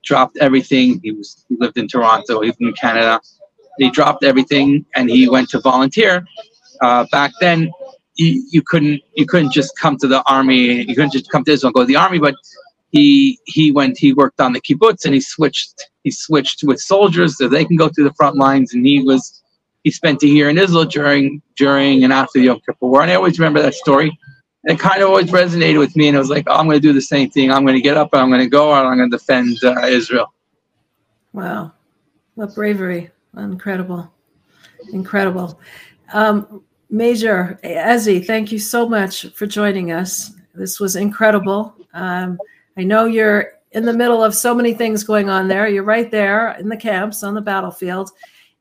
dropped 0.07 0.39
everything. 0.39 1.01
He 1.03 1.13
was 1.13 1.45
he 1.49 1.57
lived 1.57 1.77
in 1.77 1.89
Toronto, 1.89 2.41
he 2.41 2.49
lived 2.49 2.63
in 2.63 2.73
Canada. 2.73 3.21
He 3.79 3.91
dropped 3.91 4.25
everything 4.25 4.87
and 4.95 5.11
he 5.11 5.29
went 5.29 5.51
to 5.51 5.61
volunteer. 5.61 6.27
Uh, 6.81 7.05
back 7.13 7.33
then, 7.41 7.71
you, 8.15 8.43
you 8.51 8.63
couldn't 8.63 9.03
you 9.15 9.27
couldn't 9.27 9.53
just 9.53 9.79
come 9.79 9.99
to 9.99 10.09
the 10.09 10.23
army. 10.27 10.83
You 10.89 10.95
couldn't 10.95 11.13
just 11.13 11.31
come 11.31 11.45
to 11.45 11.53
Israel 11.53 11.69
and 11.69 11.75
go 11.75 11.83
to 11.83 11.87
the 11.87 11.97
army. 11.97 12.19
But 12.19 12.35
he 12.93 13.39
he 13.45 13.73
went 13.73 13.99
he 13.99 14.15
worked 14.15 14.41
on 14.41 14.53
the 14.55 14.61
kibbutz 14.61 15.05
and 15.05 15.13
he 15.13 15.21
switched 15.21 15.91
he 16.05 16.11
switched 16.11 16.65
with 16.65 16.81
soldiers 16.81 17.37
so 17.37 17.49
they 17.49 17.65
can 17.65 17.77
go 17.77 17.89
to 17.89 18.03
the 18.03 18.15
front 18.15 18.37
lines. 18.37 18.73
And 18.73 18.87
he 18.87 19.03
was 19.03 19.43
he 19.85 19.91
spent 19.91 20.23
a 20.23 20.29
year 20.29 20.49
in 20.49 20.57
Israel 20.57 20.87
during 20.87 21.43
during 21.57 22.05
and 22.05 22.13
after 22.13 22.39
the 22.39 22.47
Yom 22.47 22.61
Kippur 22.65 22.87
War. 22.87 23.03
And 23.03 23.11
I 23.11 23.17
always 23.17 23.39
remember 23.39 23.61
that 23.61 23.75
story 23.75 24.17
it 24.67 24.81
kind 24.81 25.01
of 25.01 25.09
always 25.09 25.31
resonated 25.31 25.79
with 25.79 25.97
me. 25.97 26.09
And 26.09 26.17
it 26.17 26.19
was 26.19 26.29
like, 26.29 26.45
oh, 26.49 26.55
I'm 26.55 26.67
going 26.67 26.77
to 26.77 26.81
do 26.81 26.93
the 26.93 27.01
same 27.01 27.31
thing. 27.31 27.51
I'm 27.51 27.65
going 27.65 27.77
to 27.77 27.83
get 27.83 27.97
up 27.97 28.11
and 28.13 28.21
I'm 28.21 28.29
going 28.29 28.43
to 28.43 28.49
go 28.49 28.73
and 28.75 28.87
I'm 28.87 28.97
going 28.97 29.11
to 29.11 29.17
defend 29.17 29.63
uh, 29.63 29.87
Israel. 29.87 30.33
Wow. 31.33 31.73
What 32.35 32.55
bravery. 32.55 33.11
Incredible. 33.37 34.13
Incredible. 34.93 35.61
Um, 36.13 36.65
Major 36.91 37.59
Ezzy, 37.65 38.25
thank 38.25 38.53
you 38.53 38.59
so 38.59 38.89
much 38.89 39.27
for 39.35 39.47
joining 39.47 39.93
us. 39.93 40.33
This 40.55 40.81
was 40.81 40.97
incredible. 40.97 41.75
Um, 41.95 42.39
I 42.77 42.83
know 42.83 43.07
you're 43.07 43.55
in 43.73 43.85
the 43.85 43.93
middle 43.93 44.23
of 44.23 44.35
so 44.35 44.55
many 44.55 44.73
things 44.73 45.05
going 45.05 45.29
on 45.29 45.49
there. 45.49 45.69
You're 45.69 45.83
right 45.83 46.11
there 46.11 46.57
in 46.59 46.69
the 46.69 46.77
camps 46.77 47.23
on 47.23 47.35
the 47.35 47.41
battlefield. 47.41 48.11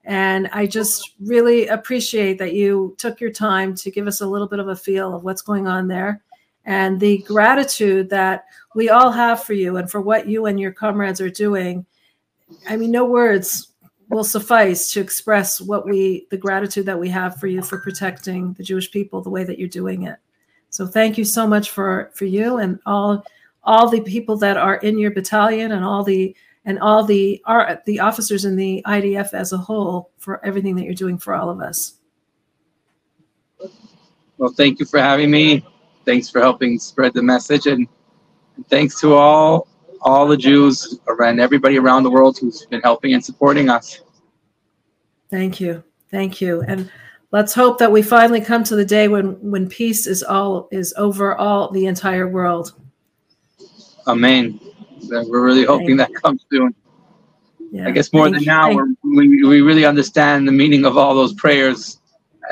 And 0.05 0.47
I 0.53 0.67
just 0.67 1.15
really 1.19 1.67
appreciate 1.67 2.37
that 2.37 2.53
you 2.53 2.95
took 2.97 3.19
your 3.19 3.31
time 3.31 3.75
to 3.75 3.91
give 3.91 4.07
us 4.07 4.21
a 4.21 4.27
little 4.27 4.47
bit 4.47 4.59
of 4.59 4.67
a 4.67 4.75
feel 4.75 5.15
of 5.15 5.23
what's 5.23 5.41
going 5.41 5.67
on 5.67 5.87
there 5.87 6.21
and 6.65 6.99
the 6.99 7.19
gratitude 7.19 8.09
that 8.09 8.45
we 8.75 8.89
all 8.89 9.11
have 9.11 9.43
for 9.43 9.53
you 9.53 9.77
and 9.77 9.89
for 9.89 10.01
what 10.01 10.27
you 10.27 10.45
and 10.45 10.59
your 10.59 10.71
comrades 10.71 11.21
are 11.21 11.29
doing. 11.29 11.85
I 12.67 12.75
mean, 12.75 12.91
no 12.91 13.05
words 13.05 13.69
will 14.09 14.23
suffice 14.23 14.91
to 14.93 15.01
express 15.01 15.59
what 15.59 15.85
we 15.85 16.27
the 16.29 16.37
gratitude 16.37 16.85
that 16.85 16.99
we 16.99 17.09
have 17.09 17.39
for 17.39 17.47
you 17.47 17.61
for 17.61 17.79
protecting 17.79 18.53
the 18.53 18.63
Jewish 18.63 18.91
people 18.91 19.21
the 19.21 19.29
way 19.29 19.43
that 19.43 19.57
you're 19.57 19.67
doing 19.67 20.03
it. 20.03 20.17
So 20.69 20.85
thank 20.85 21.17
you 21.17 21.25
so 21.25 21.47
much 21.47 21.71
for 21.71 22.11
for 22.13 22.25
you 22.25 22.57
and 22.57 22.79
all 22.85 23.25
all 23.63 23.89
the 23.89 24.01
people 24.01 24.37
that 24.37 24.57
are 24.57 24.75
in 24.77 24.99
your 24.99 25.09
battalion 25.09 25.71
and 25.71 25.83
all 25.83 26.03
the 26.03 26.35
and 26.65 26.79
all 26.79 27.03
the 27.03 27.41
our, 27.45 27.81
the 27.85 27.99
officers 27.99 28.45
in 28.45 28.55
the 28.55 28.83
IDF 28.85 29.33
as 29.33 29.53
a 29.53 29.57
whole 29.57 30.11
for 30.17 30.43
everything 30.45 30.75
that 30.75 30.83
you're 30.83 30.93
doing 30.93 31.17
for 31.17 31.33
all 31.33 31.49
of 31.49 31.61
us. 31.61 31.95
Well, 34.37 34.51
thank 34.51 34.79
you 34.79 34.85
for 34.85 34.99
having 34.99 35.31
me. 35.31 35.65
Thanks 36.05 36.29
for 36.29 36.41
helping 36.41 36.77
spread 36.77 37.13
the 37.13 37.23
message 37.23 37.67
and, 37.67 37.87
and 38.55 38.67
thanks 38.67 38.99
to 39.01 39.13
all 39.13 39.67
all 40.01 40.27
the 40.27 40.37
Jews 40.37 40.99
around 41.07 41.39
everybody 41.39 41.77
around 41.77 42.03
the 42.03 42.11
world 42.11 42.37
who's 42.37 42.65
been 42.65 42.81
helping 42.81 43.13
and 43.13 43.23
supporting 43.23 43.69
us. 43.69 44.01
Thank 45.31 45.59
you. 45.59 45.83
Thank 46.11 46.41
you. 46.41 46.61
And 46.61 46.91
let's 47.31 47.53
hope 47.53 47.79
that 47.79 47.91
we 47.91 48.01
finally 48.01 48.41
come 48.41 48.63
to 48.65 48.75
the 48.75 48.85
day 48.85 49.07
when 49.07 49.33
when 49.49 49.67
peace 49.69 50.07
is 50.07 50.23
all 50.23 50.67
is 50.71 50.93
over 50.97 51.35
all 51.35 51.71
the 51.71 51.85
entire 51.85 52.27
world. 52.27 52.73
Amen. 54.07 54.59
We're 55.09 55.43
really 55.43 55.65
hoping 55.65 55.97
that 55.97 56.13
comes 56.15 56.45
soon. 56.51 56.73
Yeah. 57.71 57.87
I 57.87 57.91
guess 57.91 58.13
more 58.13 58.29
than 58.29 58.43
now, 58.43 58.73
we're, 58.73 58.87
we 59.03 59.43
we 59.43 59.61
really 59.61 59.85
understand 59.85 60.47
the 60.47 60.51
meaning 60.51 60.85
of 60.85 60.97
all 60.97 61.15
those 61.15 61.33
prayers, 61.33 61.99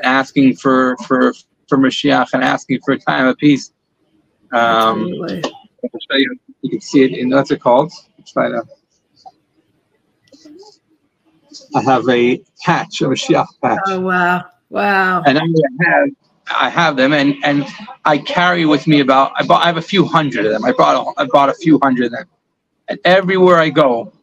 asking 0.04 0.56
for 0.58 0.98
for 1.08 1.34
for 1.70 1.78
Mashiach 1.78 2.34
and 2.34 2.44
asking 2.44 2.80
for 2.84 2.94
a 2.94 3.00
time 3.00 3.28
of 3.28 3.38
peace. 3.38 3.72
Um, 4.52 5.06
Absolutely. 5.06 5.44
I'll 5.46 6.00
show 6.12 6.18
you. 6.18 6.36
You 6.62 6.70
can 6.72 6.82
see 6.82 7.04
it 7.04 7.12
in 7.12 7.30
what's 7.30 7.52
it 7.52 7.62
called? 7.62 7.92
Try 8.28 8.50
to. 8.50 8.64
I 11.76 11.82
have 11.82 12.08
a 12.10 12.42
patch, 12.64 13.02
a 13.02 13.06
Mashiach 13.06 13.48
patch, 13.62 13.80
Oh 13.88 14.00
wow. 14.02 14.46
Wow. 14.70 15.22
and 15.26 15.38
I 15.38 15.44
have 15.86 16.10
I 16.48 16.70
have 16.70 16.96
them, 16.98 17.14
and 17.14 17.36
and 17.44 17.66
I 18.06 18.18
carry 18.18 18.66
with 18.66 18.88
me 18.88 19.00
about 19.00 19.32
I 19.36 19.46
bought 19.46 19.64
I 19.64 19.68
have 19.68 19.78
a 19.78 19.82
few 19.82 20.06
hundred 20.06 20.46
of 20.46 20.52
them. 20.52 20.66
I 20.66 20.72
bought 20.72 20.96
a, 20.96 21.22
I 21.22 21.26
bought 21.26 21.50
a 21.50 21.54
few 21.54 21.80
hundred 21.84 22.08
of 22.08 22.12
them, 22.12 22.26
and 22.88 23.00
everywhere 23.06 23.58
I 23.58 23.70
go, 23.70 24.14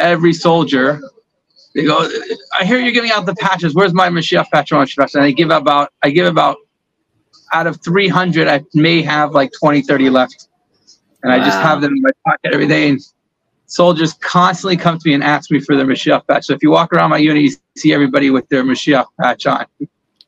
every 0.00 0.32
soldier. 0.32 1.00
They 1.74 1.84
go. 1.84 2.08
I 2.58 2.64
hear 2.64 2.78
you're 2.78 2.92
giving 2.92 3.10
out 3.10 3.26
the 3.26 3.34
patches. 3.34 3.74
Where's 3.74 3.92
my 3.92 4.08
Mashiach 4.08 4.46
patch? 4.50 4.72
And 4.72 5.24
I 5.24 5.30
give 5.30 5.50
about. 5.50 5.92
I 6.02 6.10
give 6.10 6.26
about. 6.26 6.56
Out 7.54 7.66
of 7.66 7.80
300, 7.82 8.46
I 8.46 8.62
may 8.74 9.00
have 9.00 9.32
like 9.32 9.50
20, 9.58 9.80
30 9.80 10.10
left 10.10 10.48
and 11.22 11.32
I 11.32 11.38
just 11.38 11.58
have 11.58 11.80
them 11.80 11.92
in 11.94 12.02
my 12.02 12.10
pocket 12.24 12.52
every 12.52 12.66
day. 12.66 12.88
And 12.90 13.00
soldiers 13.66 14.14
constantly 14.14 14.76
come 14.76 14.98
to 14.98 15.08
me 15.08 15.14
and 15.14 15.22
ask 15.22 15.50
me 15.50 15.60
for 15.60 15.76
their 15.76 15.86
Mashiach 15.86 16.26
patch. 16.26 16.46
So 16.46 16.54
if 16.54 16.62
you 16.62 16.70
walk 16.70 16.92
around 16.92 17.10
my 17.10 17.18
unit, 17.18 17.42
you 17.42 17.50
see 17.76 17.92
everybody 17.92 18.30
with 18.30 18.48
their 18.48 18.64
Mashiach 18.64 19.06
patch 19.20 19.46
on. 19.46 19.66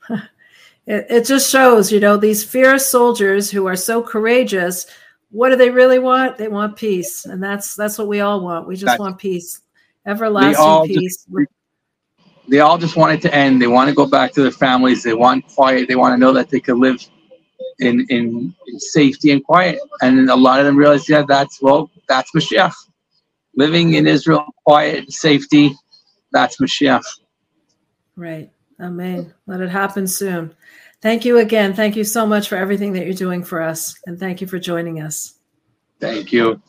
It, 0.86 1.06
it 1.08 1.26
just 1.26 1.48
shows, 1.48 1.92
you 1.92 2.00
know, 2.00 2.16
these 2.16 2.42
fierce 2.42 2.86
soldiers 2.86 3.50
who 3.50 3.66
are 3.66 3.76
so 3.76 4.02
courageous. 4.02 4.86
What 5.30 5.50
do 5.50 5.56
they 5.56 5.70
really 5.70 5.98
want? 5.98 6.38
They 6.38 6.48
want 6.48 6.76
peace, 6.76 7.24
and 7.24 7.42
that's 7.42 7.74
that's 7.76 7.98
what 7.98 8.08
we 8.08 8.20
all 8.20 8.40
want. 8.42 8.66
We 8.66 8.74
just 8.74 8.86
That's- 8.86 8.98
want 8.98 9.18
peace, 9.18 9.60
everlasting 10.06 10.92
just- 10.94 11.28
peace. 11.28 11.46
They 12.48 12.58
all 12.58 12.78
just 12.78 12.96
want 12.96 13.12
it 13.12 13.22
to 13.22 13.32
end. 13.32 13.62
They 13.62 13.68
want 13.68 13.88
to 13.90 13.94
go 13.94 14.06
back 14.06 14.32
to 14.32 14.42
their 14.42 14.50
families. 14.50 15.04
They 15.04 15.14
want 15.14 15.46
quiet. 15.46 15.86
They 15.86 15.94
want 15.94 16.14
to 16.14 16.18
know 16.18 16.32
that 16.32 16.50
they 16.50 16.58
could 16.58 16.78
live 16.78 17.00
in, 17.78 18.04
in, 18.08 18.52
in 18.66 18.80
safety 18.80 19.30
and 19.30 19.44
quiet. 19.44 19.78
And 20.02 20.28
a 20.28 20.34
lot 20.34 20.58
of 20.58 20.66
them 20.66 20.76
realize, 20.76 21.08
yeah, 21.08 21.22
that's, 21.22 21.62
well, 21.62 21.88
that's 22.08 22.32
Mashiach. 22.32 22.72
Living 23.54 23.94
in 23.94 24.08
Israel, 24.08 24.44
quiet, 24.66 25.12
safety, 25.12 25.76
that's 26.32 26.56
Mashiach. 26.56 27.04
Right. 28.16 28.50
Amen. 28.80 29.32
Let 29.46 29.60
it 29.60 29.70
happen 29.70 30.08
soon. 30.08 30.52
Thank 31.02 31.24
you 31.24 31.38
again. 31.38 31.74
Thank 31.74 31.96
you 31.96 32.04
so 32.04 32.26
much 32.26 32.48
for 32.48 32.56
everything 32.56 32.92
that 32.92 33.04
you're 33.04 33.14
doing 33.14 33.42
for 33.42 33.62
us, 33.62 33.98
and 34.06 34.18
thank 34.18 34.40
you 34.40 34.46
for 34.46 34.58
joining 34.58 35.00
us. 35.00 35.34
Thank 35.98 36.32
you. 36.32 36.60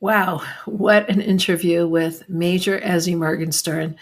Wow, 0.00 0.42
what 0.64 1.08
an 1.10 1.20
interview 1.20 1.86
with 1.86 2.28
Major 2.28 2.78
Ezzy 2.80 3.16
Morgenstern. 3.16 3.96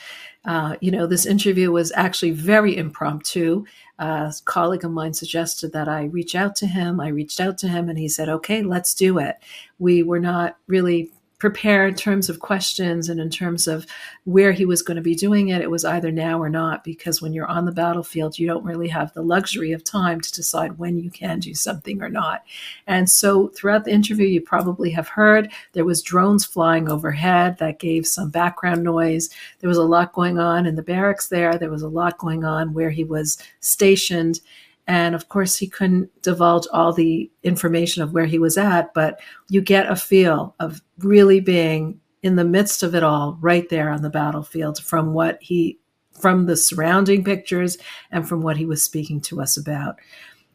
Uh, 0.44 0.76
you 0.80 0.92
know, 0.92 1.06
this 1.06 1.26
interview 1.26 1.72
was 1.72 1.90
actually 1.96 2.30
very 2.30 2.76
impromptu. 2.76 3.64
Uh, 3.98 4.30
a 4.30 4.44
colleague 4.44 4.84
of 4.84 4.92
mine 4.92 5.12
suggested 5.12 5.72
that 5.72 5.88
I 5.88 6.04
reach 6.04 6.34
out 6.36 6.54
to 6.56 6.66
him. 6.66 7.00
I 7.00 7.08
reached 7.08 7.40
out 7.40 7.58
to 7.58 7.68
him 7.68 7.88
and 7.88 7.98
he 7.98 8.08
said, 8.08 8.28
okay, 8.28 8.62
let's 8.62 8.94
do 8.94 9.18
it. 9.18 9.36
We 9.78 10.04
were 10.04 10.20
not 10.20 10.58
really 10.68 11.10
prepared 11.38 11.90
in 11.90 11.94
terms 11.94 12.30
of 12.30 12.40
questions 12.40 13.10
and 13.10 13.20
in 13.20 13.28
terms 13.28 13.66
of 13.68 13.86
where 14.24 14.52
he 14.52 14.64
was 14.64 14.80
going 14.80 14.96
to 14.96 15.02
be 15.02 15.14
doing 15.14 15.48
it. 15.48 15.60
It 15.60 15.70
was 15.70 15.84
either 15.84 16.10
now 16.10 16.40
or 16.40 16.48
not, 16.48 16.82
because 16.82 17.20
when 17.20 17.34
you're 17.34 17.46
on 17.46 17.66
the 17.66 17.72
battlefield, 17.72 18.38
you 18.38 18.46
don't 18.46 18.64
really 18.64 18.88
have 18.88 19.12
the 19.12 19.22
luxury 19.22 19.72
of 19.72 19.84
time 19.84 20.20
to 20.22 20.32
decide 20.32 20.78
when 20.78 20.98
you 20.98 21.10
can 21.10 21.38
do 21.38 21.52
something 21.52 22.02
or 22.02 22.08
not. 22.08 22.42
And 22.86 23.10
so 23.10 23.48
throughout 23.48 23.84
the 23.84 23.92
interview, 23.92 24.26
you 24.26 24.40
probably 24.40 24.90
have 24.92 25.08
heard 25.08 25.52
there 25.72 25.84
was 25.84 26.02
drones 26.02 26.46
flying 26.46 26.88
overhead 26.88 27.58
that 27.58 27.80
gave 27.80 28.06
some 28.06 28.30
background 28.30 28.82
noise. 28.82 29.28
There 29.60 29.68
was 29.68 29.78
a 29.78 29.82
lot 29.82 30.14
going 30.14 30.38
on 30.38 30.64
in 30.64 30.76
the 30.76 30.82
barracks 30.82 31.28
there. 31.28 31.58
There 31.58 31.70
was 31.70 31.82
a 31.82 31.88
lot 31.88 32.16
going 32.16 32.44
on 32.44 32.72
where 32.72 32.90
he 32.90 33.04
was 33.04 33.36
stationed. 33.60 34.40
And 34.86 35.14
of 35.14 35.28
course, 35.28 35.56
he 35.56 35.66
couldn't 35.66 36.10
divulge 36.22 36.66
all 36.72 36.92
the 36.92 37.30
information 37.42 38.02
of 38.02 38.12
where 38.12 38.26
he 38.26 38.38
was 38.38 38.56
at, 38.56 38.94
but 38.94 39.20
you 39.48 39.60
get 39.60 39.90
a 39.90 39.96
feel 39.96 40.54
of 40.60 40.80
really 40.98 41.40
being 41.40 42.00
in 42.22 42.36
the 42.36 42.44
midst 42.44 42.82
of 42.82 42.94
it 42.94 43.02
all 43.02 43.38
right 43.40 43.68
there 43.68 43.90
on 43.90 44.02
the 44.02 44.10
battlefield 44.10 44.78
from 44.78 45.12
what 45.12 45.38
he 45.40 45.78
from 46.12 46.46
the 46.46 46.56
surrounding 46.56 47.22
pictures 47.22 47.76
and 48.10 48.26
from 48.26 48.40
what 48.40 48.56
he 48.56 48.64
was 48.64 48.82
speaking 48.82 49.20
to 49.20 49.40
us 49.40 49.56
about. 49.56 49.96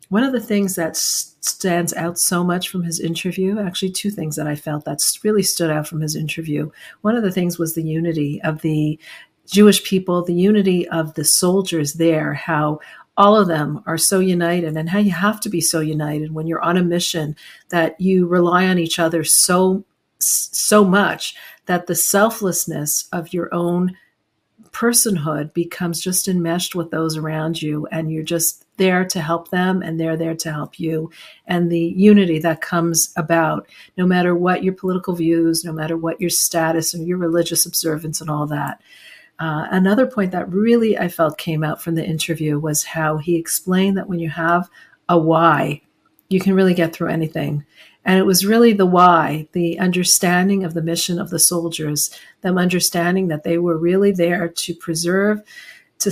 One 0.10 0.24
of 0.24 0.34
the 0.34 0.42
things 0.42 0.76
that 0.76 0.98
stands 0.98 1.94
out 1.94 2.18
so 2.18 2.44
much 2.44 2.68
from 2.68 2.84
his 2.84 3.00
interview 3.00 3.60
actually 3.60 3.92
two 3.92 4.12
things 4.12 4.36
that 4.36 4.48
i 4.48 4.56
felt 4.56 4.86
that 4.86 5.00
really 5.24 5.44
stood 5.44 5.70
out 5.70 5.88
from 5.88 6.02
his 6.02 6.16
interview. 6.16 6.70
One 7.02 7.16
of 7.16 7.24
the 7.24 7.32
things 7.32 7.58
was 7.58 7.74
the 7.74 7.84
unity 7.84 8.42
of 8.44 8.62
the 8.62 9.00
jewish 9.48 9.84
people 9.84 10.24
the 10.24 10.34
unity 10.34 10.88
of 10.90 11.14
the 11.16 11.26
soldiers 11.26 11.94
there 11.94 12.34
how 12.34 12.80
all 13.18 13.36
of 13.36 13.48
them 13.48 13.84
are 13.86 13.98
so 13.98 14.20
united 14.20 14.76
and 14.76 14.90
how 14.90 15.00
you 15.00 15.12
have 15.12 15.40
to 15.40 15.50
be 15.50 15.62
so 15.62 15.80
united 15.80 16.34
when 16.34 16.48
you're 16.48 16.62
on 16.62 16.78
a 16.78 16.84
mission 16.84 17.36
that 17.70 18.00
you 18.00 18.26
rely 18.26 18.68
on 18.68 18.78
each 18.78 19.00
other 19.00 19.24
so 19.24 19.84
so 20.20 20.86
much 20.86 21.36
that 21.66 21.88
the 21.88 21.96
selflessness 21.96 23.08
of 23.12 23.34
your 23.34 23.54
own 23.54 23.96
personhood 24.72 25.54
becomes 25.54 26.00
just 26.00 26.28
enmeshed 26.28 26.76
with 26.76 26.92
those 26.92 27.18
around 27.18 27.62
you 27.62 27.88
and 27.92 28.12
you're 28.12 28.24
just 28.24 28.66
there 28.78 29.04
to 29.04 29.20
help 29.20 29.50
them 29.50 29.82
and 29.82 30.00
they're 30.00 30.18
there 30.18 30.36
to 30.36 30.52
help 30.52 30.80
you. 30.80 31.12
And 31.46 31.72
the 31.72 31.94
unity 31.98 32.40
that 32.40 32.62
comes 32.62 33.12
about 33.18 33.68
no 33.98 34.06
matter 34.06 34.34
what 34.34 34.64
your 34.64 34.74
political 34.74 35.14
views 35.14 35.64
no 35.66 35.74
matter 35.74 35.98
what 35.98 36.22
your 36.22 36.30
status 36.30 36.94
and 36.94 37.06
your 37.06 37.18
religious 37.18 37.66
observance 37.66 38.22
and 38.22 38.30
all 38.30 38.48
that 38.48 38.82
uh, 39.42 39.68
another 39.72 40.06
point 40.06 40.32
that 40.32 40.50
really 40.50 40.98
i 40.98 41.08
felt 41.08 41.38
came 41.38 41.64
out 41.64 41.82
from 41.82 41.96
the 41.96 42.06
interview 42.06 42.60
was 42.60 42.84
how 42.84 43.18
he 43.18 43.36
explained 43.36 43.98
that 43.98 44.08
when 44.08 44.20
you 44.20 44.30
have 44.30 44.70
a 45.10 45.18
why 45.18 45.82
you 46.30 46.40
can 46.40 46.54
really 46.54 46.74
get 46.74 46.94
through 46.94 47.10
anything 47.10 47.66
and 48.04 48.18
it 48.18 48.26
was 48.26 48.46
really 48.46 48.74
the 48.74 48.86
why, 48.86 49.48
the 49.52 49.78
understanding 49.78 50.64
of 50.64 50.74
the 50.74 50.82
mission 50.82 51.20
of 51.20 51.30
the 51.30 51.40
soldiers, 51.40 52.10
them 52.42 52.58
understanding 52.58 53.28
that 53.28 53.44
they 53.44 53.58
were 53.60 53.78
really 53.78 54.12
there 54.12 54.48
to 54.48 54.74
preserve, 54.74 55.42
to 56.00 56.12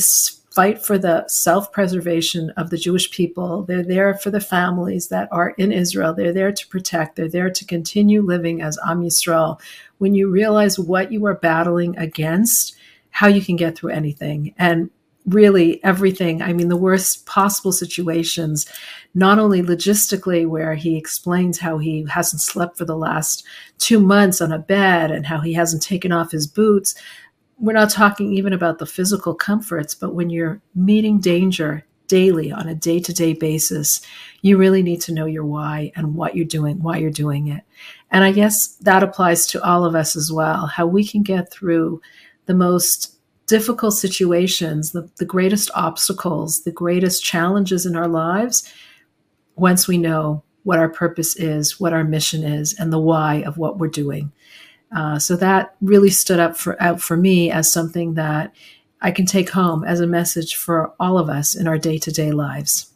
fight 0.52 0.84
for 0.84 0.98
the 1.00 1.28
self 1.28 1.72
preservation 1.72 2.52
of 2.52 2.70
the 2.70 2.78
Jewish 2.78 3.10
people. 3.10 3.64
They're 3.64 3.84
there 3.84 4.14
for 4.14 4.30
the 4.30 4.40
families 4.40 5.08
that 5.08 5.30
are 5.32 5.52
in 5.52 5.72
Israel. 5.72 6.14
They're 6.14 6.34
there 6.34 6.52
to 6.52 6.68
protect. 6.68 7.16
They're 7.16 7.28
there 7.28 7.50
to 7.50 7.66
continue 7.66 8.22
living 8.22 8.62
as 8.62 8.78
Am 8.86 9.02
Yisrael. 9.02 9.60
When 9.98 10.14
you 10.14 10.30
realize 10.30 10.78
what 10.78 11.12
you 11.12 11.26
are 11.26 11.36
battling 11.36 11.98
against, 11.98 12.76
how 13.10 13.28
you 13.28 13.42
can 13.42 13.56
get 13.56 13.78
through 13.78 13.92
anything. 13.92 14.54
And 14.58 14.90
really 15.26 15.84
everything. 15.84 16.42
I 16.42 16.54
mean, 16.54 16.70
the 16.70 16.78
worst 16.78 17.26
possible 17.26 17.72
situations, 17.72 18.66
not 19.14 19.40
only 19.40 19.62
logistically, 19.62 20.48
where 20.48 20.76
he 20.76 20.98
explains 20.98 21.60
how 21.60 21.78
he 21.78 22.06
hasn't 22.10 22.42
slept 22.42 22.78
for 22.78 22.86
the 22.86 22.98
last 22.98 23.46
two 23.78 24.00
months 24.00 24.42
on 24.42 24.52
a 24.52 24.60
bed 24.60 25.12
and 25.12 25.26
how 25.26 25.40
he 25.40 25.54
hasn't 25.54 25.84
taken 25.84 26.12
off 26.12 26.32
his 26.32 26.48
boots. 26.48 26.96
We're 27.60 27.74
not 27.74 27.90
talking 27.90 28.34
even 28.34 28.54
about 28.54 28.80
the 28.80 28.86
physical 28.86 29.36
comforts, 29.36 29.94
but 29.94 30.16
when 30.16 30.30
you're 30.30 30.62
meeting 30.74 31.20
danger 31.20 31.86
daily 32.08 32.52
on 32.52 32.68
a 32.68 32.74
day 32.74 33.00
to 33.00 33.14
day 33.14 33.34
basis, 33.34 34.02
you 34.42 34.58
really 34.58 34.82
need 34.82 35.02
to 35.02 35.14
know 35.14 35.26
your 35.26 35.46
why 35.46 35.92
and 35.96 36.16
what 36.16 36.36
you're 36.36 36.46
doing, 36.46 36.82
why 36.82 36.98
you're 36.98 37.12
doing 37.12 37.48
it. 37.50 37.64
And 38.10 38.24
I 38.24 38.32
guess 38.32 38.76
that 38.82 39.04
applies 39.04 39.46
to 39.48 39.64
all 39.64 39.86
of 39.86 39.94
us 39.94 40.16
as 40.16 40.32
well, 40.32 40.66
how 40.66 40.88
we 40.88 41.06
can 41.06 41.22
get 41.22 41.52
through 41.52 42.02
the 42.50 42.56
most 42.56 43.16
difficult 43.46 43.94
situations, 43.94 44.92
the, 44.92 45.08
the 45.20 45.26
greatest 45.26 45.70
obstacles, 45.76 46.64
the 46.64 46.72
greatest 46.72 47.24
challenges 47.24 47.86
in 47.86 47.96
our 47.96 48.08
lives, 48.08 48.68
once 49.56 49.88
we 49.88 50.00
know 50.00 50.44
what 50.64 50.80
our 50.80 50.90
purpose 50.90 51.36
is, 51.36 51.80
what 51.80 51.94
our 51.94 52.04
mission 52.04 52.44
is, 52.44 52.74
and 52.80 52.92
the 52.92 52.98
why 52.98 53.44
of 53.44 53.60
what 53.60 53.78
we're 53.78 53.88
doing. 53.88 54.32
Uh, 54.96 55.20
so 55.20 55.36
that 55.36 55.76
really 55.80 56.10
stood 56.10 56.40
up 56.40 56.58
for 56.58 56.82
out 56.82 57.00
for 57.00 57.16
me 57.16 57.52
as 57.52 57.72
something 57.72 58.16
that 58.16 58.52
I 59.00 59.12
can 59.12 59.28
take 59.28 59.52
home 59.52 59.84
as 59.84 60.00
a 60.00 60.08
message 60.08 60.56
for 60.56 60.92
all 61.00 61.20
of 61.20 61.30
us 61.30 61.56
in 61.56 61.68
our 61.68 61.78
day 61.78 62.00
to 62.00 62.12
day 62.12 62.32
lives. 62.32 62.92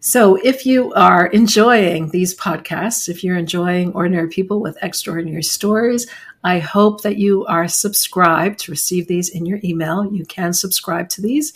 So, 0.00 0.36
if 0.36 0.64
you 0.64 0.92
are 0.94 1.26
enjoying 1.26 2.10
these 2.10 2.36
podcasts, 2.36 3.08
if 3.08 3.24
you're 3.24 3.36
enjoying 3.36 3.92
Ordinary 3.92 4.28
People 4.28 4.60
with 4.60 4.78
Extraordinary 4.80 5.42
Stories, 5.42 6.06
I 6.44 6.60
hope 6.60 7.02
that 7.02 7.18
you 7.18 7.44
are 7.46 7.66
subscribed 7.68 8.60
to 8.60 8.70
receive 8.70 9.08
these 9.08 9.28
in 9.28 9.44
your 9.44 9.60
email. 9.64 10.10
You 10.12 10.24
can 10.24 10.52
subscribe 10.52 11.08
to 11.10 11.22
these. 11.22 11.52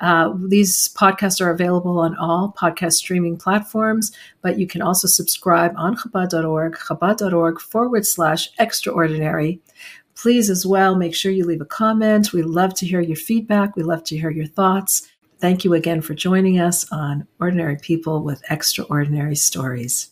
Uh, 0.00 0.34
these 0.48 0.88
podcasts 0.94 1.40
are 1.40 1.50
available 1.50 1.98
on 2.00 2.16
all 2.16 2.54
podcast 2.58 2.94
streaming 2.94 3.36
platforms, 3.36 4.12
but 4.42 4.58
you 4.58 4.66
can 4.66 4.82
also 4.82 5.06
subscribe 5.06 5.72
on 5.76 5.96
Chabad.org, 5.96 6.74
Chabad.org 6.74 7.60
forward 7.60 8.06
slash 8.06 8.50
extraordinary. 8.58 9.60
Please, 10.16 10.50
as 10.50 10.64
well, 10.64 10.94
make 10.96 11.14
sure 11.14 11.32
you 11.32 11.44
leave 11.44 11.60
a 11.60 11.66
comment. 11.66 12.32
We 12.32 12.42
love 12.42 12.74
to 12.74 12.86
hear 12.86 13.00
your 13.00 13.16
feedback. 13.16 13.76
We 13.76 13.82
love 13.82 14.04
to 14.04 14.16
hear 14.16 14.30
your 14.30 14.46
thoughts. 14.46 15.08
Thank 15.38 15.64
you 15.64 15.74
again 15.74 16.00
for 16.00 16.14
joining 16.14 16.58
us 16.58 16.90
on 16.90 17.26
Ordinary 17.40 17.76
People 17.76 18.22
with 18.22 18.42
Extraordinary 18.50 19.36
Stories. 19.36 20.02